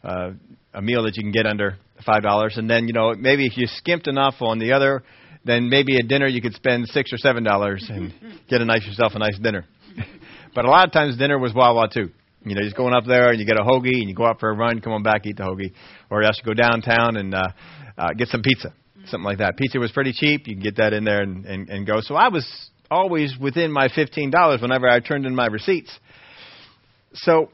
uh, 0.08 0.32
a 0.74 0.82
meal 0.82 1.04
that 1.04 1.18
you 1.18 1.24
can 1.24 1.34
get 1.34 1.46
under 1.46 1.78
five 2.06 2.22
dollars, 2.22 2.56
and 2.56 2.70
then 2.70 2.88
you 2.88 2.94
know 2.94 3.14
maybe 3.14 3.46
if 3.46 3.58
you 3.58 3.68
skimped 3.68 4.08
enough 4.08 4.36
on 4.40 4.58
the 4.58 4.72
other, 4.72 5.04
then 5.44 5.70
maybe 5.70 5.98
at 5.98 6.08
dinner 6.08 6.28
you 6.28 6.42
could 6.42 6.54
spend 6.54 6.88
six 6.88 7.12
or 7.12 7.18
seven 7.18 7.44
dollars 7.44 7.86
and 7.90 8.14
get 8.50 8.62
a 8.62 8.66
nice 8.66 8.86
yourself 8.86 9.14
a 9.16 9.20
nice 9.20 9.38
dinner. 9.38 9.66
But 10.54 10.66
a 10.66 10.70
lot 10.70 10.88
of 10.88 10.94
times 10.94 11.18
dinner 11.18 11.40
was 11.40 11.54
Wawa 11.54 11.88
too. 11.94 12.10
You 12.44 12.56
know, 12.56 12.62
just 12.62 12.76
going 12.76 12.94
up 12.94 13.06
there 13.06 13.30
and 13.30 13.40
you 13.40 13.46
get 13.46 13.60
a 13.60 13.64
hoagie 13.64 14.00
and 14.00 14.10
you 14.10 14.16
go 14.16 14.26
out 14.26 14.40
for 14.40 14.50
a 14.50 14.56
run, 14.56 14.82
come 14.82 14.94
on 14.94 15.04
back, 15.04 15.26
eat 15.26 15.38
the 15.38 15.44
hoagie, 15.44 15.74
or 16.10 16.22
you 16.22 16.26
have 16.26 16.36
to 16.36 16.44
go 16.44 16.54
downtown 16.54 17.18
and 17.18 17.36
uh, 17.36 17.50
uh, 17.98 18.14
get 18.18 18.30
some 18.30 18.42
pizza, 18.42 18.74
something 19.06 19.24
like 19.24 19.38
that. 19.38 19.58
Pizza 19.58 19.78
was 19.78 19.92
pretty 19.92 20.12
cheap. 20.12 20.48
You 20.48 20.56
can 20.56 20.64
get 20.64 20.78
that 20.78 20.94
in 20.94 21.04
there 21.04 21.22
and, 21.22 21.46
and, 21.46 21.70
and 21.70 21.86
go. 21.86 22.02
So 22.02 22.16
I 22.16 22.30
was 22.30 22.70
always 22.90 23.36
within 23.40 23.72
my 23.72 23.90
$15 23.90 24.62
whenever 24.62 24.88
I 24.90 25.00
turned 25.00 25.28
in 25.28 25.36
my 25.36 25.46
receipts. 25.48 25.92
So 27.14 27.50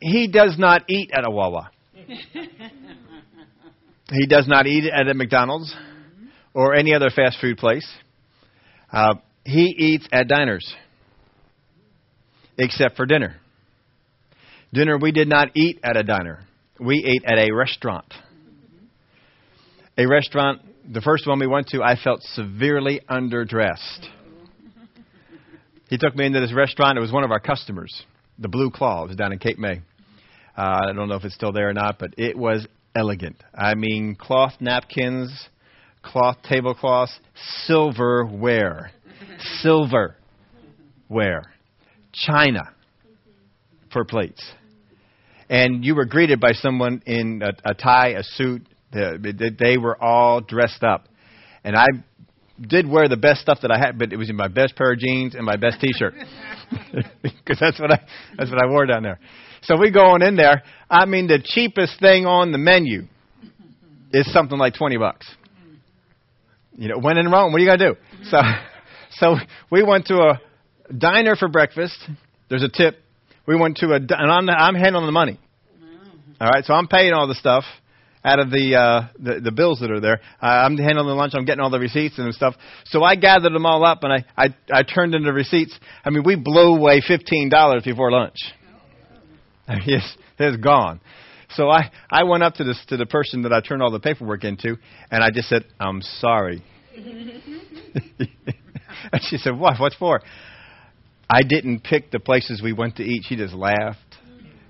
he 0.00 0.28
does 0.28 0.56
not 0.58 0.82
eat 0.88 1.10
at 1.12 1.24
a 1.26 1.30
Wawa. 1.30 1.70
he 4.10 4.26
does 4.26 4.48
not 4.48 4.66
eat 4.66 4.90
at 4.92 5.08
a 5.08 5.14
McDonald's 5.14 5.74
or 6.54 6.74
any 6.74 6.94
other 6.94 7.10
fast 7.10 7.38
food 7.40 7.56
place. 7.56 7.88
Uh, 8.92 9.14
he 9.44 9.74
eats 9.78 10.08
at 10.12 10.26
diners, 10.28 10.74
except 12.58 12.96
for 12.96 13.06
dinner. 13.06 13.36
Dinner, 14.72 14.98
we 14.98 15.12
did 15.12 15.28
not 15.28 15.48
eat 15.54 15.80
at 15.82 15.96
a 15.96 16.02
diner. 16.02 16.44
We 16.78 17.04
ate 17.04 17.24
at 17.24 17.38
a 17.38 17.52
restaurant. 17.52 18.12
A 19.98 20.06
restaurant 20.06 20.62
the 20.92 21.00
first 21.00 21.26
one 21.26 21.38
we 21.38 21.46
went 21.46 21.68
to, 21.68 21.82
I 21.82 21.96
felt 21.96 22.22
severely 22.22 23.00
underdressed. 23.08 24.08
He 25.88 25.98
took 25.98 26.16
me 26.16 26.26
into 26.26 26.40
this 26.40 26.52
restaurant. 26.52 26.98
It 26.98 27.00
was 27.00 27.12
one 27.12 27.24
of 27.24 27.30
our 27.30 27.40
customers, 27.40 28.04
the 28.38 28.48
Blue 28.48 28.70
Claw. 28.70 29.04
It 29.04 29.08
was 29.08 29.16
down 29.16 29.32
in 29.32 29.38
Cape 29.38 29.58
May. 29.58 29.80
Uh, 30.56 30.80
I 30.84 30.92
don't 30.92 31.08
know 31.08 31.16
if 31.16 31.24
it's 31.24 31.34
still 31.34 31.52
there 31.52 31.68
or 31.68 31.72
not, 31.72 31.98
but 31.98 32.14
it 32.16 32.36
was 32.36 32.66
elegant. 32.94 33.36
I 33.54 33.74
mean, 33.74 34.16
cloth 34.16 34.54
napkins, 34.60 35.48
cloth 36.02 36.38
tablecloths, 36.44 37.18
silverware, 37.66 38.90
silverware, 39.60 40.14
china 42.12 42.72
for 43.92 44.04
plates. 44.04 44.42
And 45.48 45.84
you 45.84 45.94
were 45.94 46.04
greeted 46.04 46.40
by 46.40 46.52
someone 46.52 47.02
in 47.06 47.42
a, 47.42 47.70
a 47.70 47.74
tie, 47.74 48.10
a 48.10 48.22
suit, 48.22 48.66
they, 48.92 49.50
they 49.58 49.78
were 49.78 50.00
all 50.02 50.40
dressed 50.40 50.82
up. 50.82 51.06
And 51.64 51.76
I 51.76 51.86
did 52.60 52.88
wear 52.88 53.08
the 53.08 53.16
best 53.16 53.40
stuff 53.40 53.58
that 53.62 53.70
I 53.70 53.78
had, 53.78 53.98
but 53.98 54.12
it 54.12 54.16
was 54.16 54.30
in 54.30 54.36
my 54.36 54.48
best 54.48 54.76
pair 54.76 54.92
of 54.92 54.98
jeans 54.98 55.34
and 55.34 55.44
my 55.44 55.56
best 55.56 55.80
T-shirt 55.80 56.14
because 57.22 57.58
that's 57.58 57.80
what 57.80 57.90
I 57.90 58.00
that's 58.36 58.50
what 58.50 58.62
I 58.62 58.66
wore 58.66 58.86
down 58.86 59.02
there. 59.02 59.18
So 59.62 59.76
we 59.78 59.90
going 59.90 60.22
in 60.22 60.36
there. 60.36 60.62
I 60.88 61.04
mean, 61.06 61.26
the 61.26 61.40
cheapest 61.42 62.00
thing 62.00 62.26
on 62.26 62.52
the 62.52 62.58
menu 62.58 63.06
is 64.12 64.30
something 64.32 64.58
like 64.58 64.74
twenty 64.74 64.96
bucks. 64.96 65.26
You 66.76 66.88
know, 66.88 66.98
when 66.98 67.18
in 67.18 67.30
Rome, 67.30 67.52
what 67.52 67.60
are 67.60 67.64
you 67.64 67.70
gonna 67.70 67.92
do? 67.92 67.96
So, 68.24 68.40
so 69.12 69.36
we 69.70 69.82
went 69.82 70.06
to 70.06 70.16
a 70.16 70.40
diner 70.96 71.36
for 71.36 71.48
breakfast. 71.48 71.96
There's 72.48 72.62
a 72.62 72.68
tip. 72.68 72.96
We 73.46 73.56
went 73.56 73.78
to 73.78 73.92
a, 73.92 73.96
and 73.96 74.10
I'm 74.10 74.48
I'm 74.48 74.74
handling 74.74 75.06
the 75.06 75.12
money. 75.12 75.38
All 76.40 76.48
right, 76.48 76.64
so 76.64 76.72
I'm 76.72 76.88
paying 76.88 77.12
all 77.12 77.26
the 77.26 77.34
stuff 77.34 77.64
out 78.24 78.38
of 78.38 78.50
the, 78.50 78.74
uh, 78.74 79.08
the 79.18 79.40
the 79.40 79.52
bills 79.52 79.80
that 79.80 79.90
are 79.90 80.00
there. 80.00 80.20
Uh, 80.42 80.46
I'm 80.46 80.76
handling 80.76 81.06
the 81.06 81.14
lunch. 81.14 81.32
I'm 81.34 81.44
getting 81.44 81.60
all 81.60 81.70
the 81.70 81.78
receipts 81.78 82.18
and 82.18 82.34
stuff. 82.34 82.54
So 82.86 83.02
I 83.02 83.16
gathered 83.16 83.52
them 83.52 83.66
all 83.66 83.84
up 83.84 84.02
and 84.02 84.12
I 84.12 84.24
I, 84.36 84.54
I 84.72 84.82
turned 84.82 85.14
in 85.14 85.22
the 85.22 85.32
receipts. 85.32 85.78
I 86.04 86.10
mean, 86.10 86.22
we 86.24 86.36
blew 86.36 86.76
away 86.76 87.00
fifteen 87.06 87.48
dollars 87.48 87.84
before 87.84 88.10
lunch. 88.10 88.36
yes, 89.86 90.16
it's 90.38 90.62
gone. 90.62 91.00
So 91.54 91.68
I 91.68 91.90
I 92.10 92.24
went 92.24 92.42
up 92.42 92.54
to 92.54 92.64
this 92.64 92.82
to 92.88 92.96
the 92.96 93.06
person 93.06 93.42
that 93.42 93.52
I 93.52 93.60
turned 93.60 93.82
all 93.82 93.90
the 93.90 94.00
paperwork 94.00 94.44
into, 94.44 94.76
and 95.10 95.22
I 95.22 95.30
just 95.30 95.48
said, 95.48 95.64
"I'm 95.78 96.02
sorry." 96.02 96.62
and 99.12 99.22
she 99.22 99.36
said, 99.36 99.58
"What? 99.58 99.78
What's 99.78 99.96
for?" 99.96 100.20
I 101.32 101.42
didn't 101.42 101.84
pick 101.84 102.10
the 102.10 102.18
places 102.18 102.60
we 102.60 102.72
went 102.72 102.96
to 102.96 103.04
eat. 103.04 103.22
She 103.28 103.36
just 103.36 103.54
laughed. 103.54 103.98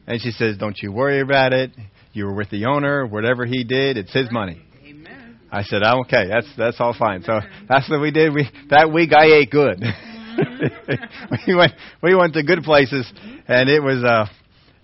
And 0.07 0.21
she 0.21 0.31
says, 0.31 0.59
Don't 0.59 0.77
you 0.83 0.93
worry 0.93 1.21
about 1.21 1.55
it. 1.55 1.71
You 2.13 2.27
were 2.27 2.35
with 2.35 2.51
the 2.51 2.67
owner. 2.67 3.07
Whatever 3.07 3.47
he 3.47 3.65
did, 3.65 3.97
it's 3.97 4.13
his 4.13 4.31
money. 4.31 4.61
Amen. 4.85 5.39
I 5.51 5.63
said, 5.63 5.83
oh, 5.85 6.01
okay, 6.01 6.27
that's 6.29 6.49
that's 6.59 6.77
all 6.81 6.95
fine. 6.97 7.23
So 7.23 7.41
that's 7.69 7.89
what 7.89 8.01
we 8.01 8.11
did. 8.11 8.35
We 8.35 8.51
that 8.71 8.93
week 8.93 9.13
I 9.17 9.27
ate 9.27 9.51
good. 9.51 9.81
we 11.47 11.55
went 11.55 11.73
we 12.03 12.15
went 12.15 12.35
to 12.35 12.43
good 12.43 12.63
places, 12.63 13.11
and 13.49 13.69
it 13.69 13.81
was 13.81 14.05
uh 14.05 14.27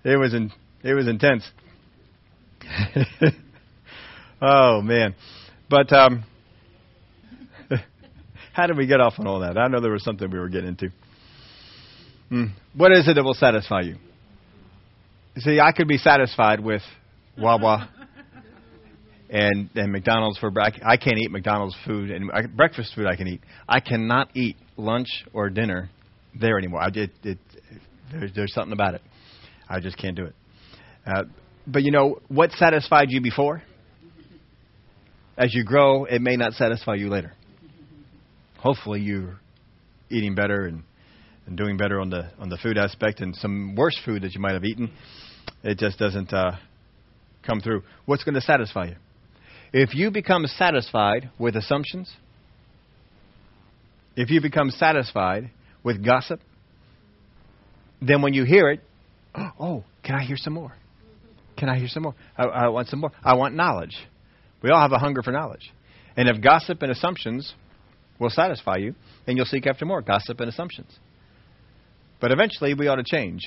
it 0.03 0.17
was 0.17 0.33
in, 0.33 0.51
it 0.83 0.93
was 0.93 1.07
intense. 1.07 1.49
oh 4.41 4.81
man, 4.81 5.15
but 5.69 5.91
um, 5.93 6.23
how 8.53 8.67
did 8.67 8.77
we 8.77 8.87
get 8.87 8.99
off 8.99 9.13
on 9.19 9.27
all 9.27 9.41
that? 9.41 9.57
I 9.57 9.67
know 9.67 9.79
there 9.81 9.91
was 9.91 10.03
something 10.03 10.29
we 10.29 10.39
were 10.39 10.49
getting 10.49 10.69
into. 10.69 10.91
Hmm. 12.29 12.45
What 12.75 12.91
is 12.91 13.07
it 13.07 13.15
that 13.15 13.23
will 13.23 13.33
satisfy 13.33 13.81
you? 13.81 13.95
See, 15.37 15.59
I 15.59 15.71
could 15.71 15.87
be 15.87 15.97
satisfied 15.97 16.59
with 16.59 16.81
Wawa, 17.37 17.89
and 19.29 19.69
and 19.75 19.91
McDonald's 19.91 20.37
for 20.39 20.51
I, 20.59 20.71
I 20.83 20.97
can't 20.97 21.17
eat 21.19 21.31
McDonald's 21.31 21.75
food 21.85 22.11
and 22.11 22.31
I, 22.31 22.47
breakfast 22.47 22.93
food 22.95 23.05
I 23.05 23.15
can 23.15 23.27
eat. 23.27 23.41
I 23.67 23.79
cannot 23.79 24.35
eat 24.35 24.57
lunch 24.77 25.07
or 25.33 25.49
dinner 25.49 25.89
there 26.39 26.57
anymore. 26.57 26.81
I 26.81 26.87
it, 26.87 27.11
it 27.23 27.37
there's 28.11 28.33
there's 28.33 28.53
something 28.53 28.73
about 28.73 28.95
it. 28.95 29.01
I 29.69 29.79
just 29.79 29.97
can't 29.97 30.15
do 30.15 30.25
it. 30.25 30.35
Uh, 31.05 31.23
but 31.65 31.83
you 31.83 31.91
know 31.91 32.19
what 32.27 32.51
satisfied 32.51 33.09
you 33.09 33.21
before? 33.21 33.61
As 35.37 35.53
you 35.53 35.63
grow, 35.63 36.05
it 36.05 36.21
may 36.21 36.35
not 36.35 36.53
satisfy 36.53 36.95
you 36.95 37.09
later. 37.09 37.33
Hopefully, 38.57 39.01
you're 39.01 39.39
eating 40.09 40.33
better 40.33 40.65
and, 40.65 40.83
and 41.47 41.57
doing 41.57 41.77
better 41.77 41.99
on 41.99 42.09
the 42.09 42.29
on 42.37 42.49
the 42.49 42.57
food 42.57 42.77
aspect, 42.77 43.21
and 43.21 43.35
some 43.35 43.75
worse 43.75 43.97
food 44.05 44.21
that 44.21 44.35
you 44.35 44.41
might 44.41 44.53
have 44.53 44.65
eaten, 44.65 44.91
it 45.63 45.79
just 45.79 45.97
doesn't 45.97 46.31
uh, 46.31 46.51
come 47.45 47.61
through. 47.61 47.83
What's 48.05 48.23
going 48.23 48.35
to 48.35 48.41
satisfy 48.41 48.87
you? 48.87 48.95
If 49.73 49.95
you 49.95 50.11
become 50.11 50.45
satisfied 50.45 51.31
with 51.39 51.55
assumptions, 51.55 52.13
if 54.15 54.29
you 54.29 54.41
become 54.41 54.69
satisfied 54.69 55.51
with 55.83 56.03
gossip, 56.03 56.41
then 58.01 58.21
when 58.21 58.33
you 58.33 58.43
hear 58.43 58.69
it, 58.69 58.81
oh, 59.59 59.83
can 60.03 60.15
I 60.15 60.23
hear 60.23 60.37
some 60.37 60.53
more? 60.53 60.73
Can 61.57 61.69
I 61.69 61.79
hear 61.79 61.87
some 61.87 62.03
more? 62.03 62.15
I, 62.37 62.43
I 62.43 62.67
want 62.67 62.87
some 62.87 62.99
more. 62.99 63.11
I 63.23 63.35
want 63.35 63.55
knowledge. 63.55 63.95
We 64.61 64.69
all 64.69 64.81
have 64.81 64.91
a 64.91 64.99
hunger 64.99 65.23
for 65.23 65.31
knowledge. 65.31 65.71
And 66.15 66.27
if 66.29 66.41
gossip 66.41 66.81
and 66.81 66.91
assumptions 66.91 67.53
will 68.19 68.29
satisfy 68.29 68.77
you, 68.77 68.95
then 69.25 69.37
you'll 69.37 69.45
seek 69.45 69.67
after 69.67 69.85
more 69.85 70.01
gossip 70.01 70.39
and 70.39 70.49
assumptions. 70.49 70.97
But 72.19 72.31
eventually, 72.31 72.73
we 72.73 72.87
ought 72.87 72.95
to 72.95 73.03
change. 73.03 73.41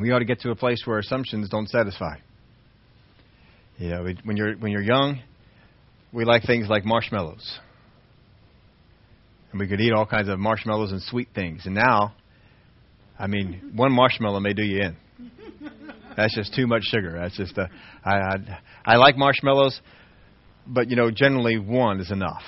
We 0.00 0.10
ought 0.12 0.20
to 0.20 0.24
get 0.24 0.40
to 0.40 0.50
a 0.50 0.56
place 0.56 0.82
where 0.84 0.98
assumptions 0.98 1.48
don't 1.48 1.68
satisfy. 1.68 2.16
You 3.78 3.90
know, 3.90 4.06
when 4.24 4.36
you're 4.36 4.54
when 4.56 4.70
you're 4.72 4.82
young, 4.82 5.20
we 6.12 6.24
like 6.24 6.44
things 6.44 6.68
like 6.68 6.84
marshmallows, 6.84 7.58
and 9.50 9.60
we 9.60 9.66
could 9.66 9.80
eat 9.80 9.92
all 9.92 10.06
kinds 10.06 10.28
of 10.28 10.38
marshmallows 10.38 10.92
and 10.92 11.02
sweet 11.02 11.28
things. 11.34 11.62
And 11.64 11.74
now, 11.74 12.14
I 13.18 13.26
mean, 13.26 13.72
one 13.74 13.92
marshmallow 13.92 14.40
may 14.40 14.52
do 14.52 14.62
you 14.62 14.82
in. 14.82 14.96
That's 16.16 16.34
just 16.34 16.54
too 16.54 16.66
much 16.66 16.82
sugar. 16.84 17.18
That's 17.20 17.36
just 17.36 17.56
a, 17.56 17.70
I, 18.04 18.14
I 18.14 18.36
I 18.84 18.96
like 18.96 19.16
marshmallows, 19.16 19.80
but 20.66 20.90
you 20.90 20.96
know, 20.96 21.10
generally 21.10 21.58
one 21.58 22.00
is 22.00 22.10
enough. 22.10 22.42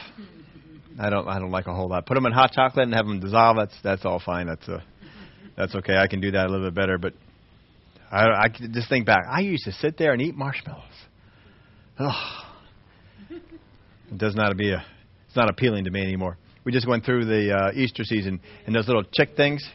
I 0.99 1.11
don't 1.11 1.27
I 1.27 1.39
don't 1.39 1.51
like 1.51 1.67
a 1.67 1.75
whole 1.75 1.89
lot. 1.89 2.07
Put 2.07 2.15
them 2.15 2.27
in 2.27 2.33
hot 2.33 2.53
chocolate 2.53 2.85
and 2.85 2.95
have 2.95 3.07
them 3.07 3.21
dissolve. 3.21 3.57
That's 3.57 3.75
that's 3.83 4.05
all 4.05 4.21
fine. 4.25 4.47
That's 4.47 4.67
a, 4.69 4.83
that's 5.57 5.75
okay. 5.75 5.97
I 5.97 6.07
can 6.07 6.21
do 6.21 6.31
that 6.33 6.47
a 6.47 6.49
little 6.49 6.67
bit 6.67 6.75
better. 6.75 6.99
But 6.99 7.15
I, 8.11 8.27
I 8.27 8.49
just 8.49 8.89
think 8.89 9.07
back. 9.07 9.25
I 9.29 9.41
used 9.41 9.65
to 9.65 9.73
sit 9.73 9.99
there 9.99 10.13
and 10.13 10.23
eat 10.23 10.35
marshmallows. 10.35 10.85
Oh, 11.99 12.41
it 13.31 14.19
does 14.19 14.35
not 14.35 14.57
be 14.57 14.71
a. 14.71 14.85
It's 15.27 15.37
not 15.37 15.51
appealing 15.51 15.85
to 15.85 15.91
me 15.91 16.01
anymore. 16.01 16.39
We 16.65 16.73
just 16.73 16.89
went 16.89 17.05
through 17.05 17.25
the 17.27 17.55
uh, 17.55 17.73
Easter 17.75 18.05
season 18.05 18.41
and 18.67 18.75
those 18.75 18.87
little 18.87 19.05
chick 19.13 19.31
things. 19.37 19.69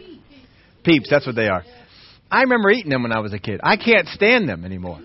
Peeps, 0.84 1.10
that's 1.10 1.26
what 1.26 1.36
they 1.36 1.48
are. 1.48 1.64
I 2.32 2.42
remember 2.42 2.70
eating 2.72 2.90
them 2.90 3.04
when 3.04 3.12
I 3.12 3.20
was 3.20 3.34
a 3.34 3.40
kid. 3.40 3.60
I 3.62 3.76
can't 3.76 4.08
stand 4.08 4.48
them 4.48 4.64
anymore. 4.64 5.00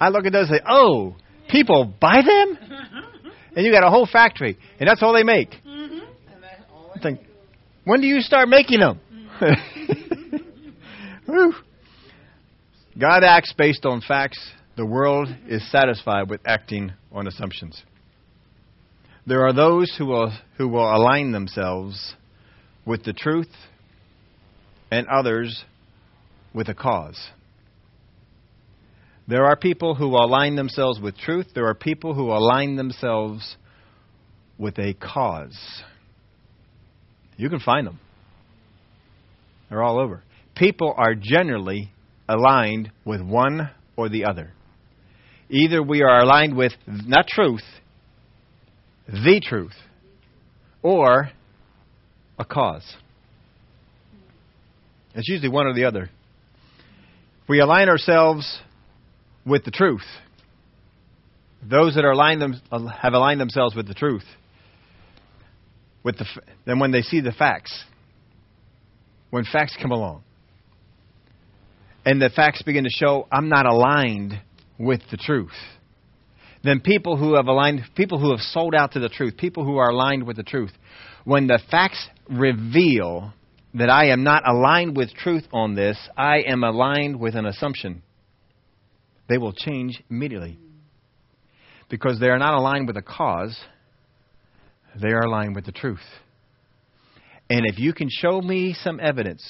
I 0.00 0.10
look 0.10 0.26
at 0.26 0.32
those 0.32 0.48
and 0.48 0.58
say, 0.58 0.64
"Oh, 0.68 1.16
people 1.48 1.92
buy 2.00 2.20
them." 2.24 2.58
And 3.56 3.64
you 3.64 3.72
got 3.72 3.84
a 3.84 3.90
whole 3.90 4.06
factory, 4.06 4.58
and 4.78 4.88
that's 4.88 5.02
all 5.02 5.12
they 5.12 5.22
make. 5.22 5.50
Mm-hmm. 5.66 5.98
I 6.94 7.02
think, 7.02 7.20
when 7.84 8.00
do 8.00 8.06
you 8.06 8.20
start 8.20 8.48
making 8.48 8.80
them? 8.80 9.00
God 12.98 13.24
acts 13.24 13.54
based 13.56 13.86
on 13.86 14.02
facts. 14.06 14.38
The 14.76 14.84
world 14.84 15.28
is 15.48 15.68
satisfied 15.70 16.28
with 16.28 16.40
acting 16.44 16.92
on 17.12 17.26
assumptions. 17.26 17.82
There 19.26 19.46
are 19.46 19.52
those 19.52 19.94
who 19.96 20.06
will, 20.06 20.32
who 20.58 20.68
will 20.68 20.94
align 20.94 21.32
themselves 21.32 22.14
with 22.84 23.04
the 23.04 23.12
truth 23.12 23.50
and 24.90 25.06
others 25.06 25.64
with 26.52 26.68
a 26.68 26.74
cause. 26.74 27.18
There 29.30 29.44
are 29.44 29.54
people 29.54 29.94
who 29.94 30.08
align 30.16 30.56
themselves 30.56 30.98
with 31.00 31.16
truth. 31.16 31.46
There 31.54 31.68
are 31.68 31.74
people 31.74 32.14
who 32.14 32.32
align 32.32 32.74
themselves 32.74 33.56
with 34.58 34.76
a 34.80 34.92
cause. 34.94 35.56
You 37.36 37.48
can 37.48 37.60
find 37.60 37.86
them, 37.86 38.00
they're 39.68 39.84
all 39.84 40.00
over. 40.00 40.24
People 40.56 40.92
are 40.96 41.14
generally 41.14 41.92
aligned 42.28 42.90
with 43.04 43.22
one 43.22 43.70
or 43.96 44.08
the 44.08 44.24
other. 44.24 44.50
Either 45.48 45.80
we 45.80 46.02
are 46.02 46.18
aligned 46.18 46.56
with 46.56 46.72
not 46.88 47.28
truth, 47.28 47.62
the 49.06 49.40
truth, 49.44 49.76
or 50.82 51.30
a 52.36 52.44
cause. 52.44 52.96
It's 55.14 55.28
usually 55.28 55.50
one 55.50 55.68
or 55.68 55.74
the 55.74 55.84
other. 55.84 56.10
We 57.48 57.60
align 57.60 57.88
ourselves 57.88 58.60
with 59.44 59.64
the 59.64 59.70
truth. 59.70 60.04
Those 61.62 61.94
that 61.94 62.04
are 62.04 62.12
aligned 62.12 62.40
them, 62.40 62.60
have 63.02 63.12
aligned 63.12 63.40
themselves 63.40 63.74
with 63.74 63.86
the 63.86 63.94
truth. 63.94 64.24
With 66.02 66.18
the, 66.18 66.26
then 66.64 66.78
when 66.78 66.92
they 66.92 67.02
see 67.02 67.20
the 67.20 67.32
facts, 67.32 67.84
when 69.30 69.44
facts 69.44 69.76
come 69.80 69.90
along, 69.90 70.22
and 72.04 72.20
the 72.20 72.30
facts 72.30 72.62
begin 72.62 72.84
to 72.84 72.90
show 72.90 73.26
I'm 73.30 73.50
not 73.50 73.66
aligned 73.66 74.40
with 74.78 75.02
the 75.10 75.18
truth, 75.18 75.52
then 76.64 76.80
people 76.80 77.16
who 77.16 77.36
have 77.36 77.46
aligned, 77.46 77.82
people 77.94 78.18
who 78.18 78.30
have 78.30 78.40
sold 78.40 78.74
out 78.74 78.92
to 78.92 79.00
the 79.00 79.10
truth, 79.10 79.36
people 79.36 79.64
who 79.64 79.76
are 79.76 79.90
aligned 79.90 80.26
with 80.26 80.36
the 80.36 80.42
truth, 80.42 80.72
when 81.24 81.46
the 81.46 81.60
facts 81.70 82.08
reveal 82.30 83.34
that 83.74 83.90
I 83.90 84.06
am 84.06 84.24
not 84.24 84.48
aligned 84.48 84.96
with 84.96 85.12
truth 85.12 85.44
on 85.52 85.74
this, 85.74 85.98
I 86.16 86.38
am 86.46 86.64
aligned 86.64 87.20
with 87.20 87.34
an 87.34 87.44
assumption 87.44 88.02
they 89.30 89.38
will 89.38 89.52
change 89.52 90.02
immediately. 90.10 90.58
Because 91.88 92.18
they 92.18 92.28
are 92.28 92.38
not 92.38 92.54
aligned 92.54 92.88
with 92.88 92.96
a 92.96 93.02
cause, 93.02 93.56
they 95.00 95.08
are 95.08 95.22
aligned 95.22 95.54
with 95.54 95.64
the 95.64 95.72
truth. 95.72 96.00
And 97.48 97.64
if 97.64 97.78
you 97.78 97.92
can 97.92 98.08
show 98.10 98.40
me 98.40 98.74
some 98.74 98.98
evidence, 99.00 99.42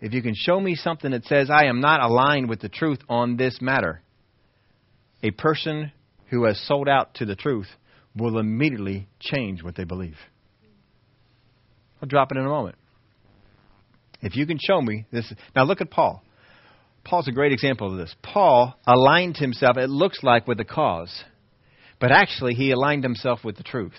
if 0.00 0.14
you 0.14 0.22
can 0.22 0.34
show 0.34 0.58
me 0.58 0.74
something 0.74 1.10
that 1.10 1.26
says 1.26 1.50
I 1.50 1.66
am 1.66 1.80
not 1.80 2.00
aligned 2.00 2.48
with 2.48 2.60
the 2.60 2.70
truth 2.70 3.00
on 3.08 3.36
this 3.36 3.58
matter, 3.60 4.00
a 5.22 5.30
person 5.30 5.92
who 6.30 6.44
has 6.44 6.58
sold 6.66 6.88
out 6.88 7.14
to 7.14 7.26
the 7.26 7.36
truth 7.36 7.68
will 8.16 8.38
immediately 8.38 9.08
change 9.20 9.62
what 9.62 9.76
they 9.76 9.84
believe. 9.84 10.16
I'll 12.00 12.08
drop 12.08 12.32
it 12.32 12.38
in 12.38 12.46
a 12.46 12.48
moment. 12.48 12.76
If 14.22 14.36
you 14.36 14.46
can 14.46 14.58
show 14.58 14.80
me 14.80 15.06
this. 15.12 15.30
Now 15.54 15.64
look 15.64 15.80
at 15.80 15.90
Paul. 15.90 16.22
Paul's 17.08 17.26
a 17.26 17.32
great 17.32 17.52
example 17.52 17.90
of 17.90 17.96
this. 17.96 18.14
Paul 18.22 18.74
aligned 18.86 19.38
himself, 19.38 19.78
it 19.78 19.88
looks 19.88 20.22
like, 20.22 20.46
with 20.46 20.58
the 20.58 20.64
cause, 20.64 21.24
but 21.98 22.12
actually 22.12 22.52
he 22.52 22.70
aligned 22.70 23.02
himself 23.02 23.42
with 23.42 23.56
the 23.56 23.62
truth. 23.62 23.96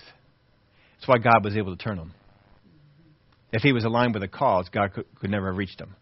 That's 0.93 1.07
why 1.07 1.17
God 1.17 1.43
was 1.43 1.57
able 1.57 1.75
to 1.75 1.83
turn 1.83 1.97
him. 1.97 2.13
If 3.51 3.63
he 3.63 3.73
was 3.73 3.83
aligned 3.83 4.13
with 4.13 4.21
the 4.21 4.27
cause, 4.27 4.69
God 4.69 4.93
could, 4.93 5.05
could 5.15 5.31
never 5.31 5.47
have 5.47 5.57
reached 5.57 5.81
him. 5.81 5.95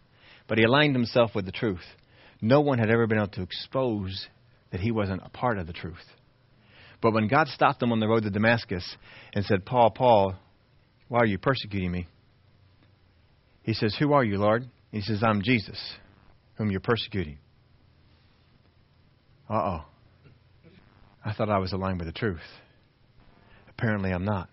But 0.50 0.58
he 0.58 0.66
aligned 0.66 0.96
himself 0.96 1.34
with 1.34 1.46
the 1.46 1.52
truth. 1.54 1.84
No 2.42 2.60
one 2.60 2.78
had 2.78 2.90
ever 2.90 3.08
been 3.08 3.20
able 3.20 3.30
to 3.30 3.42
expose 3.42 4.28
that 4.72 4.82
he 4.82 4.92
wasn't 4.92 5.22
a 5.24 5.30
part 5.30 5.60
of 5.60 5.66
the 5.66 5.74
truth. 5.74 5.96
But 7.02 7.14
when 7.14 7.30
God 7.30 7.48
stopped 7.48 7.82
him 7.82 7.94
on 7.94 8.02
the 8.02 8.08
road 8.08 8.24
to 8.24 8.30
Damascus 8.30 8.98
and 9.34 9.46
said, 9.46 9.66
Paul, 9.66 9.92
Paul, 9.92 10.36
why 11.08 11.20
are 11.20 11.26
you 11.26 11.38
persecuting 11.38 11.92
me? 11.92 12.08
He 13.64 13.74
says, 13.74 13.96
Who 13.98 14.12
are 14.12 14.26
you, 14.26 14.38
Lord? 14.40 14.68
He 14.92 15.00
says, 15.00 15.24
I'm 15.24 15.42
Jesus 15.42 15.80
whom 16.58 16.72
you're 16.72 16.80
persecuting. 16.80 17.38
Uh 19.50 19.54
oh. 19.54 19.86
I 21.24 21.34
thought 21.34 21.50
I 21.50 21.60
was 21.60 21.74
aligned 21.74 22.00
with 22.00 22.08
the 22.08 22.18
truth. 22.18 22.40
Apparently, 23.70 24.12
I'm 24.12 24.26
not. 24.26 24.50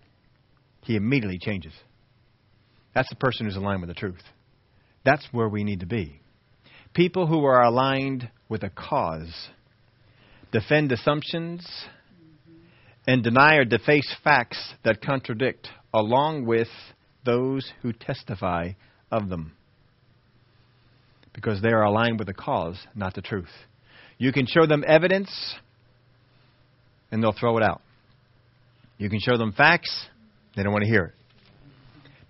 He 0.81 0.95
immediately 0.95 1.39
changes. 1.39 1.73
That's 2.93 3.09
the 3.09 3.15
person 3.15 3.45
who's 3.45 3.55
aligned 3.55 3.81
with 3.81 3.89
the 3.89 3.95
truth. 3.95 4.21
That's 5.03 5.27
where 5.31 5.49
we 5.49 5.63
need 5.63 5.81
to 5.81 5.85
be. 5.85 6.21
People 6.93 7.27
who 7.27 7.43
are 7.45 7.63
aligned 7.63 8.29
with 8.47 8.63
a 8.63 8.69
cause 8.69 9.49
defend 10.51 10.91
assumptions 10.91 11.67
and 13.07 13.23
deny 13.23 13.55
or 13.55 13.65
deface 13.65 14.15
facts 14.23 14.73
that 14.83 15.01
contradict, 15.01 15.67
along 15.93 16.45
with 16.45 16.69
those 17.25 17.71
who 17.81 17.91
testify 17.91 18.71
of 19.11 19.29
them 19.29 19.53
because 21.35 21.61
they 21.61 21.69
are 21.69 21.83
aligned 21.83 22.17
with 22.17 22.27
the 22.27 22.33
cause, 22.33 22.77
not 22.95 23.13
the 23.13 23.21
truth. 23.21 23.51
You 24.17 24.31
can 24.31 24.47
show 24.47 24.65
them 24.65 24.83
evidence, 24.87 25.55
and 27.11 27.21
they'll 27.21 27.35
throw 27.37 27.57
it 27.57 27.63
out. 27.63 27.81
You 28.97 29.09
can 29.09 29.19
show 29.19 29.37
them 29.37 29.51
facts, 29.51 30.07
they 30.55 30.63
don't 30.63 30.71
want 30.71 30.85
to 30.85 30.89
hear 30.89 31.03
it. 31.03 31.13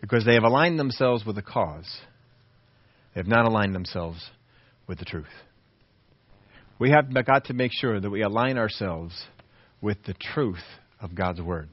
Because 0.01 0.25
they 0.25 0.33
have 0.33 0.43
aligned 0.43 0.79
themselves 0.79 1.23
with 1.25 1.35
the 1.35 1.43
cause, 1.43 1.87
they 3.13 3.19
have 3.19 3.27
not 3.27 3.45
aligned 3.45 3.75
themselves 3.75 4.29
with 4.87 4.97
the 4.97 5.05
truth. 5.05 5.25
We 6.79 6.89
have 6.89 7.13
got 7.25 7.45
to 7.45 7.53
make 7.53 7.71
sure 7.73 7.99
that 7.99 8.09
we 8.09 8.23
align 8.23 8.57
ourselves 8.57 9.25
with 9.81 9.97
the 10.05 10.15
truth 10.15 10.63
of 10.99 11.15
God's 11.15 11.41
Word. 11.41 11.69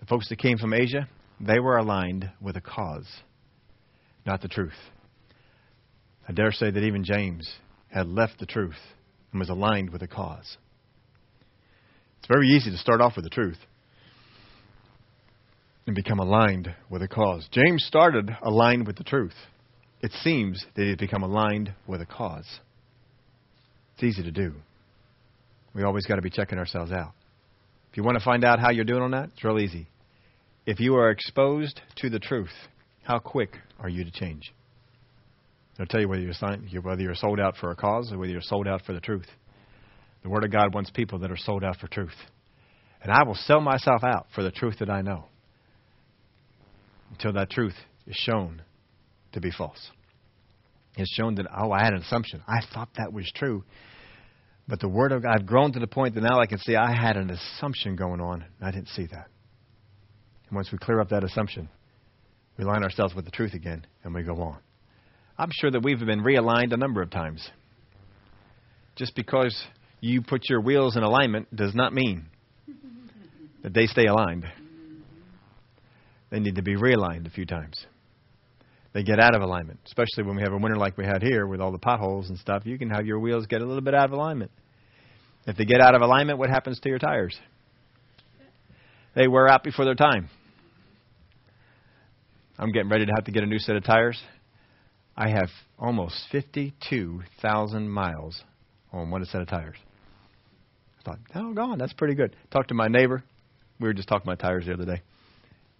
The 0.00 0.06
folks 0.06 0.28
that 0.28 0.38
came 0.38 0.58
from 0.58 0.74
Asia, 0.74 1.08
they 1.40 1.60
were 1.60 1.76
aligned 1.76 2.30
with 2.40 2.56
a 2.56 2.60
cause, 2.60 3.06
not 4.26 4.42
the 4.42 4.48
truth. 4.48 4.74
I 6.28 6.32
dare 6.32 6.52
say 6.52 6.70
that 6.70 6.82
even 6.82 7.04
James 7.04 7.48
had 7.88 8.08
left 8.08 8.38
the 8.38 8.46
truth 8.46 8.78
and 9.32 9.40
was 9.40 9.48
aligned 9.48 9.90
with 9.90 10.00
the 10.00 10.08
cause. 10.08 10.56
It's 12.18 12.28
very 12.28 12.48
easy 12.48 12.70
to 12.70 12.76
start 12.76 13.00
off 13.00 13.14
with 13.16 13.24
the 13.24 13.30
truth 13.30 13.58
and 15.86 15.94
become 15.94 16.18
aligned 16.18 16.74
with 16.90 17.02
a 17.02 17.08
cause. 17.08 17.48
James 17.52 17.84
started 17.84 18.36
aligned 18.42 18.86
with 18.86 18.96
the 18.96 19.04
truth. 19.04 19.34
It 20.02 20.10
seems 20.24 20.64
that 20.74 20.82
he 20.82 20.90
had 20.90 20.98
become 20.98 21.22
aligned 21.22 21.72
with 21.86 22.00
a 22.00 22.06
cause. 22.06 22.58
It's 23.94 24.02
easy 24.02 24.24
to 24.24 24.32
do. 24.32 24.54
We 25.74 25.84
always 25.84 26.06
got 26.06 26.16
to 26.16 26.22
be 26.22 26.30
checking 26.30 26.58
ourselves 26.58 26.90
out. 26.90 27.12
If 27.90 27.96
you 27.96 28.02
want 28.02 28.18
to 28.18 28.24
find 28.24 28.44
out 28.44 28.58
how 28.58 28.70
you're 28.70 28.84
doing 28.84 29.02
on 29.02 29.12
that, 29.12 29.30
it's 29.32 29.44
real 29.44 29.60
easy. 29.60 29.86
If 30.66 30.80
you 30.80 30.96
are 30.96 31.10
exposed 31.10 31.80
to 31.96 32.10
the 32.10 32.18
truth, 32.18 32.52
how 33.04 33.20
quick 33.20 33.58
are 33.78 33.88
you 33.88 34.04
to 34.04 34.10
change? 34.10 34.52
I'll 35.78 35.86
tell 35.86 36.00
you 36.00 36.08
whether 36.08 36.22
you're, 36.22 36.82
whether 36.82 37.02
you're 37.02 37.14
sold 37.14 37.38
out 37.38 37.56
for 37.56 37.70
a 37.70 37.76
cause 37.76 38.12
or 38.12 38.18
whether 38.18 38.32
you're 38.32 38.40
sold 38.40 38.66
out 38.66 38.82
for 38.86 38.92
the 38.92 39.00
truth. 39.00 39.26
The 40.22 40.30
Word 40.30 40.44
of 40.44 40.50
God 40.50 40.74
wants 40.74 40.90
people 40.90 41.18
that 41.20 41.30
are 41.30 41.36
sold 41.36 41.62
out 41.62 41.76
for 41.76 41.86
truth. 41.86 42.16
And 43.02 43.12
I 43.12 43.22
will 43.24 43.34
sell 43.34 43.60
myself 43.60 44.02
out 44.02 44.26
for 44.34 44.42
the 44.42 44.50
truth 44.50 44.76
that 44.80 44.90
I 44.90 45.02
know 45.02 45.26
until 47.10 47.34
that 47.34 47.50
truth 47.50 47.74
is 48.06 48.16
shown 48.16 48.62
to 49.32 49.40
be 49.40 49.50
false. 49.50 49.90
It's 50.96 51.12
shown 51.12 51.34
that, 51.36 51.46
oh, 51.54 51.70
I 51.72 51.84
had 51.84 51.92
an 51.92 52.00
assumption. 52.00 52.42
I 52.48 52.60
thought 52.72 52.88
that 52.96 53.12
was 53.12 53.30
true. 53.34 53.64
But 54.66 54.80
the 54.80 54.88
Word 54.88 55.12
of 55.12 55.22
God, 55.22 55.36
I've 55.38 55.46
grown 55.46 55.72
to 55.72 55.78
the 55.78 55.86
point 55.86 56.14
that 56.14 56.22
now 56.22 56.40
I 56.40 56.46
can 56.46 56.58
see 56.58 56.74
I 56.74 56.92
had 56.92 57.16
an 57.16 57.30
assumption 57.30 57.96
going 57.96 58.20
on. 58.20 58.42
and 58.42 58.68
I 58.68 58.70
didn't 58.70 58.88
see 58.88 59.06
that. 59.06 59.28
And 60.48 60.56
once 60.56 60.72
we 60.72 60.78
clear 60.78 61.00
up 61.00 61.10
that 61.10 61.22
assumption, 61.22 61.68
we 62.56 62.64
line 62.64 62.82
ourselves 62.82 63.14
with 63.14 63.26
the 63.26 63.30
truth 63.30 63.52
again 63.52 63.86
and 64.02 64.14
we 64.14 64.22
go 64.22 64.40
on. 64.40 64.58
I'm 65.38 65.50
sure 65.52 65.70
that 65.70 65.82
we've 65.82 65.98
been 65.98 66.22
realigned 66.22 66.72
a 66.72 66.76
number 66.76 67.02
of 67.02 67.10
times. 67.10 67.46
Just 68.96 69.14
because 69.14 69.54
you 70.00 70.22
put 70.22 70.48
your 70.48 70.60
wheels 70.60 70.96
in 70.96 71.02
alignment 71.02 71.54
does 71.54 71.74
not 71.74 71.92
mean 71.92 72.26
that 73.62 73.74
they 73.74 73.86
stay 73.86 74.06
aligned. 74.06 74.44
They 76.30 76.40
need 76.40 76.56
to 76.56 76.62
be 76.62 76.76
realigned 76.76 77.26
a 77.26 77.30
few 77.30 77.44
times. 77.46 77.84
They 78.94 79.02
get 79.02 79.20
out 79.20 79.34
of 79.34 79.42
alignment, 79.42 79.80
especially 79.84 80.24
when 80.24 80.36
we 80.36 80.42
have 80.42 80.54
a 80.54 80.56
winter 80.56 80.76
like 80.76 80.96
we 80.96 81.04
had 81.04 81.22
here 81.22 81.46
with 81.46 81.60
all 81.60 81.70
the 81.70 81.78
potholes 81.78 82.30
and 82.30 82.38
stuff. 82.38 82.62
You 82.64 82.78
can 82.78 82.88
have 82.88 83.04
your 83.04 83.18
wheels 83.18 83.46
get 83.46 83.60
a 83.60 83.66
little 83.66 83.82
bit 83.82 83.94
out 83.94 84.06
of 84.06 84.12
alignment. 84.12 84.50
If 85.46 85.56
they 85.58 85.66
get 85.66 85.82
out 85.82 85.94
of 85.94 86.00
alignment, 86.00 86.38
what 86.38 86.48
happens 86.48 86.80
to 86.80 86.88
your 86.88 86.98
tires? 86.98 87.38
They 89.14 89.28
wear 89.28 89.48
out 89.48 89.62
before 89.62 89.84
their 89.84 89.94
time. 89.94 90.30
I'm 92.58 92.72
getting 92.72 92.88
ready 92.88 93.04
to 93.04 93.12
have 93.14 93.24
to 93.24 93.32
get 93.32 93.42
a 93.42 93.46
new 93.46 93.58
set 93.58 93.76
of 93.76 93.84
tires. 93.84 94.18
I 95.16 95.30
have 95.30 95.48
almost 95.78 96.14
52,000 96.30 97.88
miles 97.88 98.42
on 98.92 99.10
one 99.10 99.24
set 99.24 99.40
of 99.40 99.48
tires. 99.48 99.76
I 101.00 101.02
thought, 101.02 101.18
oh, 101.34 101.54
gone. 101.54 101.78
That's 101.78 101.94
pretty 101.94 102.14
good. 102.14 102.36
Talked 102.50 102.68
to 102.68 102.74
my 102.74 102.88
neighbor. 102.88 103.22
We 103.80 103.88
were 103.88 103.94
just 103.94 104.08
talking 104.08 104.28
about 104.28 104.38
tires 104.38 104.66
the 104.66 104.74
other 104.74 104.84
day. 104.84 105.02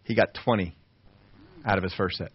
He 0.04 0.14
got 0.14 0.28
20 0.44 0.74
out 1.64 1.76
of 1.76 1.84
his 1.84 1.92
first 1.94 2.16
set. 2.16 2.30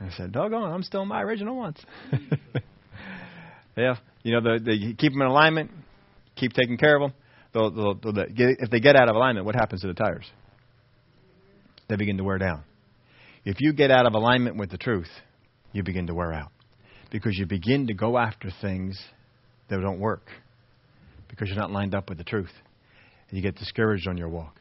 I 0.00 0.10
said, 0.10 0.32
doggone, 0.32 0.70
I'm 0.70 0.82
still 0.82 1.02
in 1.02 1.08
my 1.08 1.22
original 1.22 1.56
ones. 1.56 1.78
yeah, 3.76 3.96
you 4.22 4.32
know, 4.32 4.40
the, 4.40 4.60
the, 4.62 4.94
keep 4.94 5.12
them 5.12 5.22
in 5.22 5.28
alignment, 5.28 5.70
keep 6.34 6.52
taking 6.52 6.76
care 6.76 6.96
of 6.96 7.02
them. 7.02 7.14
They'll, 7.54 7.70
they'll, 7.70 7.94
they'll 7.94 8.26
if 8.28 8.70
they 8.70 8.80
get 8.80 8.96
out 8.96 9.08
of 9.08 9.16
alignment, 9.16 9.46
what 9.46 9.54
happens 9.54 9.80
to 9.82 9.86
the 9.86 9.94
tires? 9.94 10.26
They 11.88 11.96
begin 11.96 12.18
to 12.18 12.24
wear 12.24 12.36
down. 12.36 12.64
If 13.46 13.60
you 13.60 13.72
get 13.72 13.92
out 13.92 14.06
of 14.06 14.14
alignment 14.14 14.56
with 14.56 14.70
the 14.70 14.76
truth, 14.76 15.08
you 15.72 15.84
begin 15.84 16.08
to 16.08 16.14
wear 16.14 16.32
out. 16.32 16.50
Because 17.12 17.38
you 17.38 17.46
begin 17.46 17.86
to 17.86 17.94
go 17.94 18.18
after 18.18 18.50
things 18.60 19.00
that 19.70 19.80
don't 19.80 20.00
work. 20.00 20.28
Because 21.28 21.46
you're 21.46 21.56
not 21.56 21.70
lined 21.70 21.94
up 21.94 22.08
with 22.08 22.18
the 22.18 22.24
truth. 22.24 22.50
And 23.28 23.36
you 23.36 23.42
get 23.44 23.54
discouraged 23.54 24.08
on 24.08 24.16
your 24.16 24.28
walk. 24.28 24.56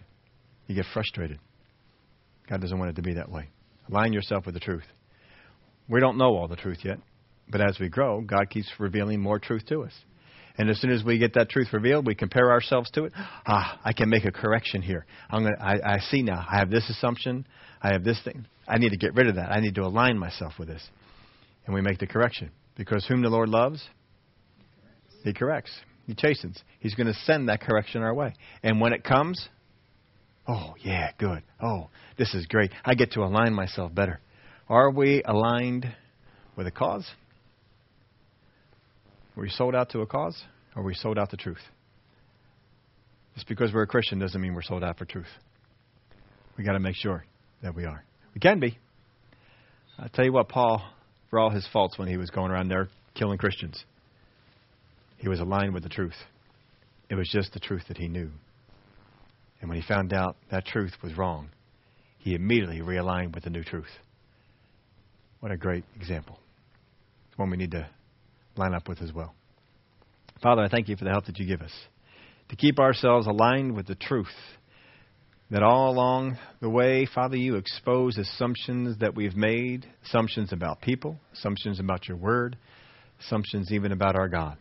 You 0.68 0.76
get 0.76 0.86
frustrated. 0.94 1.40
God 2.48 2.62
doesn't 2.62 2.78
want 2.78 2.92
it 2.92 2.96
to 2.98 3.02
be 3.02 3.16
that 3.16 3.32
way. 3.32 3.50
Align 3.90 4.14
yourself 4.14 4.46
with 4.46 4.54
the 4.54 4.60
truth. 4.60 4.86
We 5.90 6.00
don't 6.00 6.20
know 6.20 6.36
all 6.36 6.48
the 6.48 6.56
truth 6.56 6.80
yet, 6.84 7.00
but 7.50 7.62
as 7.62 7.80
we 7.80 7.90
grow, 7.90 8.22
God 8.22 8.52
keeps 8.52 8.70
revealing 8.78 9.20
more 9.20 9.40
truth 9.40 9.66
to 9.70 9.82
us. 9.82 9.94
And 10.58 10.70
as 10.70 10.80
soon 10.80 10.92
as 10.92 11.04
we 11.04 11.18
get 11.18 11.34
that 11.34 11.50
truth 11.50 11.68
revealed, 11.74 12.08
we 12.08 12.16
compare 12.16 12.52
ourselves 12.52 12.90
to 12.92 13.06
it. 13.06 13.14
Ah, 13.16 13.80
I 13.84 13.94
can 13.94 14.10
make 14.10 14.26
a 14.26 14.32
correction 14.32 14.82
here. 14.82 15.06
I'm 15.30 15.44
gonna, 15.44 15.58
I, 15.60 15.96
I 15.96 16.00
see 16.00 16.22
now. 16.22 16.46
I 16.50 16.60
have 16.60 16.70
this 16.70 16.90
assumption. 16.90 17.46
I 17.82 17.92
have 17.92 18.04
this 18.04 18.20
thing. 18.24 18.46
I 18.68 18.78
need 18.78 18.90
to 18.90 18.98
get 18.98 19.14
rid 19.16 19.28
of 19.28 19.36
that. 19.36 19.52
I 19.52 19.60
need 19.60 19.76
to 19.76 19.82
align 19.82 20.18
myself 20.18 20.54
with 20.58 20.68
this. 20.68 20.82
And 21.66 21.76
we 21.76 21.82
make 21.82 22.00
the 22.00 22.08
correction. 22.08 22.52
Because 22.78 23.06
whom 23.06 23.22
the 23.22 23.30
Lord 23.30 23.50
loves, 23.50 23.84
He 25.24 25.34
corrects. 25.34 25.72
He 26.08 26.14
chastens. 26.14 26.62
He's 26.80 26.96
going 26.96 27.08
to 27.08 27.14
send 27.26 27.50
that 27.50 27.62
correction 27.62 28.02
our 28.02 28.14
way. 28.14 28.34
And 28.64 28.80
when 28.80 28.94
it 28.94 29.04
comes, 29.04 29.50
oh, 30.48 30.76
yeah, 30.80 31.12
good. 31.18 31.42
Oh, 31.62 31.90
this 32.18 32.34
is 32.34 32.46
great. 32.46 32.72
I 32.84 32.96
get 32.96 33.12
to 33.14 33.22
align 33.22 33.54
myself 33.54 33.94
better. 33.94 34.20
Are 34.70 34.92
we 34.92 35.24
aligned 35.24 35.94
with 36.56 36.68
a 36.68 36.72
cause? 36.72 37.08
Are 39.38 39.42
we 39.42 39.50
sold 39.50 39.76
out 39.76 39.90
to 39.92 40.02
a 40.02 40.06
cause? 40.06 40.42
Or 40.76 40.84
we 40.84 40.94
sold 40.94 41.18
out 41.18 41.30
to 41.32 41.38
truth? 41.38 41.62
Just 43.36 43.48
because 43.48 43.74
we're 43.74 43.84
a 43.84 43.88
Christian 43.88 44.20
doesn't 44.20 44.40
mean 44.40 44.54
we're 44.54 44.62
sold 44.62 44.84
out 44.84 44.98
for 44.98 45.06
truth. 45.06 45.28
we 46.58 46.64
got 46.64 46.74
to 46.74 46.80
make 46.80 46.96
sure 46.96 47.26
that 47.62 47.76
we 47.76 47.86
are. 47.86 48.04
We 48.34 48.40
can 48.40 48.60
be. 48.60 48.78
i 49.98 50.08
tell 50.08 50.26
you 50.26 50.34
what, 50.34 50.50
Paul, 50.50 50.82
for 51.30 51.40
all 51.40 51.50
his 51.50 51.68
faults 51.72 51.98
when 51.98 52.08
he 52.08 52.18
was 52.18 52.30
going 52.30 52.52
around 52.52 52.70
there 52.70 52.90
killing 53.14 53.38
Christians, 53.38 53.84
he 55.18 55.28
was 55.28 55.40
aligned 55.40 55.74
with 55.74 55.84
the 55.84 55.90
truth. 55.90 56.16
It 57.10 57.16
was 57.16 57.30
just 57.30 57.54
the 57.54 57.60
truth 57.60 57.84
that 57.88 57.98
he 57.98 58.08
knew. 58.08 58.30
And 59.60 59.70
when 59.70 59.80
he 59.80 59.88
found 59.88 60.14
out 60.14 60.36
that 60.52 60.66
truth 60.66 60.94
was 61.02 61.18
wrong, 61.18 61.50
he 62.20 62.36
immediately 62.36 62.80
realigned 62.80 63.34
with 63.34 63.44
the 63.44 63.50
new 63.50 63.64
truth. 63.64 63.92
What 65.40 65.52
a 65.52 65.58
great 65.58 65.84
example. 65.96 66.40
It's 67.30 67.38
one 67.38 67.50
we 67.50 67.58
need 67.58 67.72
to 67.72 67.88
line 68.58 68.74
up 68.74 68.88
with 68.88 69.02
as 69.02 69.14
well. 69.14 69.34
Father, 70.42 70.62
I 70.62 70.70
thank 70.70 70.90
you 70.90 70.96
for 70.96 71.06
the 71.06 71.12
help 71.12 71.26
that 71.26 71.40
you 71.40 71.46
give 71.46 71.62
us 71.62 71.72
to 72.50 72.56
keep 72.56 72.80
ourselves 72.80 73.28
aligned 73.28 73.76
with 73.76 73.88
the 73.88 73.96
truth. 73.96 74.28
That 75.52 75.62
all 75.62 75.92
along 75.92 76.38
the 76.60 76.70
way, 76.70 77.06
Father, 77.06 77.38
you 77.38 77.56
expose 77.56 78.18
assumptions 78.18 78.98
that 79.00 79.16
we've 79.16 79.36
made, 79.36 79.86
assumptions 80.04 80.52
about 80.52 80.82
people, 80.82 81.20
assumptions 81.34 81.80
about 81.80 82.08
your 82.08 82.18
word, 82.18 82.58
assumptions 83.22 83.72
even 83.72 83.92
about 83.92 84.16
our 84.16 84.28
God. 84.28 84.58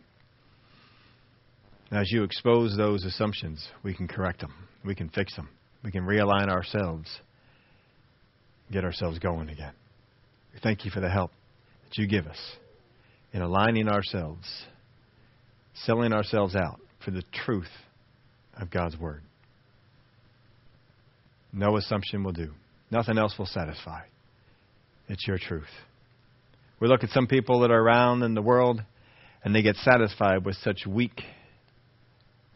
As 1.91 2.11
you 2.11 2.23
expose 2.23 2.77
those 2.77 3.03
assumptions, 3.03 3.67
we 3.83 3.95
can 3.95 4.07
correct 4.07 4.41
them, 4.41 4.53
we 4.83 4.93
can 4.93 5.09
fix 5.09 5.35
them, 5.35 5.49
we 5.83 5.91
can 5.91 6.03
realign 6.03 6.49
ourselves, 6.49 7.09
get 8.71 8.83
ourselves 8.83 9.17
going 9.17 9.49
again. 9.49 9.73
We 10.53 10.59
thank 10.59 10.85
you 10.85 10.91
for 10.91 10.99
the 10.99 11.09
help 11.09 11.31
that 11.83 11.97
you 11.97 12.07
give 12.07 12.27
us 12.27 12.37
in 13.35 13.41
aligning 13.41 13.89
ourselves, 13.89 14.47
selling 15.73 16.13
ourselves 16.13 16.55
out 16.55 16.79
for 17.03 17.11
the 17.11 17.21
truth 17.33 17.69
of 18.57 18.71
God's 18.71 18.97
Word. 18.97 19.21
No 21.51 21.75
assumption 21.75 22.23
will 22.23 22.31
do. 22.31 22.53
Nothing 22.89 23.17
else 23.17 23.35
will 23.37 23.45
satisfy. 23.45 24.03
It's 25.09 25.27
your 25.27 25.37
truth. 25.37 25.67
We 26.79 26.87
look 26.87 27.03
at 27.03 27.09
some 27.09 27.27
people 27.27 27.59
that 27.59 27.71
are 27.71 27.81
around 27.81 28.23
in 28.23 28.35
the 28.35 28.41
world 28.41 28.81
and 29.43 29.53
they 29.53 29.61
get 29.61 29.75
satisfied 29.75 30.45
with 30.45 30.55
such 30.63 30.87
weak 30.87 31.21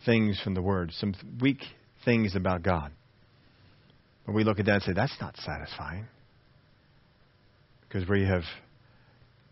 things 0.06 0.40
from 0.42 0.54
the 0.54 0.62
Word, 0.62 0.94
some 0.94 1.14
weak 1.42 1.60
things 2.06 2.38
about 2.38 2.64
God. 2.64 2.94
But 4.26 4.34
we 4.34 4.46
look 4.46 4.60
at 4.60 4.66
that 4.68 4.76
and 4.76 4.84
say, 4.84 4.94
that's 4.94 5.18
not 5.20 5.36
satisfying 5.36 6.08
because 7.82 8.08
we 8.08 8.24
have 8.24 8.44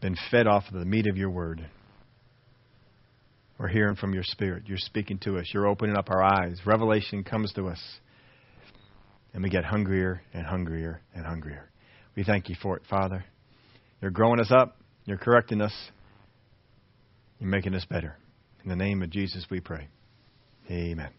been 0.01 0.15
fed 0.31 0.47
off 0.47 0.63
of 0.71 0.79
the 0.79 0.85
meat 0.85 1.07
of 1.07 1.17
your 1.17 1.29
word. 1.29 1.67
We're 3.57 3.67
hearing 3.67 3.95
from 3.95 4.13
your 4.13 4.23
spirit. 4.23 4.63
You're 4.67 4.77
speaking 4.77 5.17
to 5.19 5.37
us. 5.37 5.49
You're 5.53 5.67
opening 5.67 5.97
up 5.97 6.09
our 6.09 6.21
eyes. 6.21 6.59
Revelation 6.65 7.23
comes 7.23 7.51
to 7.53 7.67
us. 7.67 7.81
And 9.33 9.43
we 9.43 9.49
get 9.49 9.65
hungrier 9.65 10.21
and 10.33 10.45
hungrier 10.45 11.01
and 11.13 11.25
hungrier. 11.25 11.69
We 12.15 12.23
thank 12.23 12.49
you 12.49 12.55
for 12.61 12.77
it, 12.77 12.83
Father. 12.89 13.25
You're 14.01 14.11
growing 14.11 14.39
us 14.39 14.51
up. 14.51 14.77
You're 15.05 15.17
correcting 15.17 15.61
us. 15.61 15.73
You're 17.39 17.49
making 17.49 17.73
us 17.73 17.85
better. 17.85 18.15
In 18.63 18.69
the 18.69 18.75
name 18.75 19.01
of 19.01 19.09
Jesus, 19.09 19.45
we 19.49 19.59
pray. 19.59 19.87
Amen. 20.69 21.09